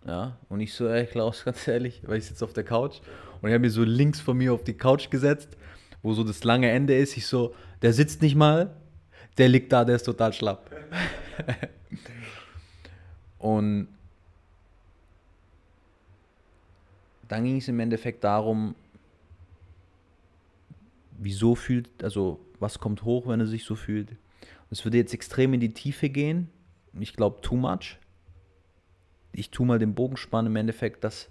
Ja, 0.06 0.38
und 0.50 0.60
ich 0.60 0.74
so, 0.74 0.88
ey 0.88 1.06
Klaus, 1.06 1.45
ganz 1.45 1.68
ehrlich, 1.68 2.02
weil 2.06 2.18
ich 2.18 2.26
sitze 2.26 2.43
auf 2.43 2.54
der 2.54 2.64
Couch 2.64 3.00
und 3.41 3.50
ich 3.50 3.54
habe 3.54 3.60
mir 3.60 3.70
so 3.70 3.84
links 3.84 4.20
von 4.20 4.38
mir 4.38 4.54
auf 4.54 4.64
die 4.64 4.74
Couch 4.74 5.10
gesetzt, 5.10 5.58
wo 6.02 6.14
so 6.14 6.24
das 6.24 6.43
lange 6.43 6.70
Ende 6.70 6.95
ist. 6.97 7.18
Ich 7.18 7.28
so, 7.28 7.54
der 7.82 7.93
sitzt 7.93 8.22
nicht 8.22 8.36
mal, 8.36 8.76
der 9.38 9.50
liegt 9.50 9.72
da, 9.72 9.86
der 9.86 9.95
ist 9.97 10.04
total 10.04 10.34
schlapp. 10.34 10.70
und 13.38 13.88
dann 17.28 17.43
ging 17.43 17.58
es 17.58 17.68
im 17.68 17.80
Endeffekt 17.80 18.24
darum, 18.24 18.76
wieso 21.20 21.55
fühlt, 21.55 22.03
also 22.03 22.39
was 22.59 22.80
kommt 22.80 23.03
hoch, 23.03 23.28
wenn 23.28 23.39
er 23.39 23.47
sich 23.47 23.65
so 23.65 23.76
fühlt. 23.76 24.15
Es 24.72 24.86
würde 24.86 24.97
jetzt 24.97 25.13
extrem 25.13 25.53
in 25.53 25.59
die 25.59 25.74
Tiefe 25.74 26.09
gehen. 26.09 26.49
Ich 26.99 27.13
glaube, 27.13 27.41
too 27.41 27.55
much. 27.55 27.97
Ich 29.32 29.51
tue 29.51 29.65
mal 29.65 29.80
den 29.80 29.93
Bogen 29.93 30.17
spannen 30.17 30.47
im 30.47 30.55
Endeffekt, 30.55 31.03
dass 31.03 31.30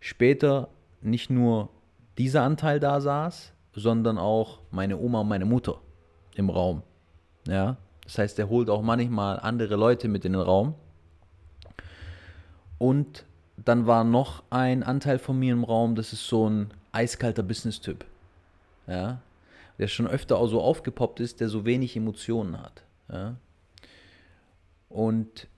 später 0.00 0.68
nicht 1.00 1.30
nur 1.30 1.68
dieser 2.18 2.42
Anteil 2.42 2.80
da 2.80 3.00
saß, 3.00 3.52
sondern 3.74 4.18
auch 4.18 4.60
meine 4.70 4.98
Oma 4.98 5.20
und 5.20 5.28
meine 5.28 5.44
Mutter 5.44 5.80
im 6.34 6.50
Raum. 6.50 6.82
Ja, 7.46 7.76
das 8.04 8.18
heißt, 8.18 8.38
er 8.38 8.48
holt 8.48 8.70
auch 8.70 8.82
manchmal 8.82 9.38
andere 9.40 9.76
Leute 9.76 10.08
mit 10.08 10.24
in 10.24 10.32
den 10.32 10.42
Raum. 10.42 10.74
Und 12.78 13.24
dann 13.56 13.86
war 13.86 14.04
noch 14.04 14.42
ein 14.50 14.82
Anteil 14.82 15.18
von 15.18 15.38
mir 15.38 15.52
im 15.52 15.64
Raum, 15.64 15.94
das 15.94 16.12
ist 16.12 16.26
so 16.26 16.48
ein 16.48 16.72
eiskalter 16.92 17.42
Business-Typ 17.42 18.04
ja, 18.86 19.20
der 19.78 19.88
schon 19.88 20.06
öfter 20.06 20.36
auch 20.38 20.46
so 20.46 20.60
aufgepoppt 20.60 21.20
ist, 21.20 21.40
der 21.40 21.48
so 21.48 21.64
wenig 21.64 21.96
Emotionen 21.96 22.60
hat. 22.60 22.84
Ja. 23.10 23.36
Und 24.88 25.48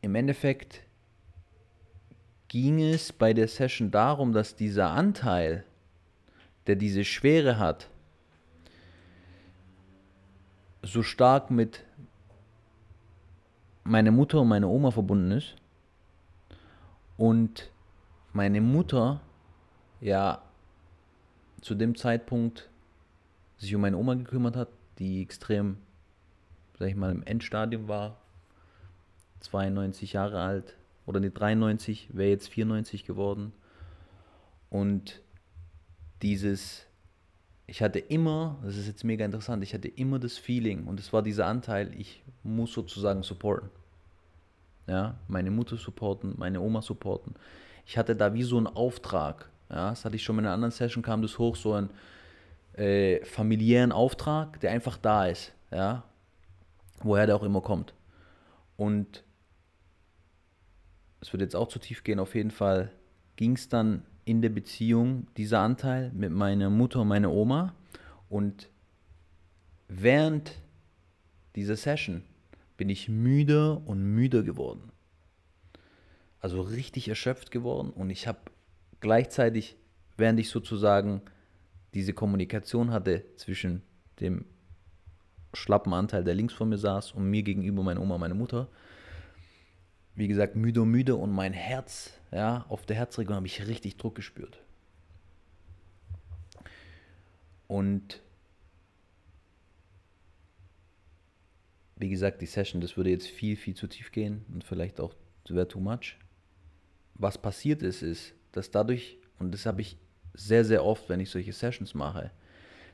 im 0.00 0.14
Endeffekt 0.14 0.82
ging 2.48 2.80
es 2.82 3.12
bei 3.12 3.32
der 3.32 3.48
Session 3.48 3.90
darum, 3.90 4.32
dass 4.32 4.56
dieser 4.56 4.90
Anteil, 4.90 5.64
der 6.66 6.76
diese 6.76 7.04
Schwere 7.04 7.58
hat, 7.58 7.88
so 10.82 11.02
stark 11.02 11.50
mit 11.50 11.84
meiner 13.84 14.10
Mutter 14.10 14.40
und 14.40 14.48
meiner 14.48 14.68
Oma 14.68 14.90
verbunden 14.90 15.30
ist. 15.30 15.54
Und 17.16 17.70
meine 18.32 18.60
Mutter 18.60 19.20
ja 20.02 20.42
zu 21.62 21.74
dem 21.74 21.96
Zeitpunkt 21.96 22.68
sich 23.56 23.74
um 23.74 23.80
meine 23.80 23.96
Oma 23.96 24.14
gekümmert 24.14 24.56
hat, 24.56 24.68
die 24.98 25.22
extrem, 25.22 25.78
sag 26.78 26.88
ich 26.88 26.96
mal, 26.96 27.10
im 27.10 27.22
Endstadium 27.22 27.88
war, 27.88 28.18
92 29.40 30.12
Jahre 30.12 30.40
alt 30.40 30.76
oder 31.06 31.20
nicht 31.20 31.34
93, 31.34 32.10
wäre 32.12 32.28
jetzt 32.28 32.48
94 32.48 33.06
geworden. 33.06 33.52
Und 34.68 35.22
dieses 36.20 36.86
ich 37.72 37.80
hatte 37.80 37.98
immer, 37.98 38.58
das 38.62 38.76
ist 38.76 38.86
jetzt 38.86 39.04
mega 39.04 39.24
interessant, 39.24 39.62
ich 39.62 39.72
hatte 39.72 39.88
immer 39.88 40.18
das 40.18 40.36
Feeling 40.36 40.86
und 40.86 41.00
es 41.00 41.12
war 41.12 41.22
dieser 41.22 41.46
Anteil, 41.46 41.90
ich 41.98 42.22
muss 42.42 42.72
sozusagen 42.72 43.22
supporten. 43.22 43.70
Ja, 44.86 45.14
meine 45.28 45.50
Mutter 45.50 45.76
supporten, 45.76 46.34
meine 46.36 46.60
Oma 46.60 46.82
supporten. 46.82 47.34
Ich 47.86 47.96
hatte 47.96 48.16
da 48.16 48.34
wie 48.34 48.42
so 48.42 48.58
einen 48.58 48.66
Auftrag. 48.66 49.48
Ja, 49.72 49.90
das 49.90 50.04
hatte 50.04 50.16
ich 50.16 50.22
schon 50.22 50.38
in 50.38 50.44
einer 50.44 50.54
anderen 50.54 50.70
Session, 50.70 51.02
kam 51.02 51.22
das 51.22 51.38
hoch, 51.38 51.56
so 51.56 51.72
ein 51.72 51.90
äh, 52.74 53.24
familiären 53.24 53.90
Auftrag, 53.90 54.60
der 54.60 54.70
einfach 54.70 54.98
da 54.98 55.26
ist. 55.26 55.52
Ja, 55.70 56.04
woher 57.02 57.26
der 57.26 57.36
auch 57.36 57.42
immer 57.42 57.62
kommt. 57.62 57.94
Und 58.76 59.24
es 61.20 61.32
wird 61.32 61.40
jetzt 61.40 61.56
auch 61.56 61.68
zu 61.68 61.78
tief 61.78 62.04
gehen, 62.04 62.18
auf 62.18 62.34
jeden 62.34 62.50
Fall 62.50 62.92
ging 63.36 63.54
es 63.54 63.68
dann 63.68 64.04
in 64.24 64.42
der 64.42 64.50
Beziehung, 64.50 65.26
dieser 65.36 65.60
Anteil 65.60 66.10
mit 66.12 66.30
meiner 66.30 66.70
Mutter 66.70 67.00
und 67.00 67.08
meiner 67.08 67.32
Oma. 67.32 67.74
Und 68.28 68.68
während 69.88 70.60
dieser 71.56 71.76
Session 71.76 72.22
bin 72.76 72.88
ich 72.88 73.08
müder 73.08 73.86
und 73.86 74.02
müder 74.02 74.42
geworden. 74.42 74.90
Also 76.40 76.60
richtig 76.60 77.08
erschöpft 77.08 77.50
geworden 77.50 77.90
und 77.90 78.10
ich 78.10 78.26
habe 78.26 78.40
gleichzeitig, 79.02 79.76
während 80.16 80.40
ich 80.40 80.48
sozusagen 80.48 81.20
diese 81.92 82.14
Kommunikation 82.14 82.90
hatte 82.90 83.24
zwischen 83.36 83.82
dem 84.20 84.46
schlappen 85.52 85.92
Anteil, 85.92 86.24
der 86.24 86.34
links 86.34 86.54
vor 86.54 86.66
mir 86.66 86.78
saß 86.78 87.12
und 87.12 87.28
mir 87.28 87.42
gegenüber 87.42 87.82
meine 87.82 88.00
Oma, 88.00 88.16
meine 88.16 88.34
Mutter, 88.34 88.68
wie 90.14 90.28
gesagt, 90.28 90.56
müde 90.56 90.84
müde 90.84 91.16
und 91.16 91.30
mein 91.30 91.52
Herz, 91.52 92.18
ja, 92.30 92.64
auf 92.68 92.86
der 92.86 92.96
Herzregion 92.96 93.36
habe 93.36 93.46
ich 93.46 93.66
richtig 93.66 93.96
Druck 93.98 94.14
gespürt. 94.14 94.62
Und 97.66 98.22
wie 101.96 102.08
gesagt, 102.08 102.40
die 102.40 102.46
Session, 102.46 102.80
das 102.80 102.96
würde 102.96 103.10
jetzt 103.10 103.26
viel, 103.26 103.56
viel 103.56 103.74
zu 103.74 103.86
tief 103.86 104.12
gehen 104.12 104.44
und 104.52 104.64
vielleicht 104.64 105.00
auch 105.00 105.14
wäre 105.48 105.68
too 105.68 105.80
much. 105.80 106.16
Was 107.14 107.36
passiert 107.36 107.82
ist, 107.82 108.02
ist, 108.02 108.34
dass 108.52 108.70
dadurch, 108.70 109.18
und 109.38 109.52
das 109.52 109.66
habe 109.66 109.80
ich 109.80 109.98
sehr, 110.34 110.64
sehr 110.64 110.84
oft, 110.84 111.08
wenn 111.08 111.20
ich 111.20 111.30
solche 111.30 111.52
Sessions 111.52 111.94
mache, 111.94 112.30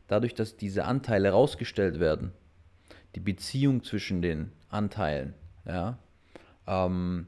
dadurch, 0.06 0.34
dass 0.34 0.56
diese 0.56 0.84
Anteile 0.84 1.30
rausgestellt 1.30 2.00
werden, 2.00 2.32
die 3.14 3.20
Beziehung 3.20 3.84
zwischen 3.84 4.22
den 4.22 4.52
Anteilen, 4.68 5.34
ja, 5.66 5.98
ähm, 6.66 7.26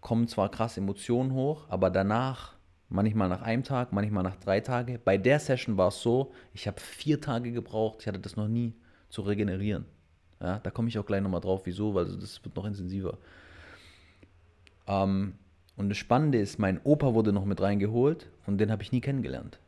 kommen 0.00 0.28
zwar 0.28 0.50
krass 0.50 0.76
Emotionen 0.76 1.32
hoch, 1.32 1.66
aber 1.68 1.90
danach, 1.90 2.56
manchmal 2.88 3.28
nach 3.28 3.42
einem 3.42 3.62
Tag, 3.62 3.92
manchmal 3.92 4.24
nach 4.24 4.36
drei 4.36 4.60
Tagen, 4.60 4.98
bei 5.04 5.16
der 5.16 5.38
Session 5.38 5.76
war 5.76 5.88
es 5.88 6.02
so, 6.02 6.32
ich 6.52 6.66
habe 6.66 6.80
vier 6.80 7.20
Tage 7.20 7.52
gebraucht, 7.52 7.98
ich 8.00 8.08
hatte 8.08 8.18
das 8.18 8.36
noch 8.36 8.48
nie 8.48 8.74
zu 9.08 9.22
regenerieren. 9.22 9.86
Ja, 10.40 10.58
da 10.58 10.70
komme 10.70 10.88
ich 10.88 10.98
auch 10.98 11.06
gleich 11.06 11.22
nochmal 11.22 11.40
drauf, 11.40 11.62
wieso, 11.64 11.94
weil 11.94 12.04
das 12.16 12.44
wird 12.44 12.56
noch 12.56 12.64
intensiver. 12.64 13.18
Ähm, 14.88 15.34
und 15.82 15.88
das 15.88 15.98
Spannende 15.98 16.38
ist, 16.38 16.60
mein 16.60 16.80
Opa 16.84 17.12
wurde 17.12 17.32
noch 17.32 17.44
mit 17.44 17.60
reingeholt 17.60 18.28
und 18.46 18.58
den 18.58 18.70
habe 18.70 18.84
ich 18.84 18.92
nie 18.92 19.00
kennengelernt. 19.00 19.58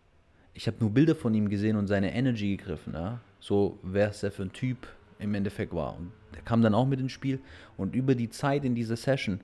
Ich 0.53 0.69
habe 0.69 0.77
nur 0.79 0.91
Bilder 0.91 1.17
von 1.17 1.35
ihm 1.35 1.49
gesehen 1.49 1.75
und 1.75 1.89
seine 1.89 2.15
Energy 2.15 2.57
gegriffen. 2.57 2.95
Ja? 2.95 3.21
So, 3.41 3.81
wer 3.83 4.11
es 4.11 4.21
der 4.21 4.31
für 4.31 4.45
ein 4.45 4.53
Typ 4.53 4.87
im 5.19 5.35
Endeffekt 5.35 5.75
war. 5.75 5.97
Und 5.97 6.13
der 6.33 6.43
kam 6.43 6.63
dann 6.63 6.73
auch 6.73 6.87
mit 6.87 7.01
ins 7.01 7.11
Spiel. 7.11 7.41
Und 7.77 7.97
über 7.97 8.15
die 8.15 8.31
Zeit 8.31 8.65
in 8.65 8.77
dieser 8.77 8.95
Session 8.95 9.41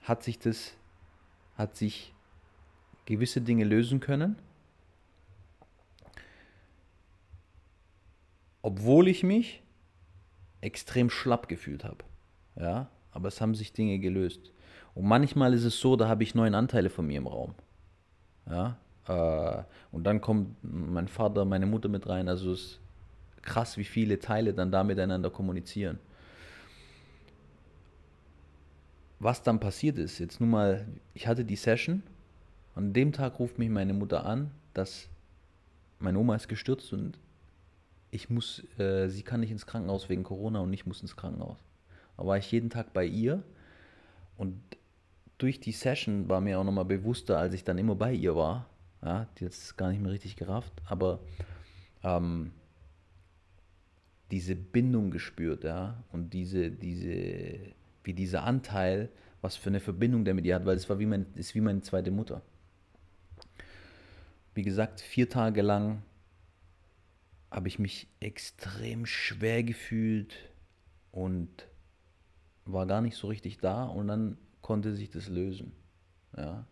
hat 0.00 0.22
sich 0.22 0.38
das, 0.38 0.72
hat 1.58 1.76
sich 1.76 2.14
gewisse 3.04 3.42
Dinge 3.42 3.64
lösen 3.64 4.00
können. 4.00 4.36
Obwohl 8.62 9.06
ich 9.06 9.22
mich 9.22 9.62
extrem 10.62 11.10
schlapp 11.10 11.46
gefühlt 11.46 11.84
habe. 11.84 12.04
Ja, 12.56 12.88
aber 13.10 13.28
es 13.28 13.42
haben 13.42 13.54
sich 13.54 13.74
Dinge 13.74 13.98
gelöst. 13.98 14.50
Und 14.94 15.06
manchmal 15.06 15.54
ist 15.54 15.64
es 15.64 15.78
so, 15.78 15.96
da 15.96 16.08
habe 16.08 16.22
ich 16.22 16.34
neun 16.34 16.54
Anteile 16.54 16.90
von 16.90 17.06
mir 17.06 17.18
im 17.18 17.26
Raum. 17.26 17.54
Ja, 18.48 18.78
äh, 19.06 19.62
und 19.92 20.04
dann 20.04 20.20
kommt 20.20 20.56
mein 20.62 21.08
Vater, 21.08 21.44
meine 21.44 21.66
Mutter 21.66 21.88
mit 21.88 22.08
rein. 22.08 22.28
Also 22.28 22.52
es 22.52 22.60
ist 22.60 22.80
krass, 23.42 23.76
wie 23.76 23.84
viele 23.84 24.18
Teile 24.18 24.54
dann 24.54 24.70
da 24.70 24.84
miteinander 24.84 25.30
kommunizieren. 25.30 25.98
Was 29.18 29.42
dann 29.42 29.60
passiert 29.60 29.98
ist, 29.98 30.18
jetzt 30.18 30.40
nun 30.40 30.50
mal, 30.50 30.86
ich 31.12 31.26
hatte 31.26 31.44
die 31.44 31.56
Session, 31.56 32.02
an 32.74 32.92
dem 32.94 33.12
Tag 33.12 33.38
ruft 33.38 33.58
mich 33.58 33.68
meine 33.68 33.92
Mutter 33.92 34.24
an, 34.24 34.50
dass 34.72 35.08
meine 35.98 36.18
Oma 36.18 36.36
ist 36.36 36.48
gestürzt 36.48 36.92
und 36.94 37.18
ich 38.10 38.30
muss, 38.30 38.64
äh, 38.78 39.08
sie 39.08 39.22
kann 39.22 39.40
nicht 39.40 39.50
ins 39.50 39.66
Krankenhaus 39.66 40.08
wegen 40.08 40.22
Corona 40.22 40.60
und 40.60 40.72
ich 40.72 40.86
muss 40.86 41.02
ins 41.02 41.16
Krankenhaus. 41.16 41.58
Da 42.16 42.26
war 42.26 42.38
ich 42.38 42.50
jeden 42.50 42.70
Tag 42.70 42.92
bei 42.94 43.04
ihr 43.04 43.42
und 44.38 44.58
durch 45.42 45.58
die 45.58 45.72
Session 45.72 46.28
war 46.28 46.40
mir 46.40 46.58
auch 46.58 46.64
nochmal 46.64 46.84
bewusster, 46.84 47.38
als 47.38 47.54
ich 47.54 47.64
dann 47.64 47.78
immer 47.78 47.94
bei 47.94 48.12
ihr 48.12 48.36
war. 48.36 48.66
Ja, 49.02 49.26
es 49.40 49.76
gar 49.76 49.88
nicht 49.90 50.02
mehr 50.02 50.12
richtig 50.12 50.36
gerafft, 50.36 50.72
aber 50.84 51.20
ähm, 52.02 52.52
diese 54.30 54.54
Bindung 54.54 55.10
gespürt, 55.10 55.64
ja, 55.64 56.04
und 56.12 56.34
diese, 56.34 56.70
diese, 56.70 57.72
wie 58.04 58.12
dieser 58.12 58.44
Anteil, 58.44 59.08
was 59.40 59.56
für 59.56 59.70
eine 59.70 59.80
Verbindung 59.80 60.26
der 60.26 60.34
mit 60.34 60.44
ihr 60.44 60.54
hat, 60.54 60.66
weil 60.66 60.76
es 60.76 60.88
war 60.90 60.98
wie 60.98 61.06
mein, 61.06 61.26
ist 61.34 61.54
wie 61.54 61.62
meine 61.62 61.80
zweite 61.80 62.10
Mutter. 62.10 62.42
Wie 64.54 64.62
gesagt, 64.62 65.00
vier 65.00 65.30
Tage 65.30 65.62
lang 65.62 66.02
habe 67.50 67.68
ich 67.68 67.78
mich 67.78 68.06
extrem 68.20 69.06
schwer 69.06 69.62
gefühlt 69.62 70.36
und 71.10 71.48
war 72.66 72.86
gar 72.86 73.00
nicht 73.00 73.16
so 73.16 73.28
richtig 73.28 73.58
da 73.58 73.84
und 73.84 74.08
dann 74.08 74.36
konnte 74.70 74.94
sich 74.94 75.10
das 75.10 75.26
lösen. 75.26 75.72
Ja. 76.36 76.64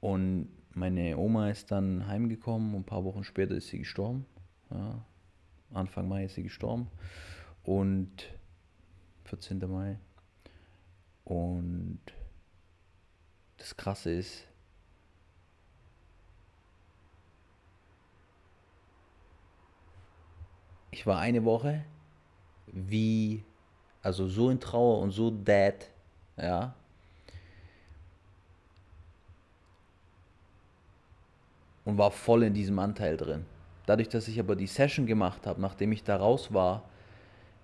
Und 0.00 0.48
meine 0.74 1.16
Oma 1.16 1.48
ist 1.48 1.70
dann 1.70 2.08
heimgekommen 2.08 2.74
und 2.74 2.80
ein 2.80 2.84
paar 2.84 3.04
Wochen 3.04 3.22
später 3.22 3.54
ist 3.54 3.68
sie 3.68 3.78
gestorben. 3.78 4.26
Ja. 4.68 5.06
Anfang 5.72 6.08
Mai 6.08 6.24
ist 6.24 6.34
sie 6.34 6.42
gestorben. 6.42 6.88
Und 7.62 8.08
14. 9.26 9.60
Mai. 9.70 9.96
Und 11.22 12.00
das 13.58 13.76
Krasse 13.76 14.10
ist, 14.10 14.48
ich 20.90 21.06
war 21.06 21.20
eine 21.20 21.44
Woche 21.44 21.84
wie, 22.66 23.44
also 24.02 24.26
so 24.26 24.50
in 24.50 24.58
Trauer 24.58 24.98
und 24.98 25.12
so 25.12 25.30
dead, 25.30 25.91
ja. 26.42 26.74
Und 31.84 31.98
war 31.98 32.10
voll 32.10 32.42
in 32.44 32.54
diesem 32.54 32.78
Anteil 32.78 33.16
drin. 33.16 33.44
Dadurch, 33.86 34.08
dass 34.08 34.28
ich 34.28 34.38
aber 34.38 34.54
die 34.54 34.66
Session 34.66 35.06
gemacht 35.06 35.46
habe, 35.46 35.60
nachdem 35.60 35.92
ich 35.92 36.04
da 36.04 36.16
raus 36.16 36.52
war, 36.52 36.88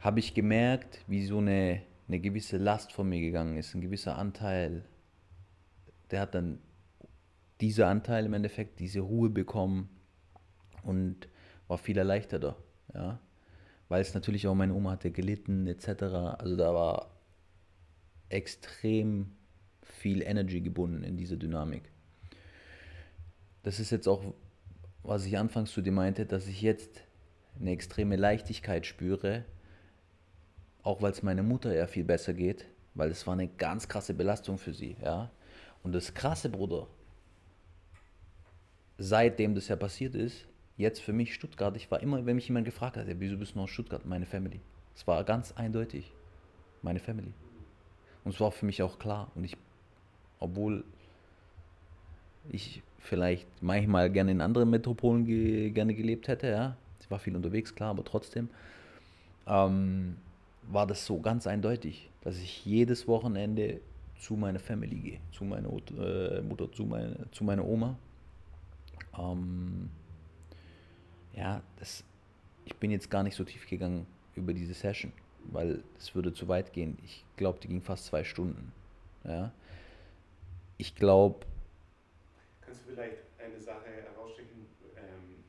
habe 0.01 0.20
ich 0.20 0.35
gemerkt, 0.35 1.05
wie 1.07 1.24
so 1.24 1.39
eine, 1.39 1.83
eine 2.09 2.18
gewisse 2.18 2.57
Last 2.57 2.93
von 2.93 3.09
mir 3.09 3.20
gegangen 3.20 3.57
ist, 3.57 3.74
ein 3.74 3.81
gewisser 3.81 4.16
Anteil. 4.16 4.85
Der 6.11 6.20
hat 6.20 6.35
dann 6.35 6.59
dieser 7.61 7.89
Anteil 7.89 8.26
im 8.26 8.35
Endeffekt 8.35 8.81
diese 8.81 9.01
Ruhe 9.01 9.31
bekommen 9.31 9.89
und 10.85 11.29
war 11.66 11.79
viel 11.79 11.99
erleichterter, 11.99 12.57
ja, 12.95 13.18
weil 13.89 14.01
es 14.01 14.14
natürlich 14.14 14.47
auch 14.47 14.55
meine 14.55 14.74
Oma 14.74 14.93
hatte 14.93 15.11
gelitten 15.11 15.66
etc. 15.66 15.89
Also 16.39 16.57
da 16.57 16.72
war 16.72 17.17
extrem 18.29 19.33
viel 19.83 20.22
Energy 20.22 20.61
gebunden 20.61 21.03
in 21.05 21.16
diese 21.16 21.37
Dynamik. 21.37 21.83
Das 23.62 23.81
ist 23.81 23.91
jetzt 23.91 24.07
auch 24.07 24.22
was 25.09 25.24
ich 25.24 25.39
anfangs 25.39 25.72
zu 25.72 25.81
dir 25.81 25.93
meinte, 25.93 26.26
dass 26.26 26.47
ich 26.47 26.61
jetzt 26.61 27.03
eine 27.59 27.70
extreme 27.70 28.16
Leichtigkeit 28.16 28.87
spüre, 28.87 29.45
auch 30.83 31.01
weil 31.01 31.12
es 31.12 31.22
meiner 31.22 31.43
Mutter 31.43 31.74
ja 31.74 31.87
viel 31.87 32.05
besser 32.05 32.35
geht, 32.35 32.66
weil 32.95 33.11
es 33.11 33.26
war 33.26 33.33
eine 33.33 33.49
ganz 33.49 33.89
krasse 33.89 34.14
Belastung 34.14 34.59
für 34.59 34.74
sie, 34.74 34.97
ja. 35.03 35.31
Und 35.83 35.93
das 35.93 36.12
krasse, 36.12 36.51
Bruder, 36.51 36.89
seitdem 38.99 39.55
das 39.55 39.68
ja 39.68 39.76
passiert 39.76 40.14
ist, 40.14 40.47
jetzt 40.76 41.01
für 41.01 41.12
mich 41.12 41.35
Stuttgart, 41.35 41.74
ich 41.76 41.91
war 41.91 42.03
immer, 42.03 42.26
wenn 42.26 42.37
mich 42.37 42.49
jemand 42.49 42.66
gefragt 42.66 42.97
hat, 42.97 43.09
ja, 43.09 43.14
wieso 43.18 43.39
bist 43.39 43.55
du 43.55 43.61
noch 43.61 43.68
Stuttgart, 43.68 44.05
meine 44.05 44.26
Family. 44.26 44.61
Es 44.95 45.07
war 45.07 45.24
ganz 45.24 45.53
eindeutig, 45.53 46.12
meine 46.83 46.99
Family. 46.99 47.33
Und 48.24 48.34
es 48.34 48.40
war 48.40 48.50
für 48.50 48.66
mich 48.66 48.82
auch 48.82 48.98
klar. 48.98 49.30
Und 49.34 49.44
ich, 49.44 49.56
obwohl 50.40 50.84
ich 52.50 52.82
vielleicht 52.98 53.46
manchmal 53.62 54.10
gerne 54.10 54.32
in 54.32 54.40
anderen 54.40 54.70
Metropolen 54.70 55.24
ge 55.24 55.70
gerne 55.70 55.94
gelebt 55.94 56.28
hätte, 56.28 56.48
ja. 56.48 56.76
Ich 57.00 57.10
war 57.10 57.18
viel 57.18 57.34
unterwegs, 57.36 57.74
klar, 57.74 57.90
aber 57.90 58.04
trotzdem 58.04 58.50
ähm, 59.46 60.16
war 60.70 60.86
das 60.86 61.06
so 61.06 61.20
ganz 61.20 61.46
eindeutig, 61.46 62.10
dass 62.22 62.38
ich 62.38 62.64
jedes 62.66 63.08
Wochenende 63.08 63.80
zu 64.18 64.34
meiner 64.34 64.58
Family 64.58 64.96
gehe, 64.96 65.20
zu 65.32 65.44
meiner 65.44 65.68
äh, 65.98 66.42
Mutter, 66.42 66.70
zu, 66.72 66.84
meine, 66.84 67.30
zu 67.30 67.44
meiner 67.44 67.64
Oma. 67.64 67.96
Ähm, 69.16 69.90
ja, 71.34 71.62
das, 71.78 72.04
ich 72.64 72.74
bin 72.76 72.90
jetzt 72.90 73.10
gar 73.10 73.22
nicht 73.22 73.36
so 73.36 73.44
tief 73.44 73.66
gegangen 73.68 74.06
über 74.34 74.52
diese 74.52 74.74
Session, 74.74 75.12
weil 75.49 75.82
es 75.99 76.14
würde 76.14 76.32
zu 76.32 76.49
weit 76.49 76.72
gehen. 76.72 76.99
Ich 77.05 77.24
glaube, 77.36 77.59
die 77.61 77.68
ging 77.68 77.82
fast 77.82 78.07
zwei 78.07 78.24
Stunden. 78.24 78.72
Ja. 79.24 79.53
Ich 80.76 80.94
glaube. 80.94 81.44
Kannst 82.61 82.82
du 82.82 82.90
vielleicht 82.90 83.18
eine 83.38 83.61
Sache 83.61 83.86
herausstechen? 83.90 84.66
Ähm, 84.96 85.44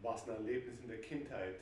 war 0.00 0.16
es 0.16 0.22
ein 0.24 0.30
Erlebnis 0.30 0.80
in 0.80 0.88
der 0.88 1.00
Kindheit? 1.00 1.60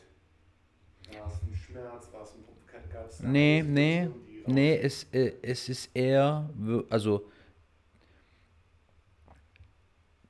War 1.12 1.28
es 1.28 1.42
ein 1.42 1.54
Schmerz? 1.54 2.08
War 2.12 2.22
es 2.22 2.34
ein 2.34 2.44
gab's 2.92 3.20
Nee, 3.20 3.62
nee, 3.66 4.08
nee, 4.46 4.76
es, 4.76 5.06
äh, 5.12 5.32
es 5.42 5.68
ist 5.68 5.90
eher, 5.94 6.48
also 6.90 7.26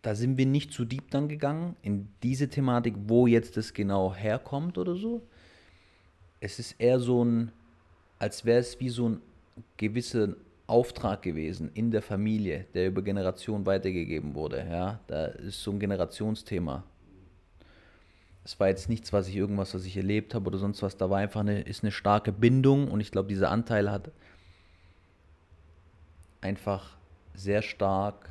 da 0.02 0.14
sind 0.14 0.36
wir 0.36 0.46
nicht 0.46 0.72
zu 0.72 0.84
deep 0.84 1.10
dann 1.10 1.28
gegangen 1.28 1.76
in 1.82 2.08
diese 2.22 2.48
Thematik, 2.48 2.94
wo 3.06 3.26
jetzt 3.26 3.56
das 3.56 3.72
genau 3.72 4.14
herkommt 4.14 4.78
oder 4.78 4.96
so. 4.96 5.22
Es 6.42 6.58
ist 6.58 6.72
eher 6.80 6.98
so 6.98 7.24
ein, 7.24 7.52
als 8.18 8.44
wäre 8.44 8.58
es 8.58 8.80
wie 8.80 8.88
so 8.88 9.08
ein 9.08 9.22
gewisser 9.76 10.34
Auftrag 10.66 11.22
gewesen 11.22 11.70
in 11.74 11.92
der 11.92 12.02
Familie, 12.02 12.66
der 12.74 12.88
über 12.88 13.00
Generationen 13.00 13.64
weitergegeben 13.64 14.34
wurde. 14.34 14.66
Ja, 14.68 14.98
da 15.06 15.26
ist 15.26 15.62
so 15.62 15.70
ein 15.70 15.78
Generationsthema. 15.78 16.82
Es 18.42 18.58
war 18.58 18.66
jetzt 18.66 18.88
nichts, 18.88 19.12
was 19.12 19.28
ich 19.28 19.36
irgendwas, 19.36 19.72
was 19.72 19.84
ich 19.84 19.96
erlebt 19.96 20.34
habe 20.34 20.48
oder 20.48 20.58
sonst 20.58 20.82
was. 20.82 20.96
Da 20.96 21.08
war 21.08 21.18
einfach 21.18 21.42
eine, 21.42 21.60
ist 21.60 21.84
eine 21.84 21.92
starke 21.92 22.32
Bindung 22.32 22.90
und 22.90 22.98
ich 22.98 23.12
glaube, 23.12 23.28
dieser 23.28 23.52
Anteil 23.52 23.88
hat 23.88 24.10
einfach 26.40 26.96
sehr 27.34 27.62
stark 27.62 28.30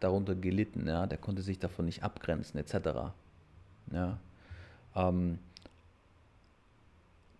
darunter 0.00 0.34
gelitten, 0.34 0.86
ja, 0.86 1.06
der 1.06 1.16
konnte 1.16 1.40
sich 1.40 1.58
davon 1.58 1.86
nicht 1.86 2.02
abgrenzen, 2.02 2.60
etc. 2.60 3.14
Ja. 3.90 4.18
Ähm, 4.94 5.38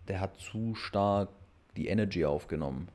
der 0.07 0.19
hat 0.19 0.39
zu 0.39 0.75
stark 0.75 1.29
die 1.75 1.87
Energy 1.87 2.25
aufgenommen. 2.25 2.87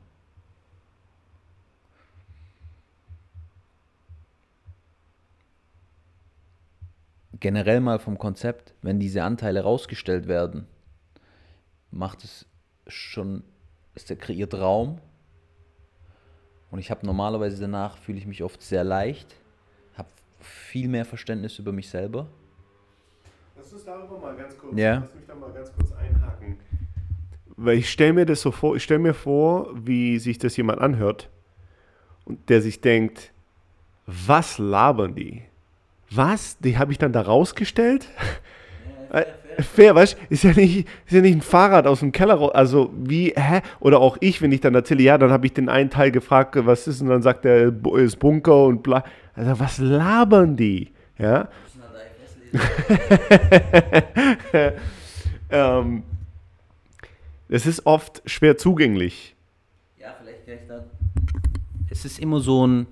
Generell 7.40 7.80
mal 7.80 7.98
vom 7.98 8.18
Konzept, 8.18 8.74
wenn 8.82 8.98
diese 8.98 9.22
Anteile 9.22 9.62
rausgestellt 9.62 10.26
werden, 10.26 10.66
macht 11.90 12.24
es 12.24 12.46
schon, 12.88 13.44
es 13.94 14.06
kreiert 14.06 14.54
Raum. 14.54 15.00
Und 16.70 16.80
ich 16.80 16.90
habe 16.90 17.06
normalerweise 17.06 17.60
danach, 17.60 17.96
fühle 17.96 18.18
ich 18.18 18.26
mich 18.26 18.42
oft 18.42 18.60
sehr 18.60 18.82
leicht 18.82 19.36
viel 20.40 20.88
mehr 20.88 21.04
Verständnis 21.04 21.58
über 21.58 21.72
mich 21.72 21.88
selber. 21.88 22.26
Lass 23.56 23.72
uns 23.72 23.84
darüber 23.84 24.18
mal 24.18 24.36
ganz 24.36 24.56
kurz, 24.56 24.78
ja. 24.78 25.00
lass 25.00 25.14
mich 25.14 25.26
da 25.26 25.34
mal 25.34 25.52
ganz 25.52 25.72
kurz 25.74 25.92
einhaken. 25.92 26.58
Weil 27.60 27.78
ich 27.78 27.90
stelle 27.90 28.12
mir 28.12 28.24
das 28.24 28.40
so 28.40 28.52
vor, 28.52 28.76
ich 28.76 28.84
stelle 28.84 29.00
mir 29.00 29.14
vor, 29.14 29.68
wie 29.74 30.20
sich 30.20 30.38
das 30.38 30.56
jemand 30.56 30.80
anhört 30.80 31.28
und 32.24 32.48
der 32.48 32.62
sich 32.62 32.80
denkt, 32.80 33.32
was 34.06 34.58
labern 34.58 35.16
die? 35.16 35.42
Was? 36.08 36.56
Die 36.58 36.78
habe 36.78 36.92
ich 36.92 36.98
dann 36.98 37.12
da 37.12 37.22
rausgestellt? 37.22 38.08
Ja, 39.10 39.22
fair, 39.22 39.64
fair, 39.64 39.94
weißt 39.94 40.14
du? 40.14 40.18
Ist, 40.28 40.44
ja 40.44 40.52
nicht, 40.52 40.86
ist 41.06 41.12
ja 41.12 41.22
nicht 41.22 41.34
ein 41.34 41.40
Fahrrad 41.40 41.86
aus 41.86 42.00
dem 42.00 42.12
Keller 42.12 42.34
raus. 42.34 42.52
Also, 42.54 42.92
wie, 42.94 43.32
hä? 43.34 43.62
Oder 43.80 44.00
auch 44.00 44.18
ich, 44.20 44.42
wenn 44.42 44.52
ich 44.52 44.60
dann 44.60 44.74
erzähle, 44.74 45.02
ja, 45.02 45.16
dann 45.16 45.30
habe 45.30 45.46
ich 45.46 45.54
den 45.54 45.70
einen 45.70 45.88
Teil 45.88 46.10
gefragt, 46.10 46.54
was 46.58 46.86
ist, 46.86 47.00
und 47.00 47.08
dann 47.08 47.22
sagt 47.22 47.46
er, 47.46 47.72
ist 47.94 48.18
Bunker 48.18 48.66
und 48.66 48.82
bla. 48.82 49.02
Also 49.34 49.58
was 49.58 49.78
labern 49.78 50.56
die? 50.56 50.92
Ja. 51.18 51.48
ähm, 55.50 56.02
es 57.48 57.66
ist 57.66 57.86
oft 57.86 58.22
schwer 58.26 58.58
zugänglich. 58.58 59.34
Ja, 59.98 60.14
vielleicht 60.20 60.46
kann 60.46 60.54
ich 60.54 60.68
da. 60.68 60.84
Es 61.90 62.04
ist 62.04 62.18
immer 62.18 62.40
so 62.40 62.66
ein, 62.66 62.86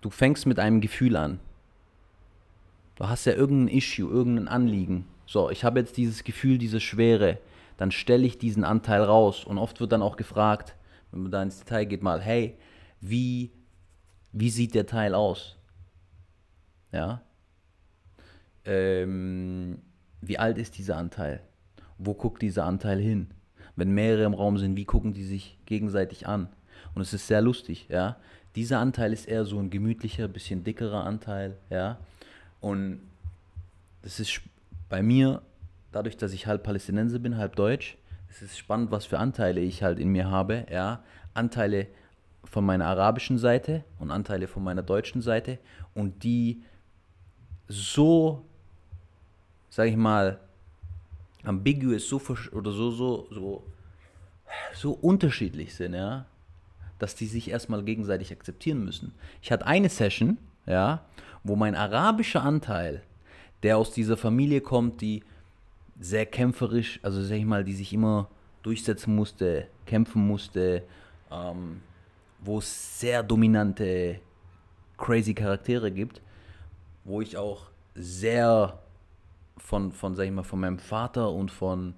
du 0.00 0.10
fängst 0.10 0.46
mit 0.46 0.58
einem 0.58 0.80
Gefühl 0.80 1.16
an. 1.16 1.40
Du 2.96 3.08
hast 3.08 3.24
ja 3.24 3.32
irgendein 3.32 3.76
Issue, 3.76 4.10
irgendein 4.10 4.48
Anliegen. 4.48 5.06
So, 5.26 5.50
ich 5.50 5.64
habe 5.64 5.80
jetzt 5.80 5.96
dieses 5.96 6.24
Gefühl, 6.24 6.58
diese 6.58 6.80
Schwere. 6.80 7.38
Dann 7.76 7.92
stelle 7.92 8.26
ich 8.26 8.38
diesen 8.38 8.64
Anteil 8.64 9.02
raus. 9.02 9.44
Und 9.44 9.56
oft 9.56 9.80
wird 9.80 9.92
dann 9.92 10.02
auch 10.02 10.16
gefragt, 10.16 10.74
wenn 11.10 11.22
man 11.22 11.30
da 11.30 11.42
ins 11.42 11.60
Detail 11.60 11.84
geht, 11.84 12.02
mal, 12.02 12.20
hey, 12.20 12.56
wie, 13.00 13.52
wie 14.32 14.50
sieht 14.50 14.74
der 14.74 14.86
Teil 14.86 15.14
aus? 15.14 15.56
Ja. 16.92 17.22
Ähm, 18.64 19.80
wie 20.20 20.38
alt 20.38 20.58
ist 20.58 20.76
dieser 20.76 20.96
Anteil? 20.96 21.40
Wo 21.98 22.14
guckt 22.14 22.42
dieser 22.42 22.64
Anteil 22.64 22.98
hin? 22.98 23.28
Wenn 23.78 23.92
mehrere 23.92 24.24
im 24.24 24.34
Raum 24.34 24.58
sind, 24.58 24.74
wie 24.74 24.84
gucken 24.84 25.14
die 25.14 25.22
sich 25.22 25.56
gegenseitig 25.64 26.26
an? 26.26 26.48
Und 26.96 27.02
es 27.02 27.14
ist 27.14 27.28
sehr 27.28 27.40
lustig, 27.40 27.86
ja. 27.88 28.16
Dieser 28.56 28.80
Anteil 28.80 29.12
ist 29.12 29.28
eher 29.28 29.44
so 29.44 29.56
ein 29.60 29.70
gemütlicher, 29.70 30.26
bisschen 30.26 30.64
dickerer 30.64 31.04
Anteil, 31.04 31.56
ja. 31.70 31.96
Und 32.60 32.98
das 34.02 34.18
ist 34.18 34.40
bei 34.88 35.00
mir, 35.00 35.42
dadurch, 35.92 36.16
dass 36.16 36.32
ich 36.32 36.48
halb 36.48 36.64
Palästinenser 36.64 37.20
bin, 37.20 37.36
halb 37.36 37.54
Deutsch, 37.54 37.96
es 38.28 38.42
ist 38.42 38.58
spannend, 38.58 38.90
was 38.90 39.06
für 39.06 39.20
Anteile 39.20 39.60
ich 39.60 39.84
halt 39.84 40.00
in 40.00 40.08
mir 40.08 40.28
habe, 40.28 40.66
ja. 40.72 41.04
Anteile 41.32 41.86
von 42.42 42.66
meiner 42.66 42.86
arabischen 42.86 43.38
Seite 43.38 43.84
und 44.00 44.10
Anteile 44.10 44.48
von 44.48 44.64
meiner 44.64 44.82
deutschen 44.82 45.22
Seite 45.22 45.60
und 45.94 46.24
die 46.24 46.64
so, 47.68 48.44
sag 49.70 49.86
ich 49.86 49.96
mal, 49.96 50.40
ambiguous, 51.44 52.08
so 52.08 52.20
oder 52.52 52.72
so, 52.72 52.90
so, 52.90 53.28
so, 53.30 53.64
so 54.74 54.92
unterschiedlich 54.92 55.74
sind, 55.74 55.94
ja, 55.94 56.26
dass 56.98 57.14
die 57.14 57.26
sich 57.26 57.50
erstmal 57.50 57.82
gegenseitig 57.82 58.32
akzeptieren 58.32 58.84
müssen. 58.84 59.14
Ich 59.42 59.52
hatte 59.52 59.66
eine 59.66 59.88
Session, 59.88 60.38
ja, 60.66 61.04
wo 61.44 61.56
mein 61.56 61.74
arabischer 61.74 62.42
Anteil, 62.42 63.02
der 63.62 63.78
aus 63.78 63.92
dieser 63.92 64.16
Familie 64.16 64.60
kommt, 64.60 65.00
die 65.00 65.22
sehr 66.00 66.26
kämpferisch, 66.26 67.00
also 67.02 67.22
sag 67.22 67.36
ich 67.36 67.44
mal, 67.44 67.64
die 67.64 67.72
sich 67.72 67.92
immer 67.92 68.28
durchsetzen 68.62 69.14
musste, 69.14 69.66
kämpfen 69.86 70.26
musste, 70.26 70.82
ähm, 71.30 71.80
wo 72.40 72.58
es 72.58 73.00
sehr 73.00 73.22
dominante, 73.22 74.20
crazy 74.96 75.34
Charaktere 75.34 75.90
gibt, 75.90 76.20
wo 77.04 77.20
ich 77.20 77.36
auch 77.36 77.66
sehr 77.94 78.78
von, 79.58 79.92
von, 79.92 80.14
sag 80.14 80.24
ich 80.24 80.30
mal, 80.30 80.42
von 80.42 80.60
meinem 80.60 80.78
Vater 80.78 81.30
und 81.30 81.50
von 81.50 81.94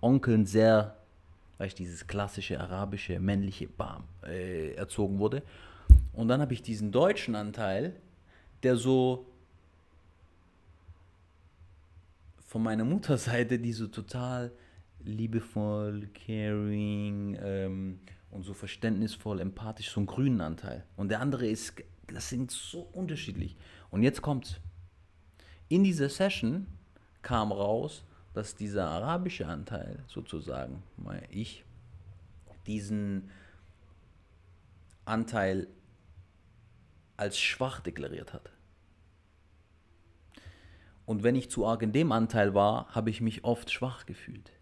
Onkeln 0.00 0.46
sehr, 0.46 0.96
weißt 1.58 1.78
dieses 1.78 2.06
klassische 2.06 2.60
arabische, 2.60 3.18
männliche 3.20 3.68
Bam 3.68 4.04
äh, 4.24 4.74
erzogen 4.74 5.18
wurde. 5.18 5.42
Und 6.12 6.28
dann 6.28 6.40
habe 6.40 6.54
ich 6.54 6.62
diesen 6.62 6.92
deutschen 6.92 7.34
Anteil, 7.34 7.96
der 8.62 8.76
so 8.76 9.26
von 12.46 12.62
meiner 12.62 12.84
Mutterseite, 12.84 13.58
die 13.58 13.72
so 13.72 13.86
total 13.86 14.52
liebevoll, 15.04 16.08
caring 16.14 17.38
ähm, 17.40 18.00
und 18.30 18.44
so 18.44 18.54
verständnisvoll, 18.54 19.40
empathisch, 19.40 19.90
so 19.90 20.00
einen 20.00 20.06
grünen 20.06 20.40
Anteil. 20.40 20.84
Und 20.96 21.10
der 21.10 21.20
andere 21.20 21.46
ist, 21.46 21.82
das 22.06 22.28
sind 22.28 22.50
so 22.50 22.80
unterschiedlich. 22.92 23.56
Und 23.90 24.02
jetzt 24.02 24.22
kommt's. 24.22 24.60
In 25.68 25.82
dieser 25.82 26.08
Session 26.08 26.66
kam 27.22 27.50
raus, 27.52 28.04
dass 28.34 28.54
dieser 28.54 28.88
arabische 28.88 29.46
Anteil 29.46 30.04
sozusagen, 30.06 30.82
ich, 31.30 31.64
diesen 32.66 33.30
Anteil 35.04 35.68
als 37.16 37.38
schwach 37.38 37.80
deklariert 37.80 38.32
hat. 38.32 38.50
Und 41.06 41.22
wenn 41.22 41.36
ich 41.36 41.50
zu 41.50 41.66
arg 41.66 41.82
in 41.82 41.92
dem 41.92 42.12
Anteil 42.12 42.52
war, 42.52 42.94
habe 42.94 43.10
ich 43.10 43.20
mich 43.20 43.44
oft 43.44 43.70
schwach 43.70 44.06
gefühlt. 44.06 44.52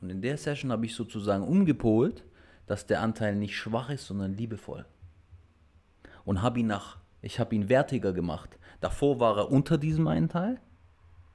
Und 0.00 0.10
in 0.10 0.22
der 0.22 0.36
Session 0.36 0.72
habe 0.72 0.86
ich 0.86 0.94
sozusagen 0.94 1.44
umgepolt, 1.44 2.24
dass 2.66 2.86
der 2.86 3.02
Anteil 3.02 3.36
nicht 3.36 3.56
schwach 3.56 3.90
ist, 3.90 4.06
sondern 4.06 4.34
liebevoll. 4.34 4.86
Und 6.24 6.42
habe 6.42 6.60
ihn 6.60 6.66
nach 6.66 6.98
ich 7.24 7.40
habe 7.40 7.54
ihn 7.54 7.70
wertiger 7.70 8.12
gemacht. 8.12 8.58
Davor 8.84 9.18
war 9.18 9.38
er 9.38 9.50
unter 9.50 9.78
diesem 9.78 10.06
einen 10.08 10.28
Teil. 10.28 10.60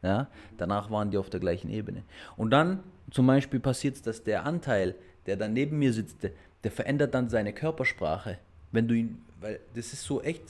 Ja, 0.03 0.27
danach 0.57 0.91
waren 0.91 1.09
die 1.09 1.17
auf 1.17 1.31
der 1.31 1.39
gleichen 1.39 1.71
Ebene. 1.71 2.03
Und 2.37 2.51
dann 2.51 2.83
zum 3.09 3.25
Beispiel 3.25 3.59
passiert 3.59 3.95
es, 3.95 4.03
dass 4.03 4.23
der 4.23 4.45
Anteil, 4.45 4.93
der 5.25 5.35
dann 5.35 5.53
neben 5.53 5.79
mir 5.79 5.91
sitzt, 5.91 6.21
der, 6.21 6.29
der 6.63 6.69
verändert 6.69 7.15
dann 7.15 7.27
seine 7.27 7.51
Körpersprache. 7.51 8.37
Wenn 8.71 8.87
du 8.87 8.93
ihn, 8.93 9.23
weil 9.41 9.59
das 9.73 9.93
ist 9.93 10.03
so 10.03 10.21
echt, 10.21 10.43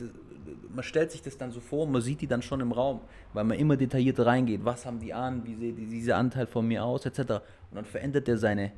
man 0.76 0.84
stellt 0.84 1.14
sich 1.14 1.22
das 1.22 1.38
dann 1.38 1.52
so 1.52 1.62
vor, 1.62 1.88
man 1.88 2.02
sieht 2.02 2.20
die 2.20 2.28
dann 2.28 2.42
schon 2.42 2.60
im 2.60 2.74
Raum, 2.74 3.00
weil 3.32 3.46
man 3.46 3.58
immer 3.58 3.78
detaillierter 3.78 4.26
reingeht. 4.26 4.66
Was 4.66 4.86
haben 4.86 5.00
die 5.00 5.14
an? 5.14 5.46
Wie 5.46 5.56
sieht 5.56 5.78
dieser 5.90 6.18
Anteil 6.18 6.48
von 6.48 6.68
mir 6.68 6.84
aus? 6.84 7.06
Etc. 7.06 7.20
Und 7.20 7.76
dann 7.76 7.86
verändert 7.86 8.28
er 8.28 8.38
seine 8.38 8.74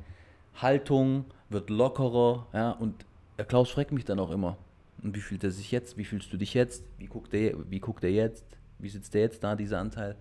Haltung, 0.54 1.24
wird 1.48 1.70
lockerer. 1.70 2.46
Ja, 2.52 2.70
und 2.70 3.04
Klaus 3.48 3.70
fragt 3.70 3.90
mich 3.90 4.04
dann 4.04 4.20
auch 4.20 4.30
immer, 4.30 4.58
Und 5.02 5.16
wie 5.16 5.20
fühlt 5.20 5.44
er 5.44 5.50
sich 5.50 5.70
jetzt? 5.72 5.96
Wie 5.96 6.04
fühlst 6.04 6.32
du 6.32 6.36
dich 6.36 6.54
jetzt? 6.54 6.84
Wie 6.98 7.06
guckt 7.06 7.34
er, 7.34 7.54
wie 7.70 7.80
guckt 7.80 8.04
er 8.04 8.10
jetzt? 8.10 8.44
Wie 8.78 8.88
sitzt 8.88 9.14
er 9.14 9.22
jetzt 9.22 9.42
da, 9.42 9.56
dieser 9.56 9.80
Anteil? 9.80 10.16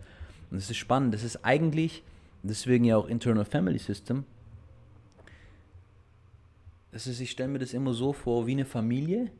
Und 0.49 0.57
das 0.59 0.69
ist 0.69 0.77
spannend. 0.77 1.13
Das 1.13 1.23
ist 1.23 1.45
eigentlich, 1.45 2.03
deswegen 2.43 2.85
ja 2.85 2.97
auch 2.97 3.07
Internal 3.07 3.45
Family 3.45 3.77
System. 3.77 4.25
Das 6.91 7.07
ist, 7.07 7.19
ich 7.19 7.31
stelle 7.31 7.49
mir 7.49 7.59
das 7.59 7.73
immer 7.73 7.93
so 7.93 8.11
vor, 8.11 8.47
wie 8.47 8.51
eine 8.51 8.65
Familie, 8.65 9.31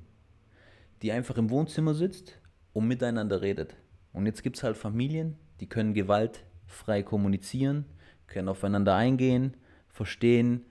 die 1.02 1.12
einfach 1.12 1.38
im 1.38 1.50
Wohnzimmer 1.50 1.94
sitzt 1.94 2.39
und 2.72 2.88
miteinander 2.88 3.42
redet. 3.42 3.76
Und 4.14 4.26
jetzt 4.26 4.44
gibt 4.44 4.58
es 4.58 4.64
halt 4.64 4.78
Familien, 4.78 5.36
die 5.60 5.68
können 5.68 5.94
gewaltfrei 5.94 7.04
kommunizieren, 7.04 7.86
können 8.28 8.48
aufeinander 8.48 8.96
eingehen, 8.96 9.58
verstehen 9.89 10.66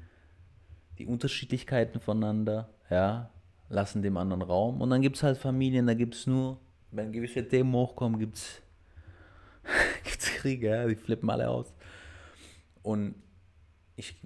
die 0.98 1.06
Unterschiedlichkeiten 1.06 2.00
voneinander, 2.00 2.70
ja, 2.90 3.30
lassen 3.70 4.02
dem 4.02 4.18
anderen 4.18 4.42
Raum. 4.42 4.82
Und 4.82 4.90
dann 4.90 5.00
gibt 5.00 5.16
es 5.16 5.22
halt 5.22 5.38
Familien, 5.38 5.86
da 5.86 5.94
gibt 5.94 6.14
es 6.14 6.26
nur, 6.26 6.58
wenn 6.90 7.12
gewisse 7.12 7.46
Themen 7.46 7.72
hochkommen, 7.72 8.18
gibt 8.18 8.36
es 8.36 8.60
Kriege, 10.40 10.68
ja, 10.68 10.86
die 10.86 10.96
flippen 10.96 11.30
alle 11.30 11.48
aus. 11.48 11.72
Und 12.82 13.14
ich, 13.96 14.16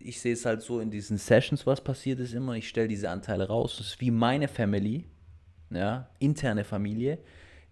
ich 0.00 0.20
sehe 0.20 0.32
es 0.32 0.44
halt 0.44 0.62
so 0.62 0.80
in 0.80 0.90
diesen 0.90 1.18
Sessions, 1.18 1.66
was 1.66 1.82
passiert 1.82 2.18
ist 2.20 2.34
immer, 2.34 2.54
ich 2.54 2.68
stelle 2.68 2.88
diese 2.88 3.10
Anteile 3.10 3.46
raus. 3.46 3.76
Das 3.78 3.88
ist 3.88 4.00
wie 4.00 4.10
meine 4.10 4.48
Family, 4.48 5.04
ja, 5.70 6.08
interne 6.18 6.64
Familie, 6.64 7.18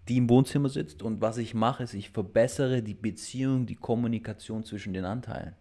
die 0.08 0.18
im 0.18 0.28
Wohnzimmer 0.28 0.68
sitzt 0.68 1.02
und 1.02 1.20
was 1.20 1.38
ich 1.38 1.54
mache, 1.54 1.82
ist, 1.84 1.94
ich 1.94 2.10
verbessere 2.10 2.82
die 2.82 2.94
Beziehung, 2.94 3.66
die 3.66 3.76
Kommunikation 3.76 4.64
zwischen 4.64 4.92
den 4.92 5.04
Anteilen. 5.04 5.54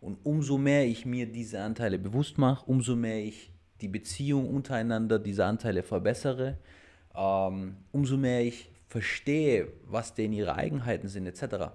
Und 0.00 0.18
umso 0.24 0.58
mehr 0.58 0.86
ich 0.86 1.04
mir 1.04 1.26
diese 1.26 1.60
Anteile 1.60 1.98
bewusst 1.98 2.38
mache, 2.38 2.64
umso 2.66 2.94
mehr 2.94 3.24
ich 3.24 3.50
die 3.80 3.88
Beziehung 3.88 4.48
untereinander 4.48 5.18
dieser 5.18 5.46
Anteile 5.46 5.82
verbessere, 5.82 6.58
ähm, 7.14 7.76
umso 7.92 8.16
mehr 8.16 8.42
ich 8.42 8.70
verstehe, 8.88 9.68
was 9.86 10.14
denn 10.14 10.32
ihre 10.32 10.54
Eigenheiten 10.54 11.08
sind, 11.08 11.26
etc., 11.26 11.72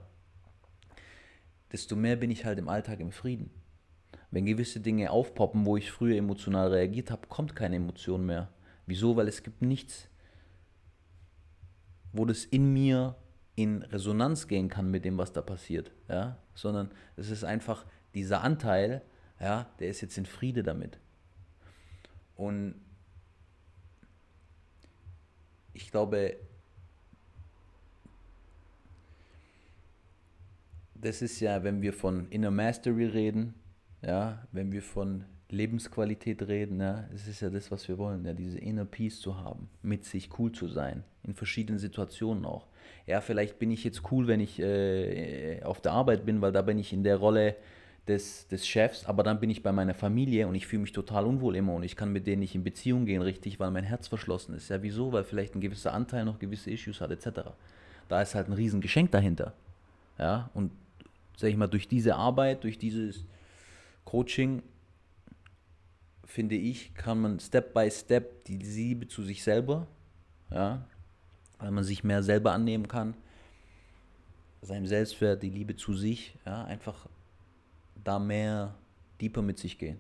desto 1.72 1.96
mehr 1.96 2.16
bin 2.16 2.30
ich 2.30 2.46
halt 2.46 2.60
im 2.60 2.70
Alltag 2.70 3.00
im 3.00 3.12
Frieden. 3.12 3.50
Wenn 4.30 4.46
gewisse 4.46 4.80
Dinge 4.80 5.12
aufpoppen, 5.12 5.66
wo 5.66 5.78
ich 5.78 5.92
früher 5.92 6.18
emotional 6.18 6.70
reagiert 6.70 7.12
habe, 7.12 7.28
kommt 7.28 7.56
keine 7.56 7.76
Emotion 7.76 8.26
mehr. 8.26 8.50
Wieso? 8.86 9.16
Weil 9.16 9.28
es 9.28 9.44
gibt 9.44 9.62
nichts, 9.62 10.08
wo 12.12 12.26
das 12.26 12.46
in 12.46 12.74
mir 12.74 13.16
in 13.56 13.84
Resonanz 13.84 14.48
gehen 14.48 14.70
kann 14.70 14.90
mit 14.90 15.06
dem, 15.06 15.18
was 15.18 15.34
da 15.34 15.42
passiert. 15.42 15.92
Ja? 16.10 16.38
Sondern 16.56 16.92
es 17.16 17.30
ist 17.30 17.44
einfach 17.44 17.86
dieser 18.16 18.42
Anteil, 18.42 19.02
ja, 19.40 19.68
der 19.80 19.90
ist 19.90 20.02
jetzt 20.02 20.18
in 20.18 20.26
Friede 20.26 20.64
damit. 20.64 21.00
Und 22.36 22.76
ich 25.74 25.90
glaube, 25.92 26.38
das 30.96 31.22
ist 31.22 31.40
ja, 31.40 31.64
wenn 31.64 31.82
wir 31.82 31.94
von 31.94 32.28
Inner 32.30 32.52
Mastery 32.52 33.06
reden, 33.06 33.54
ja, 34.02 34.46
wenn 34.52 34.72
wir 34.72 34.82
von 34.82 35.26
Lebensqualität 35.50 36.42
reden, 36.48 36.80
ja, 36.80 37.08
es 37.14 37.28
ist 37.28 37.42
ja 37.42 37.50
das, 37.50 37.72
was 37.72 37.88
wir 37.88 37.98
wollen, 37.98 38.26
ja, 38.26 38.34
diese 38.34 38.58
Inner 38.60 38.86
Peace 38.86 39.20
zu 39.20 39.38
haben, 39.38 39.70
mit 39.82 40.06
sich 40.06 40.30
cool 40.40 40.52
zu 40.52 40.68
sein, 40.68 41.04
in 41.24 41.34
verschiedenen 41.36 41.80
Situationen 41.80 42.46
auch. 42.46 42.68
Ja, 43.06 43.22
vielleicht 43.22 43.60
bin 43.60 43.72
ich 43.72 43.84
jetzt 43.84 44.12
cool, 44.12 44.28
wenn 44.28 44.40
ich 44.40 44.60
äh, 44.60 45.62
auf 45.64 45.82
der 45.82 45.92
Arbeit 45.92 46.26
bin, 46.26 46.42
weil 46.42 46.52
da 46.52 46.62
bin 46.62 46.80
ich 46.80 46.94
in 46.94 47.04
der 47.04 47.18
Rolle 47.18 47.56
des, 48.08 48.48
des 48.50 48.68
Chefs, 48.68 49.06
aber 49.06 49.24
dann 49.24 49.40
bin 49.40 49.50
ich 49.50 49.64
bei 49.64 49.72
meiner 49.72 49.94
Familie 49.94 50.48
und 50.48 50.56
ich 50.56 50.68
fühle 50.68 50.82
mich 50.82 50.92
total 50.92 51.26
unwohl 51.26 51.56
immer 51.56 51.74
und 51.74 51.84
ich 51.84 51.96
kann 51.96 52.12
mit 52.12 52.28
denen 52.28 52.42
nicht 52.42 52.54
in 52.54 52.64
Beziehung 52.64 53.06
gehen, 53.06 53.22
richtig, 53.22 53.60
weil 53.60 53.72
mein 53.72 53.86
Herz 53.86 54.08
verschlossen 54.10 54.54
ist. 54.56 54.70
Ja, 54.70 54.84
wieso? 54.84 55.14
Weil 55.14 55.24
vielleicht 55.24 55.56
ein 55.56 55.62
gewisser 55.62 55.94
Anteil 55.94 56.26
noch 56.26 56.40
gewisse 56.40 56.70
Issues 56.70 57.00
hat, 57.00 57.12
etc. 57.12 57.52
Da 58.10 58.22
ist 58.22 58.36
halt 58.36 58.48
ein 58.48 58.54
Riesengeschenk 58.54 59.12
dahinter. 59.12 59.54
Ja, 60.20 60.50
und 60.54 60.72
sag 61.38 61.50
ich 61.50 61.56
mal, 61.56 61.68
durch 61.68 61.88
diese 61.88 62.16
Arbeit, 62.16 62.64
durch 62.66 62.78
dieses 62.78 63.26
Coaching, 64.04 64.62
finde 66.26 66.56
ich, 66.56 66.94
kann 66.94 67.22
man 67.22 67.40
Step 67.40 67.74
by 67.74 67.90
Step 67.90 68.44
die 68.46 68.58
Liebe 68.58 69.08
zu 69.08 69.24
sich 69.24 69.44
selber, 69.44 69.88
ja, 70.52 70.86
weil 71.60 71.72
man 71.72 71.86
sich 71.86 72.04
mehr 72.04 72.22
selber 72.22 72.52
annehmen 72.52 72.88
kann, 72.90 73.14
seinem 74.62 74.88
Selbstwert, 74.88 75.42
die 75.42 75.50
Liebe 75.50 75.76
zu 75.76 75.94
sich, 75.94 76.36
ja, 76.46 76.66
einfach 76.66 77.08
da 78.04 78.20
mehr 78.20 78.76
deeper 79.22 79.42
mit 79.42 79.60
sich 79.60 79.78
gehen. 79.78 79.98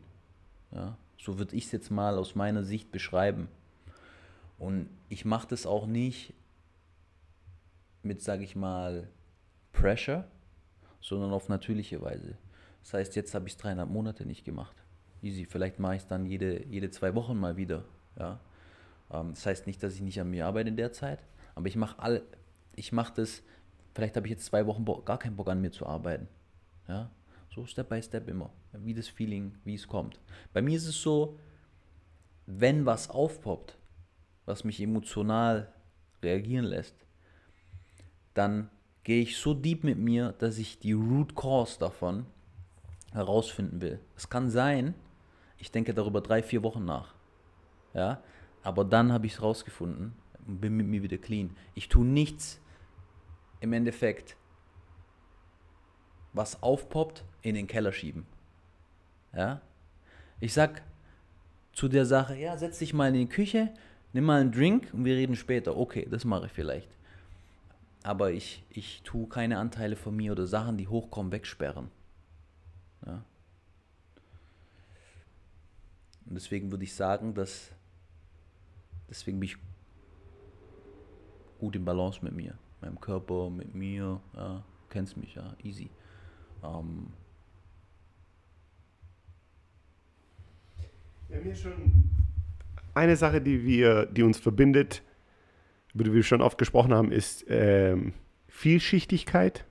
Ja, 0.71 0.97
so 1.17 1.39
würde 1.39 1.55
ich 1.55 1.65
es 1.65 1.71
jetzt 1.71 1.91
mal 1.91 2.17
aus 2.17 2.35
meiner 2.35 2.63
Sicht 2.63 2.91
beschreiben. 2.91 3.47
Und 4.57 4.89
ich 5.09 5.25
mache 5.25 5.47
das 5.47 5.65
auch 5.65 5.85
nicht 5.85 6.33
mit, 8.01 8.21
sage 8.21 8.43
ich 8.43 8.55
mal, 8.55 9.07
Pressure, 9.71 10.25
sondern 11.01 11.31
auf 11.31 11.49
natürliche 11.49 12.01
Weise. 12.01 12.37
Das 12.83 12.93
heißt, 12.93 13.15
jetzt 13.15 13.33
habe 13.33 13.47
ich 13.47 13.53
es 13.53 13.57
dreieinhalb 13.57 13.89
Monate 13.89 14.25
nicht 14.25 14.43
gemacht. 14.43 14.75
Easy. 15.21 15.45
Vielleicht 15.45 15.79
mache 15.79 15.95
ich 15.95 16.01
es 16.01 16.07
dann 16.07 16.25
jede, 16.25 16.65
jede 16.65 16.91
zwei 16.91 17.15
Wochen 17.15 17.37
mal 17.37 17.55
wieder. 17.55 17.85
Ja? 18.19 18.39
Ähm, 19.11 19.29
das 19.29 19.45
heißt 19.45 19.67
nicht, 19.67 19.81
dass 19.81 19.95
ich 19.95 20.01
nicht 20.01 20.19
an 20.19 20.29
mir 20.29 20.45
arbeite 20.45 20.69
in 20.69 20.77
der 20.77 20.91
Zeit, 20.91 21.19
aber 21.55 21.67
ich 21.67 21.75
mache 21.75 21.99
all, 21.99 22.23
das, 23.15 23.43
vielleicht 23.93 24.15
habe 24.17 24.27
ich 24.27 24.31
jetzt 24.31 24.45
zwei 24.45 24.65
Wochen 24.65 24.85
gar 25.05 25.19
keinen 25.19 25.35
Bock 25.35 25.49
an 25.49 25.61
mir 25.61 25.71
zu 25.71 25.85
arbeiten. 25.85 26.27
Ja? 26.87 27.09
So 27.53 27.65
Step 27.65 27.89
by 27.89 28.01
Step 28.01 28.27
immer. 28.27 28.49
Wie 28.71 28.93
das 28.93 29.07
Feeling, 29.07 29.55
wie 29.63 29.75
es 29.75 29.87
kommt. 29.87 30.19
Bei 30.53 30.61
mir 30.61 30.75
ist 30.75 30.87
es 30.87 31.01
so, 31.01 31.37
wenn 32.47 32.85
was 32.85 33.09
aufpoppt, 33.09 33.77
was 34.45 34.63
mich 34.63 34.81
emotional 34.81 35.71
reagieren 36.23 36.65
lässt, 36.65 36.95
dann 38.33 38.69
gehe 39.03 39.21
ich 39.21 39.37
so 39.37 39.53
deep 39.53 39.83
mit 39.83 39.99
mir, 39.99 40.33
dass 40.39 40.57
ich 40.57 40.79
die 40.79 40.93
Root 40.93 41.35
Cause 41.35 41.77
davon 41.79 42.25
herausfinden 43.11 43.81
will. 43.81 43.99
Es 44.15 44.29
kann 44.29 44.49
sein, 44.49 44.95
ich 45.57 45.71
denke 45.71 45.93
darüber 45.93 46.21
drei, 46.21 46.41
vier 46.41 46.63
Wochen 46.63 46.85
nach. 46.85 47.13
Ja, 47.93 48.23
aber 48.63 48.83
dann 48.83 49.11
habe 49.11 49.27
ich 49.27 49.33
es 49.33 49.41
rausgefunden 49.41 50.13
und 50.47 50.59
bin 50.59 50.75
mit 50.75 50.87
mir 50.87 51.03
wieder 51.03 51.17
clean. 51.17 51.55
Ich 51.75 51.89
tue 51.89 52.05
nichts 52.05 52.59
im 53.59 53.73
Endeffekt, 53.73 54.35
was 56.33 56.63
aufpoppt, 56.63 57.23
in 57.43 57.55
den 57.55 57.67
Keller 57.67 57.91
schieben. 57.91 58.25
Ja? 59.35 59.61
Ich 60.39 60.53
sag 60.53 60.81
zu 61.73 61.87
der 61.87 62.05
Sache, 62.05 62.35
ja, 62.35 62.57
setz 62.57 62.79
dich 62.79 62.93
mal 62.93 63.09
in 63.09 63.13
die 63.13 63.27
Küche, 63.27 63.71
nimm 64.13 64.25
mal 64.25 64.41
einen 64.41 64.51
Drink 64.51 64.89
und 64.93 65.05
wir 65.05 65.15
reden 65.15 65.35
später. 65.35 65.77
Okay, 65.77 66.07
das 66.09 66.25
mache 66.25 66.47
ich 66.47 66.51
vielleicht. 66.51 66.89
Aber 68.03 68.31
ich, 68.31 68.63
ich 68.69 69.01
tue 69.03 69.27
keine 69.27 69.59
Anteile 69.59 69.95
von 69.95 70.15
mir 70.15 70.31
oder 70.31 70.47
Sachen, 70.47 70.77
die 70.77 70.87
hochkommen, 70.87 71.31
wegsperren. 71.31 71.89
Ja? 73.05 73.23
Und 76.25 76.35
deswegen 76.35 76.71
würde 76.71 76.83
ich 76.83 76.93
sagen, 76.93 77.33
dass 77.33 77.71
deswegen 79.09 79.39
bin 79.39 79.49
ich 79.49 79.57
gut 81.59 81.75
im 81.75 81.85
Balance 81.85 82.19
mit 82.23 82.33
mir, 82.33 82.57
meinem 82.81 82.99
Körper, 82.99 83.49
mit 83.49 83.73
mir, 83.73 84.19
ja, 84.35 84.63
kennst 84.89 85.17
mich, 85.17 85.35
ja, 85.35 85.55
easy. 85.63 85.89
Ähm, 86.63 87.07
Eine 92.93 93.15
Sache, 93.15 93.41
die 93.41 93.65
wir, 93.65 94.05
die 94.05 94.23
uns 94.23 94.37
verbindet, 94.37 95.01
über 95.93 96.03
die 96.03 96.13
wir 96.13 96.23
schon 96.23 96.41
oft 96.41 96.57
gesprochen 96.57 96.93
haben, 96.93 97.11
ist 97.11 97.45
ähm, 97.49 98.13
Vielschichtigkeit, 98.47 99.65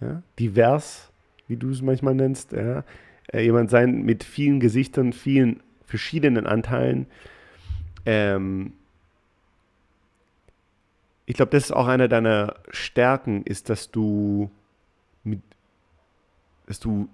ja? 0.00 0.22
divers, 0.38 1.10
wie 1.48 1.56
du 1.56 1.70
es 1.70 1.82
manchmal 1.82 2.14
nennst. 2.14 2.52
Ja? 2.52 2.84
Äh, 3.32 3.42
jemand 3.44 3.70
sein 3.70 4.02
mit 4.02 4.24
vielen 4.24 4.60
Gesichtern, 4.60 5.12
vielen 5.12 5.62
verschiedenen 5.84 6.46
Anteilen. 6.46 7.06
Ähm, 8.06 8.72
ich 11.26 11.36
glaube, 11.36 11.50
das 11.50 11.64
ist 11.64 11.72
auch 11.72 11.86
einer 11.86 12.08
deiner 12.08 12.56
Stärken, 12.70 13.42
ist, 13.44 13.68
dass 13.68 13.90
du 13.90 14.50
mit, 15.24 15.40
dass 16.66 16.80
du 16.80 17.08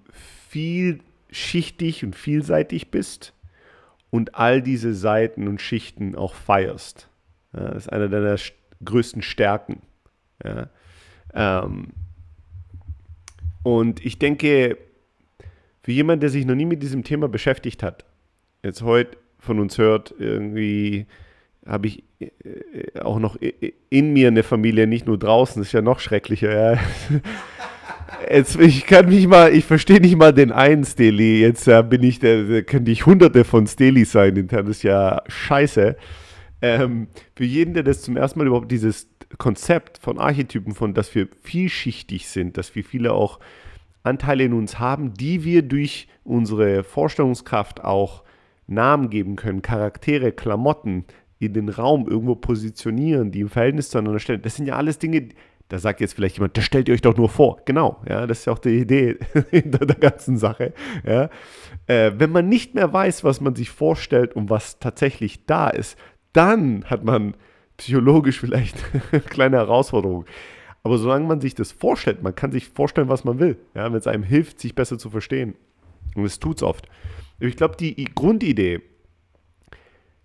vielschichtig 0.49 2.03
und 2.03 2.15
vielseitig 2.15 2.91
bist 2.91 3.33
und 4.09 4.35
all 4.35 4.61
diese 4.61 4.93
Seiten 4.93 5.47
und 5.47 5.61
Schichten 5.61 6.15
auch 6.15 6.33
feierst. 6.33 7.09
Ja, 7.53 7.69
das 7.69 7.85
ist 7.85 7.93
eine 7.93 8.09
deiner 8.09 8.37
größten 8.83 9.21
Stärken. 9.21 9.81
Ja. 10.43 10.69
Ähm, 11.33 11.87
und 13.63 14.03
ich 14.05 14.19
denke, 14.19 14.77
für 15.83 15.91
jemanden, 15.91 16.21
der 16.21 16.29
sich 16.29 16.45
noch 16.45 16.55
nie 16.55 16.65
mit 16.65 16.81
diesem 16.81 17.03
Thema 17.03 17.27
beschäftigt 17.27 17.83
hat, 17.83 18.05
jetzt 18.63 18.81
heute 18.81 19.17
von 19.37 19.59
uns 19.59 19.77
hört, 19.77 20.13
irgendwie 20.17 21.05
habe 21.65 21.87
ich 21.87 22.03
äh, 22.19 22.99
auch 22.99 23.19
noch 23.19 23.37
in 23.89 24.13
mir 24.13 24.27
eine 24.27 24.43
Familie, 24.43 24.87
nicht 24.87 25.05
nur 25.05 25.17
draußen, 25.17 25.61
das 25.61 25.67
ist 25.69 25.73
ja 25.73 25.81
noch 25.81 25.99
schrecklicher. 25.99 26.73
Ja. 26.73 26.79
Jetzt, 28.29 28.59
ich 28.59 28.85
kann 28.85 29.07
mich 29.09 29.27
mal, 29.27 29.53
ich 29.53 29.65
verstehe 29.65 29.99
nicht 29.99 30.17
mal 30.17 30.33
den 30.33 30.51
einen 30.51 30.83
Steli. 30.83 31.41
Jetzt 31.41 31.67
äh, 31.67 31.83
bin 31.83 32.03
ich, 32.03 32.19
der, 32.19 32.43
der 32.43 32.63
könnte 32.63 32.91
ich 32.91 33.05
hunderte 33.05 33.43
von 33.43 33.67
Steli 33.67 34.05
sein 34.05 34.35
intern. 34.35 34.67
Ist 34.67 34.83
ja 34.83 35.21
scheiße. 35.27 35.95
ähm, 36.61 37.07
für 37.35 37.45
jeden, 37.45 37.73
der 37.73 37.83
das 37.83 38.01
zum 38.01 38.17
ersten 38.17 38.39
Mal 38.39 38.47
überhaupt 38.47 38.71
dieses 38.71 39.09
Konzept 39.37 39.97
von 39.99 40.17
Archetypen, 40.17 40.73
von 40.73 40.93
dass 40.93 41.13
wir 41.15 41.27
vielschichtig 41.41 42.27
sind, 42.27 42.57
dass 42.57 42.75
wir 42.75 42.83
viele 42.83 43.13
auch 43.13 43.39
Anteile 44.03 44.45
in 44.45 44.53
uns 44.53 44.79
haben, 44.79 45.13
die 45.13 45.43
wir 45.43 45.61
durch 45.61 46.07
unsere 46.23 46.83
Vorstellungskraft 46.83 47.83
auch 47.83 48.23
Namen 48.67 49.09
geben 49.09 49.35
können, 49.35 49.61
Charaktere, 49.61 50.31
Klamotten 50.31 51.05
in 51.39 51.53
den 51.53 51.69
Raum 51.69 52.07
irgendwo 52.07 52.35
positionieren, 52.35 53.31
die 53.31 53.41
im 53.41 53.49
Verhältnis 53.49 53.89
zueinander 53.89 54.19
stellen. 54.19 54.41
Das 54.41 54.55
sind 54.55 54.65
ja 54.65 54.75
alles 54.75 54.99
Dinge, 54.99 55.29
da 55.69 55.77
sagt 55.77 56.01
jetzt 56.01 56.15
vielleicht 56.15 56.37
jemand, 56.37 56.57
das 56.57 56.65
stellt 56.65 56.87
ihr 56.87 56.95
euch 56.95 57.01
doch 57.01 57.15
nur 57.15 57.29
vor. 57.29 57.61
Genau, 57.65 58.01
ja, 58.09 58.25
das 58.25 58.39
ist 58.39 58.45
ja 58.45 58.53
auch 58.53 58.59
die 58.59 58.79
Idee 58.79 59.17
hinter 59.51 59.85
der 59.85 59.97
ganzen 59.97 60.37
Sache. 60.37 60.73
Ja. 61.05 61.29
Äh, 61.85 62.13
wenn 62.17 62.31
man 62.31 62.49
nicht 62.49 62.73
mehr 62.73 62.91
weiß, 62.91 63.23
was 63.23 63.39
man 63.39 63.55
sich 63.55 63.69
vorstellt 63.69 64.35
und 64.35 64.49
was 64.49 64.79
tatsächlich 64.79 65.45
da 65.45 65.69
ist, 65.69 65.97
dann 66.33 66.85
hat 66.85 67.03
man 67.03 67.35
psychologisch 67.77 68.39
vielleicht 68.39 68.77
eine 69.11 69.21
kleine 69.21 69.57
Herausforderung. 69.57 70.25
Aber 70.81 70.97
solange 70.97 71.27
man 71.27 71.39
sich 71.39 71.53
das 71.53 71.71
vorstellt, 71.71 72.23
man 72.23 72.33
kann 72.33 72.51
sich 72.51 72.69
vorstellen, 72.69 73.09
was 73.09 73.23
man 73.23 73.39
will, 73.39 73.59
ja, 73.75 73.85
wenn 73.91 73.99
es 73.99 74.07
einem 74.07 74.23
hilft, 74.23 74.59
sich 74.59 74.73
besser 74.73 74.97
zu 74.97 75.11
verstehen. 75.11 75.55
Und 76.15 76.25
es 76.25 76.39
tut 76.39 76.57
es 76.57 76.63
oft. 76.63 76.87
Ich 77.39 77.55
glaube, 77.55 77.75
die 77.77 78.03
Grundidee, 78.15 78.81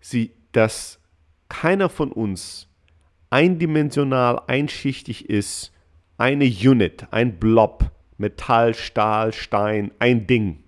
sie, 0.00 0.32
dass 0.52 1.00
keiner 1.50 1.90
von 1.90 2.10
uns 2.12 2.68
eindimensional, 3.34 4.42
einschichtig 4.46 5.28
ist, 5.28 5.72
eine 6.16 6.44
Unit, 6.44 7.08
ein 7.10 7.40
Blob, 7.40 7.90
Metall, 8.16 8.74
Stahl, 8.74 9.32
Stein, 9.32 9.90
ein 9.98 10.28
Ding, 10.28 10.62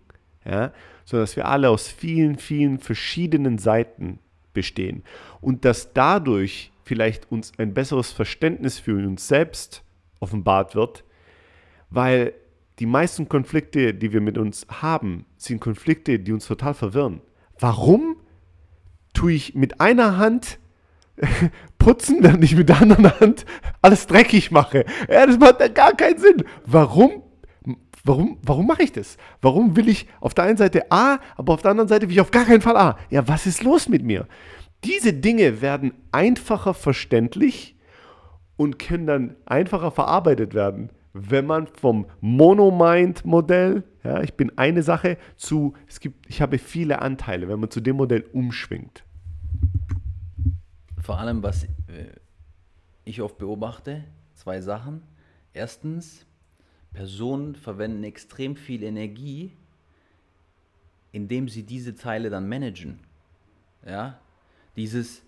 ja, 0.44 0.72
sondern 1.04 1.22
dass 1.22 1.36
wir 1.36 1.46
alle 1.46 1.70
aus 1.70 1.86
vielen, 1.86 2.38
vielen 2.38 2.80
verschiedenen 2.80 3.58
Seiten 3.58 4.18
bestehen 4.52 5.04
und 5.40 5.64
dass 5.64 5.92
dadurch 5.92 6.72
vielleicht 6.82 7.30
uns 7.30 7.52
ein 7.56 7.72
besseres 7.72 8.10
Verständnis 8.10 8.80
für 8.80 8.96
uns 8.96 9.28
selbst 9.28 9.84
offenbart 10.18 10.74
wird, 10.74 11.04
weil 11.90 12.34
die 12.80 12.86
meisten 12.86 13.28
Konflikte, 13.28 13.94
die 13.94 14.12
wir 14.12 14.20
mit 14.20 14.38
uns 14.38 14.66
haben, 14.68 15.24
sind 15.36 15.60
Konflikte, 15.60 16.18
die 16.18 16.32
uns 16.32 16.48
total 16.48 16.74
verwirren. 16.74 17.20
Warum 17.60 18.16
tue 19.14 19.34
ich 19.34 19.54
mit 19.54 19.80
einer 19.80 20.16
Hand 20.18 20.58
putzen, 21.78 22.18
während 22.20 22.44
ich 22.44 22.56
mit 22.56 22.68
der 22.68 22.82
anderen 22.82 23.20
Hand 23.20 23.46
alles 23.82 24.06
dreckig 24.06 24.50
mache? 24.50 24.84
Ja, 25.10 25.26
das 25.26 25.38
macht 25.38 25.74
gar 25.74 25.92
keinen 25.94 26.18
Sinn. 26.18 26.44
Warum? 26.64 27.22
Warum, 28.04 28.38
warum 28.42 28.68
mache 28.68 28.84
ich 28.84 28.92
das? 28.92 29.16
Warum 29.40 29.76
will 29.76 29.88
ich 29.88 30.06
auf 30.20 30.32
der 30.32 30.44
einen 30.44 30.56
Seite 30.56 30.92
A, 30.92 31.18
aber 31.36 31.54
auf 31.54 31.62
der 31.62 31.72
anderen 31.72 31.88
Seite 31.88 32.06
will 32.06 32.14
ich 32.14 32.20
auf 32.20 32.30
gar 32.30 32.44
keinen 32.44 32.60
Fall 32.60 32.76
A? 32.76 32.96
Ja, 33.10 33.26
was 33.26 33.46
ist 33.46 33.64
los 33.64 33.88
mit 33.88 34.04
mir? 34.04 34.28
Diese 34.84 35.12
Dinge 35.12 35.60
werden 35.60 35.92
einfacher 36.12 36.72
verständlich 36.72 37.76
und 38.56 38.78
können 38.78 39.06
dann 39.06 39.36
einfacher 39.44 39.90
verarbeitet 39.90 40.54
werden, 40.54 40.90
wenn 41.12 41.46
man 41.46 41.66
vom 41.66 42.06
Monomind-Modell, 42.20 43.84
ja, 44.04 44.22
ich 44.22 44.34
bin 44.34 44.56
eine 44.56 44.82
Sache, 44.82 45.16
zu, 45.36 45.74
es 45.88 45.98
gibt, 45.98 46.28
ich 46.28 46.42
habe 46.42 46.58
viele 46.58 47.00
Anteile, 47.00 47.48
wenn 47.48 47.58
man 47.58 47.70
zu 47.70 47.80
dem 47.80 47.96
Modell 47.96 48.24
umschwingt. 48.32 49.05
Vor 51.06 51.20
allem, 51.20 51.40
was 51.44 51.62
äh, 51.62 51.68
ich 53.04 53.22
oft 53.22 53.38
beobachte, 53.38 54.02
zwei 54.34 54.60
Sachen. 54.60 55.02
Erstens, 55.52 56.26
Personen 56.92 57.54
verwenden 57.54 58.02
extrem 58.02 58.56
viel 58.56 58.82
Energie, 58.82 59.52
indem 61.12 61.48
sie 61.48 61.62
diese 61.62 61.94
Teile 61.94 62.28
dann 62.28 62.48
managen. 62.48 62.98
Ja, 63.86 64.18
dieses, 64.74 65.22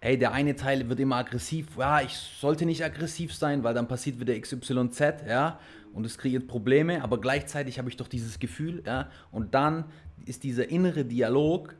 hey, 0.00 0.16
der 0.16 0.32
eine 0.32 0.56
Teil 0.56 0.88
wird 0.88 0.98
immer 0.98 1.16
aggressiv, 1.16 1.76
ja, 1.76 2.00
ich 2.00 2.14
sollte 2.14 2.64
nicht 2.64 2.82
aggressiv 2.82 3.34
sein, 3.34 3.62
weil 3.62 3.74
dann 3.74 3.86
passiert 3.86 4.18
wieder 4.20 4.32
XYZ, 4.40 5.26
ja, 5.28 5.60
und 5.92 6.06
es 6.06 6.16
kreiert 6.16 6.48
Probleme, 6.48 7.02
aber 7.04 7.20
gleichzeitig 7.20 7.78
habe 7.78 7.90
ich 7.90 7.98
doch 7.98 8.08
dieses 8.08 8.38
Gefühl, 8.38 8.82
ja, 8.86 9.10
und 9.30 9.52
dann 9.52 9.84
ist 10.24 10.42
dieser 10.42 10.70
innere 10.70 11.04
Dialog, 11.04 11.74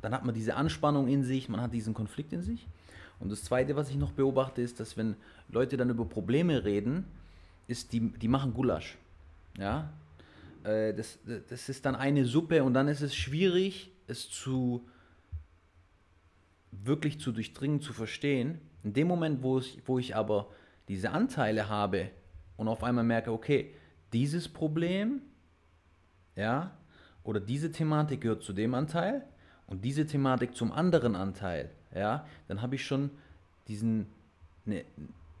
dann 0.00 0.12
hat 0.12 0.24
man 0.24 0.34
diese 0.34 0.54
Anspannung 0.56 1.08
in 1.08 1.22
sich, 1.22 1.48
man 1.48 1.60
hat 1.60 1.72
diesen 1.72 1.94
Konflikt 1.94 2.32
in 2.32 2.42
sich. 2.42 2.66
Und 3.20 3.30
das 3.32 3.42
Zweite, 3.44 3.74
was 3.76 3.90
ich 3.90 3.96
noch 3.96 4.12
beobachte, 4.12 4.62
ist, 4.62 4.78
dass 4.80 4.96
wenn 4.96 5.16
Leute 5.48 5.76
dann 5.76 5.90
über 5.90 6.04
Probleme 6.04 6.64
reden, 6.64 7.04
ist, 7.66 7.92
die, 7.92 8.00
die 8.00 8.28
machen 8.28 8.54
Gulasch, 8.54 8.96
ja, 9.58 9.90
äh, 10.64 10.94
das, 10.94 11.18
das 11.48 11.68
ist 11.68 11.84
dann 11.84 11.96
eine 11.96 12.24
Suppe 12.24 12.62
und 12.62 12.74
dann 12.74 12.88
ist 12.88 13.00
es 13.00 13.14
schwierig, 13.14 13.90
es 14.06 14.30
zu 14.30 14.86
wirklich 16.70 17.18
zu 17.20 17.32
durchdringen, 17.32 17.80
zu 17.80 17.92
verstehen. 17.92 18.60
In 18.84 18.92
dem 18.92 19.08
Moment, 19.08 19.42
wo 19.42 19.58
ich, 19.58 19.82
wo 19.86 19.98
ich 19.98 20.14
aber 20.14 20.48
diese 20.86 21.10
Anteile 21.10 21.68
habe 21.68 22.10
und 22.56 22.68
auf 22.68 22.84
einmal 22.84 23.04
merke, 23.04 23.32
okay, 23.32 23.74
dieses 24.12 24.48
Problem, 24.48 25.22
ja, 26.36 26.76
oder 27.24 27.40
diese 27.40 27.72
Thematik 27.72 28.22
gehört 28.22 28.42
zu 28.42 28.52
dem 28.52 28.74
Anteil 28.74 29.26
und 29.68 29.84
diese 29.84 30.06
Thematik 30.06 30.56
zum 30.56 30.72
anderen 30.72 31.14
Anteil, 31.14 31.70
ja, 31.94 32.26
dann 32.48 32.60
habe 32.60 32.74
ich 32.74 32.84
schon 32.84 33.10
diesen, 33.68 34.06
eine, 34.66 34.84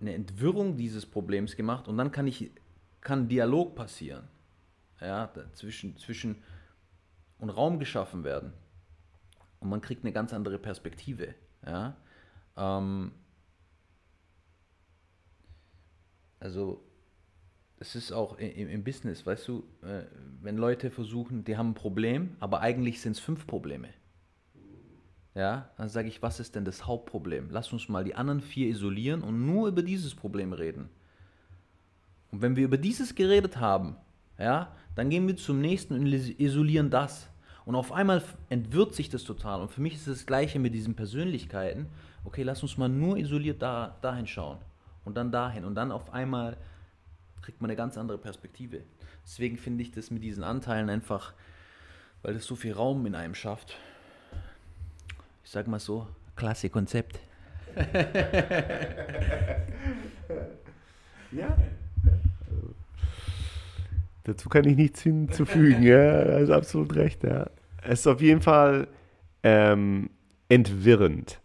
eine 0.00 0.14
Entwirrung 0.14 0.76
dieses 0.76 1.04
Problems 1.04 1.56
gemacht 1.56 1.88
und 1.88 1.98
dann 1.98 2.12
kann 2.12 2.26
ich, 2.26 2.50
kann 3.00 3.28
Dialog 3.28 3.74
passieren, 3.74 4.28
ja, 5.00 5.32
zwischen, 5.54 5.96
zwischen 5.96 6.36
und 7.38 7.50
Raum 7.50 7.78
geschaffen 7.78 8.24
werden 8.24 8.52
und 9.60 9.68
man 9.68 9.80
kriegt 9.80 10.04
eine 10.04 10.12
ganz 10.12 10.32
andere 10.32 10.58
Perspektive. 10.58 11.34
Ja? 11.64 11.96
Ähm, 12.56 13.12
also 16.40 16.84
es 17.80 17.94
ist 17.94 18.12
auch 18.12 18.38
im, 18.38 18.68
im, 18.68 18.84
Business, 18.84 19.24
weißt 19.24 19.48
du, 19.48 19.64
äh, 19.82 20.04
wenn 20.40 20.56
Leute 20.56 20.90
versuchen, 20.90 21.44
die 21.44 21.56
haben 21.56 21.70
ein 21.70 21.74
Problem, 21.74 22.36
aber 22.40 22.60
eigentlich 22.60 23.00
sind 23.00 23.12
es 23.12 23.20
fünf 23.20 23.46
Probleme. 23.46 23.88
Ja, 25.38 25.70
dann 25.76 25.88
sage 25.88 26.08
ich, 26.08 26.20
was 26.20 26.40
ist 26.40 26.56
denn 26.56 26.64
das 26.64 26.84
Hauptproblem? 26.84 27.50
Lass 27.52 27.72
uns 27.72 27.88
mal 27.88 28.02
die 28.02 28.16
anderen 28.16 28.40
vier 28.40 28.66
isolieren 28.66 29.22
und 29.22 29.46
nur 29.46 29.68
über 29.68 29.82
dieses 29.82 30.16
Problem 30.16 30.52
reden. 30.52 30.88
Und 32.32 32.42
wenn 32.42 32.56
wir 32.56 32.64
über 32.64 32.76
dieses 32.76 33.14
geredet 33.14 33.58
haben, 33.58 33.94
ja, 34.36 34.74
dann 34.96 35.10
gehen 35.10 35.28
wir 35.28 35.36
zum 35.36 35.60
nächsten 35.60 35.94
und 35.94 36.06
isolieren 36.08 36.90
das. 36.90 37.30
Und 37.64 37.76
auf 37.76 37.92
einmal 37.92 38.20
entwirrt 38.48 38.96
sich 38.96 39.10
das 39.10 39.22
total. 39.22 39.60
Und 39.60 39.70
für 39.70 39.80
mich 39.80 39.94
ist 39.94 40.08
das 40.08 40.26
Gleiche 40.26 40.58
mit 40.58 40.74
diesen 40.74 40.96
Persönlichkeiten. 40.96 41.86
Okay, 42.24 42.42
lass 42.42 42.64
uns 42.64 42.76
mal 42.76 42.88
nur 42.88 43.16
isoliert 43.16 43.62
da, 43.62 43.96
dahin 44.02 44.26
schauen. 44.26 44.58
Und 45.04 45.16
dann 45.16 45.30
dahin. 45.30 45.64
Und 45.64 45.76
dann 45.76 45.92
auf 45.92 46.12
einmal 46.12 46.56
kriegt 47.42 47.60
man 47.60 47.70
eine 47.70 47.76
ganz 47.76 47.96
andere 47.96 48.18
Perspektive. 48.18 48.82
Deswegen 49.22 49.56
finde 49.56 49.82
ich 49.82 49.92
das 49.92 50.10
mit 50.10 50.24
diesen 50.24 50.42
Anteilen 50.42 50.90
einfach, 50.90 51.32
weil 52.22 52.34
das 52.34 52.44
so 52.44 52.56
viel 52.56 52.72
Raum 52.72 53.06
in 53.06 53.14
einem 53.14 53.36
schafft. 53.36 53.76
Ich 55.48 55.52
sag 55.52 55.66
mal 55.66 55.80
so, 55.80 56.06
klasse 56.36 56.68
Konzept. 56.68 57.18
ja. 61.32 61.56
Dazu 64.24 64.50
kann 64.50 64.66
ich 64.66 64.76
nichts 64.76 65.00
hinzufügen. 65.00 65.82
ja, 65.82 66.22
da 66.22 66.36
ist 66.36 66.50
absolut 66.50 66.94
recht. 66.96 67.24
Ja. 67.24 67.48
Es 67.82 68.00
ist 68.00 68.06
auf 68.06 68.20
jeden 68.20 68.42
Fall 68.42 68.88
ähm, 69.42 70.10
entwirrend. 70.50 71.40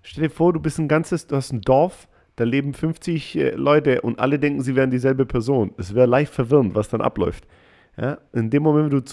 Stell 0.00 0.28
dir 0.28 0.30
vor, 0.30 0.54
du 0.54 0.60
bist 0.60 0.78
ein 0.78 0.88
ganzes, 0.88 1.26
du 1.26 1.36
hast 1.36 1.52
ein 1.52 1.60
Dorf, 1.60 2.08
da 2.36 2.44
leben 2.44 2.72
50 2.72 3.36
äh, 3.36 3.50
Leute 3.50 4.00
und 4.00 4.20
alle 4.20 4.38
denken, 4.38 4.62
sie 4.62 4.74
wären 4.74 4.90
dieselbe 4.90 5.26
Person. 5.26 5.74
Es 5.76 5.94
wäre 5.94 6.06
leicht 6.06 6.32
verwirrend, 6.32 6.74
was 6.74 6.88
dann 6.88 7.02
abläuft. 7.02 7.46
Ja? 7.98 8.20
In 8.32 8.48
dem 8.48 8.62
Moment, 8.62 8.90
wenn 8.90 9.00
du 9.00 9.04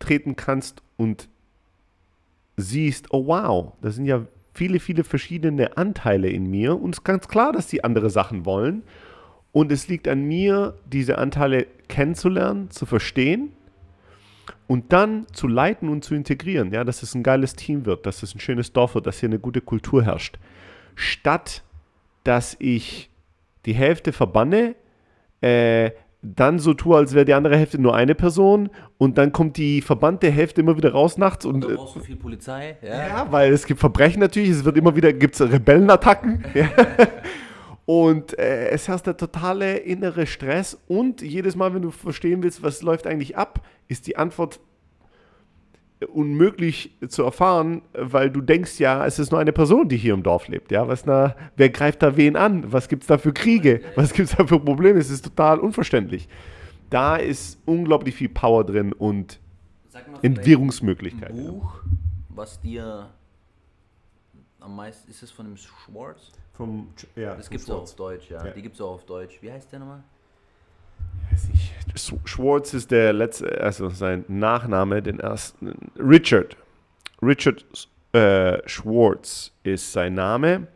zurücktreten 0.00 0.36
kannst 0.36 0.82
und 0.96 1.28
siehst, 2.56 3.12
oh 3.12 3.26
wow, 3.26 3.72
das 3.80 3.94
sind 3.94 4.06
ja 4.06 4.26
viele, 4.54 4.80
viele 4.80 5.04
verschiedene 5.04 5.76
Anteile 5.76 6.28
in 6.28 6.50
mir 6.50 6.80
und 6.80 6.94
es 6.94 6.98
ist 6.98 7.04
ganz 7.04 7.28
klar, 7.28 7.52
dass 7.52 7.68
die 7.68 7.84
andere 7.84 8.10
Sachen 8.10 8.44
wollen 8.44 8.82
und 9.52 9.70
es 9.72 9.88
liegt 9.88 10.08
an 10.08 10.22
mir, 10.22 10.74
diese 10.90 11.18
Anteile 11.18 11.66
kennenzulernen, 11.88 12.70
zu 12.70 12.86
verstehen 12.86 13.52
und 14.66 14.92
dann 14.92 15.26
zu 15.32 15.46
leiten 15.46 15.88
und 15.88 16.04
zu 16.04 16.14
integrieren. 16.14 16.72
Ja, 16.72 16.84
dass 16.84 17.02
es 17.02 17.14
ein 17.14 17.22
geiles 17.22 17.54
Team 17.54 17.86
wird, 17.86 18.06
dass 18.06 18.22
es 18.22 18.34
ein 18.34 18.40
schönes 18.40 18.72
Dorf 18.72 18.94
wird, 18.94 19.06
dass 19.06 19.20
hier 19.20 19.28
eine 19.28 19.38
gute 19.38 19.60
Kultur 19.60 20.04
herrscht. 20.04 20.38
Statt 20.94 21.62
dass 22.24 22.54
ich 22.58 23.08
die 23.64 23.72
Hälfte 23.72 24.12
verbanne, 24.12 24.74
äh, 25.40 25.90
dann 26.22 26.58
so 26.58 26.74
tue, 26.74 26.96
als 26.96 27.14
wäre 27.14 27.24
die 27.24 27.34
andere 27.34 27.56
Hälfte 27.56 27.80
nur 27.80 27.94
eine 27.94 28.14
Person 28.14 28.68
und 28.98 29.16
dann 29.16 29.32
kommt 29.32 29.56
die 29.56 29.80
verbannte 29.80 30.30
Hälfte 30.30 30.60
immer 30.60 30.76
wieder 30.76 30.92
raus 30.92 31.16
nachts 31.16 31.46
und. 31.46 31.64
Da 31.64 31.68
brauchst 31.68 31.96
du 31.96 32.00
viel 32.00 32.16
Polizei, 32.16 32.76
ja. 32.82 33.08
Ja, 33.08 33.26
weil 33.30 33.52
es 33.52 33.66
gibt 33.66 33.80
Verbrechen 33.80 34.20
natürlich, 34.20 34.50
es 34.50 34.64
wird 34.64 34.76
immer 34.76 34.94
wieder, 34.94 35.12
gibt 35.12 35.34
es 35.34 35.40
Rebellenattacken. 35.40 36.44
ja. 36.54 36.68
Und 37.86 38.38
äh, 38.38 38.68
es 38.68 38.86
herrscht 38.86 39.06
der 39.06 39.16
totale 39.16 39.78
innere 39.78 40.26
Stress. 40.26 40.78
Und 40.86 41.22
jedes 41.22 41.56
Mal, 41.56 41.74
wenn 41.74 41.82
du 41.82 41.90
verstehen 41.90 42.42
willst, 42.42 42.62
was 42.62 42.82
läuft 42.82 43.06
eigentlich 43.06 43.36
ab, 43.36 43.66
ist 43.88 44.06
die 44.06 44.16
Antwort 44.16 44.60
unmöglich 46.08 46.96
zu 47.08 47.22
erfahren, 47.24 47.82
weil 47.92 48.30
du 48.30 48.40
denkst 48.40 48.78
ja, 48.78 49.04
es 49.06 49.18
ist 49.18 49.30
nur 49.30 49.40
eine 49.40 49.52
Person, 49.52 49.88
die 49.88 49.96
hier 49.96 50.14
im 50.14 50.22
Dorf 50.22 50.48
lebt. 50.48 50.70
Ja, 50.70 50.88
was 50.88 51.04
na, 51.04 51.36
wer 51.56 51.68
greift 51.68 52.02
da 52.02 52.16
wen 52.16 52.36
an? 52.36 52.72
Was 52.72 52.88
gibt 52.88 53.02
es 53.02 53.06
da 53.08 53.18
für 53.18 53.32
Kriege? 53.32 53.82
Was 53.96 54.12
gibt 54.12 54.30
es 54.30 54.36
da 54.36 54.46
für 54.46 54.60
Probleme? 54.60 54.98
Es 54.98 55.10
ist 55.10 55.24
total 55.24 55.58
unverständlich. 55.58 56.28
Da 56.88 57.16
ist 57.16 57.58
unglaublich 57.66 58.14
viel 58.14 58.28
Power 58.28 58.64
drin 58.64 58.92
und 58.92 59.38
Entwirrungsmöglichkeiten. 60.22 61.38
Ein 61.38 61.46
Buch, 61.46 61.82
was 62.30 62.60
dir 62.60 63.10
am 64.58 64.76
meisten, 64.76 65.10
ist 65.10 65.22
es 65.22 65.30
von 65.30 65.46
dem 65.46 65.56
Schwartz? 65.56 66.32
Vom, 66.54 66.88
ja, 67.16 67.34
das 67.36 67.48
gibt 67.48 67.62
es 67.62 67.70
auch 67.70 67.82
auf 67.82 67.94
Deutsch, 67.94 68.30
ja. 68.30 68.44
ja. 68.44 68.52
Die 68.52 68.62
gibt 68.62 68.74
es 68.74 68.80
auch 68.80 68.92
auf 68.92 69.04
Deutsch. 69.04 69.38
Wie 69.40 69.50
heißt 69.50 69.72
der 69.72 69.78
nochmal? 69.78 70.02
Schwartz 72.24 72.74
ist 72.74 72.90
der 72.90 73.12
letzte, 73.12 73.60
also 73.60 73.88
sein 73.88 74.24
Nachname, 74.28 75.02
den 75.02 75.20
ersten. 75.20 75.74
Richard. 75.98 76.56
Richard 77.22 77.64
äh, 78.12 78.58
Schwartz 78.68 79.52
ist 79.62 79.92
sein 79.92 80.14
Name. 80.14 80.68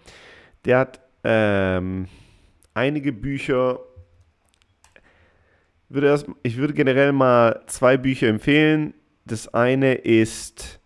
Der 0.64 0.78
hat 0.78 1.00
ähm, 1.24 2.06
einige 2.74 3.12
Bücher. 3.12 3.80
Würde 5.88 6.08
erst, 6.08 6.26
ich 6.42 6.56
würde 6.56 6.74
generell 6.74 7.12
mal 7.12 7.62
zwei 7.66 7.96
Bücher 7.96 8.28
empfehlen. 8.28 8.94
Das 9.24 9.52
eine 9.52 9.94
ist 9.94 10.80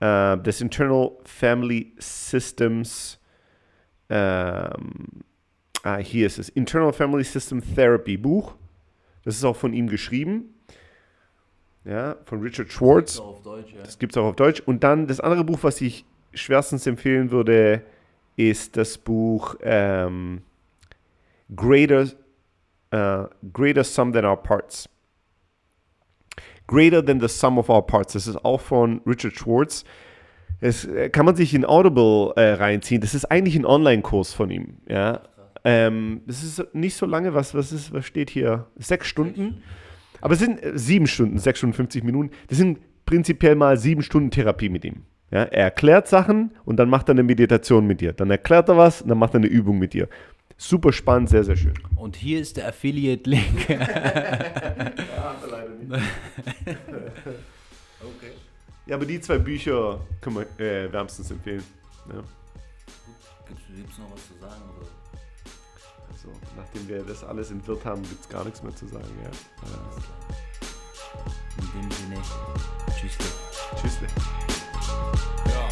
äh, 0.00 0.36
das 0.38 0.60
Internal 0.60 1.12
Family 1.24 1.92
Systems. 1.98 3.18
Ähm, 4.08 5.24
ah, 5.82 5.96
hier 5.96 6.26
ist 6.26 6.38
es. 6.38 6.48
Internal 6.50 6.92
Family 6.92 7.24
System 7.24 7.62
Therapy 7.74 8.16
Buch. 8.16 8.54
Das 9.24 9.36
ist 9.36 9.44
auch 9.44 9.56
von 9.56 9.72
ihm 9.72 9.88
geschrieben. 9.88 10.54
Ja, 11.84 12.16
von 12.24 12.40
Richard 12.40 12.72
Schwartz. 12.72 13.20
Das 13.82 13.98
gibt 13.98 14.12
es 14.12 14.18
auch, 14.18 14.24
auf 14.24 14.36
Deutsch. 14.36 14.62
Und 14.64 14.84
dann 14.84 15.06
das 15.06 15.20
andere 15.20 15.44
Buch, 15.44 15.58
was 15.62 15.80
ich 15.80 16.04
schwerstens 16.32 16.86
empfehlen 16.86 17.30
würde, 17.30 17.82
ist 18.36 18.76
das 18.76 18.98
Buch 18.98 19.56
ähm, 19.62 20.42
Greater, 21.54 22.06
uh, 22.94 23.26
Greater 23.52 23.84
Sum 23.84 24.12
Than 24.12 24.24
Our 24.24 24.42
Parts. 24.42 24.88
Greater 26.66 27.04
Than 27.04 27.20
the 27.20 27.28
Sum 27.28 27.58
of 27.58 27.68
Our 27.68 27.86
Parts. 27.86 28.14
Das 28.14 28.26
ist 28.26 28.44
auch 28.44 28.60
von 28.60 29.02
Richard 29.06 29.34
Schwartz. 29.34 29.84
Das 30.60 30.86
äh, 30.86 31.10
kann 31.10 31.26
man 31.26 31.36
sich 31.36 31.52
in 31.52 31.66
Audible 31.66 32.32
äh, 32.36 32.54
reinziehen. 32.54 33.02
Das 33.02 33.14
ist 33.14 33.26
eigentlich 33.26 33.56
ein 33.56 33.66
Online-Kurs 33.66 34.32
von 34.32 34.50
ihm. 34.50 34.78
Ja, 34.88 35.20
ähm, 35.64 36.20
das 36.26 36.42
ist 36.42 36.74
nicht 36.74 36.94
so 36.94 37.06
lange, 37.06 37.34
was, 37.34 37.54
was, 37.54 37.72
ist, 37.72 37.92
was 37.92 38.04
steht 38.04 38.30
hier? 38.30 38.66
Sechs 38.76 39.06
Stunden? 39.06 39.62
Aber 40.20 40.34
es 40.34 40.40
sind 40.40 40.62
äh, 40.62 40.72
sieben 40.78 41.06
Stunden, 41.06 41.38
sechs 41.38 41.58
Stunden, 41.58 41.74
50 41.74 42.04
Minuten. 42.04 42.30
Das 42.48 42.58
sind 42.58 42.78
prinzipiell 43.06 43.54
mal 43.54 43.76
sieben 43.78 44.02
Stunden 44.02 44.30
Therapie 44.30 44.68
mit 44.68 44.84
ihm. 44.84 45.02
Ja, 45.30 45.42
er 45.42 45.64
erklärt 45.64 46.06
Sachen 46.06 46.52
und 46.64 46.76
dann 46.76 46.88
macht 46.88 47.08
er 47.08 47.12
eine 47.12 47.22
Meditation 47.22 47.86
mit 47.86 48.00
dir. 48.00 48.12
Dann 48.12 48.30
erklärt 48.30 48.68
er 48.68 48.76
was 48.76 49.02
und 49.02 49.08
dann 49.08 49.18
macht 49.18 49.34
er 49.34 49.38
eine 49.38 49.46
Übung 49.46 49.78
mit 49.78 49.94
dir. 49.94 50.08
Super 50.56 50.92
spannend, 50.92 51.30
sehr, 51.30 51.42
sehr 51.44 51.56
schön. 51.56 51.74
Und 51.96 52.14
hier 52.14 52.40
ist 52.40 52.56
der 52.56 52.68
Affiliate-Link. 52.68 53.68
ja, 53.68 53.80
leider 55.50 55.70
nicht. 55.80 55.90
okay. 58.00 58.32
Ja, 58.86 58.96
aber 58.96 59.06
die 59.06 59.20
zwei 59.20 59.38
Bücher 59.38 59.98
können 60.20 60.36
wir 60.36 60.64
äh, 60.64 60.92
wärmstens 60.92 61.30
empfehlen. 61.30 61.64
Ja. 62.08 62.22
Gibt 63.48 63.90
es 63.90 63.98
noch 63.98 64.12
was 64.12 64.28
zu 64.28 64.34
sagen? 64.40 64.62
Oder? 64.78 64.93
So, 66.24 66.30
nachdem 66.56 66.88
wir 66.88 67.02
das 67.02 67.22
alles 67.22 67.50
entwirrt 67.50 67.84
haben, 67.84 68.02
gibt 68.02 68.22
es 68.22 68.28
gar 68.30 68.44
nichts 68.44 68.62
mehr 68.62 68.74
zu 68.74 68.86
sagen. 68.86 69.04
Ja. 69.22 69.30
In 71.58 71.82
dem 71.82 71.90
Sinne, 71.90 72.16
tschüssle. 72.96 73.26
Tschüssle. 73.76 74.06
Ja. 75.46 75.68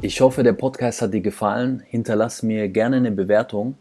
Ich 0.00 0.22
hoffe, 0.22 0.42
der 0.42 0.54
Podcast 0.54 1.02
hat 1.02 1.12
dir 1.12 1.20
gefallen. 1.20 1.82
Hinterlass 1.86 2.42
mir 2.42 2.68
gerne 2.70 2.96
eine 2.96 3.12
Bewertung. 3.12 3.76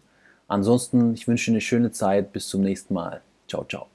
Ansonsten, 0.49 1.13
ich 1.13 1.29
wünsche 1.29 1.51
dir 1.51 1.55
eine 1.55 1.61
schöne 1.61 1.91
Zeit. 1.91 2.33
Bis 2.33 2.49
zum 2.49 2.61
nächsten 2.61 2.93
Mal. 2.93 3.21
Ciao, 3.47 3.63
ciao. 3.63 3.90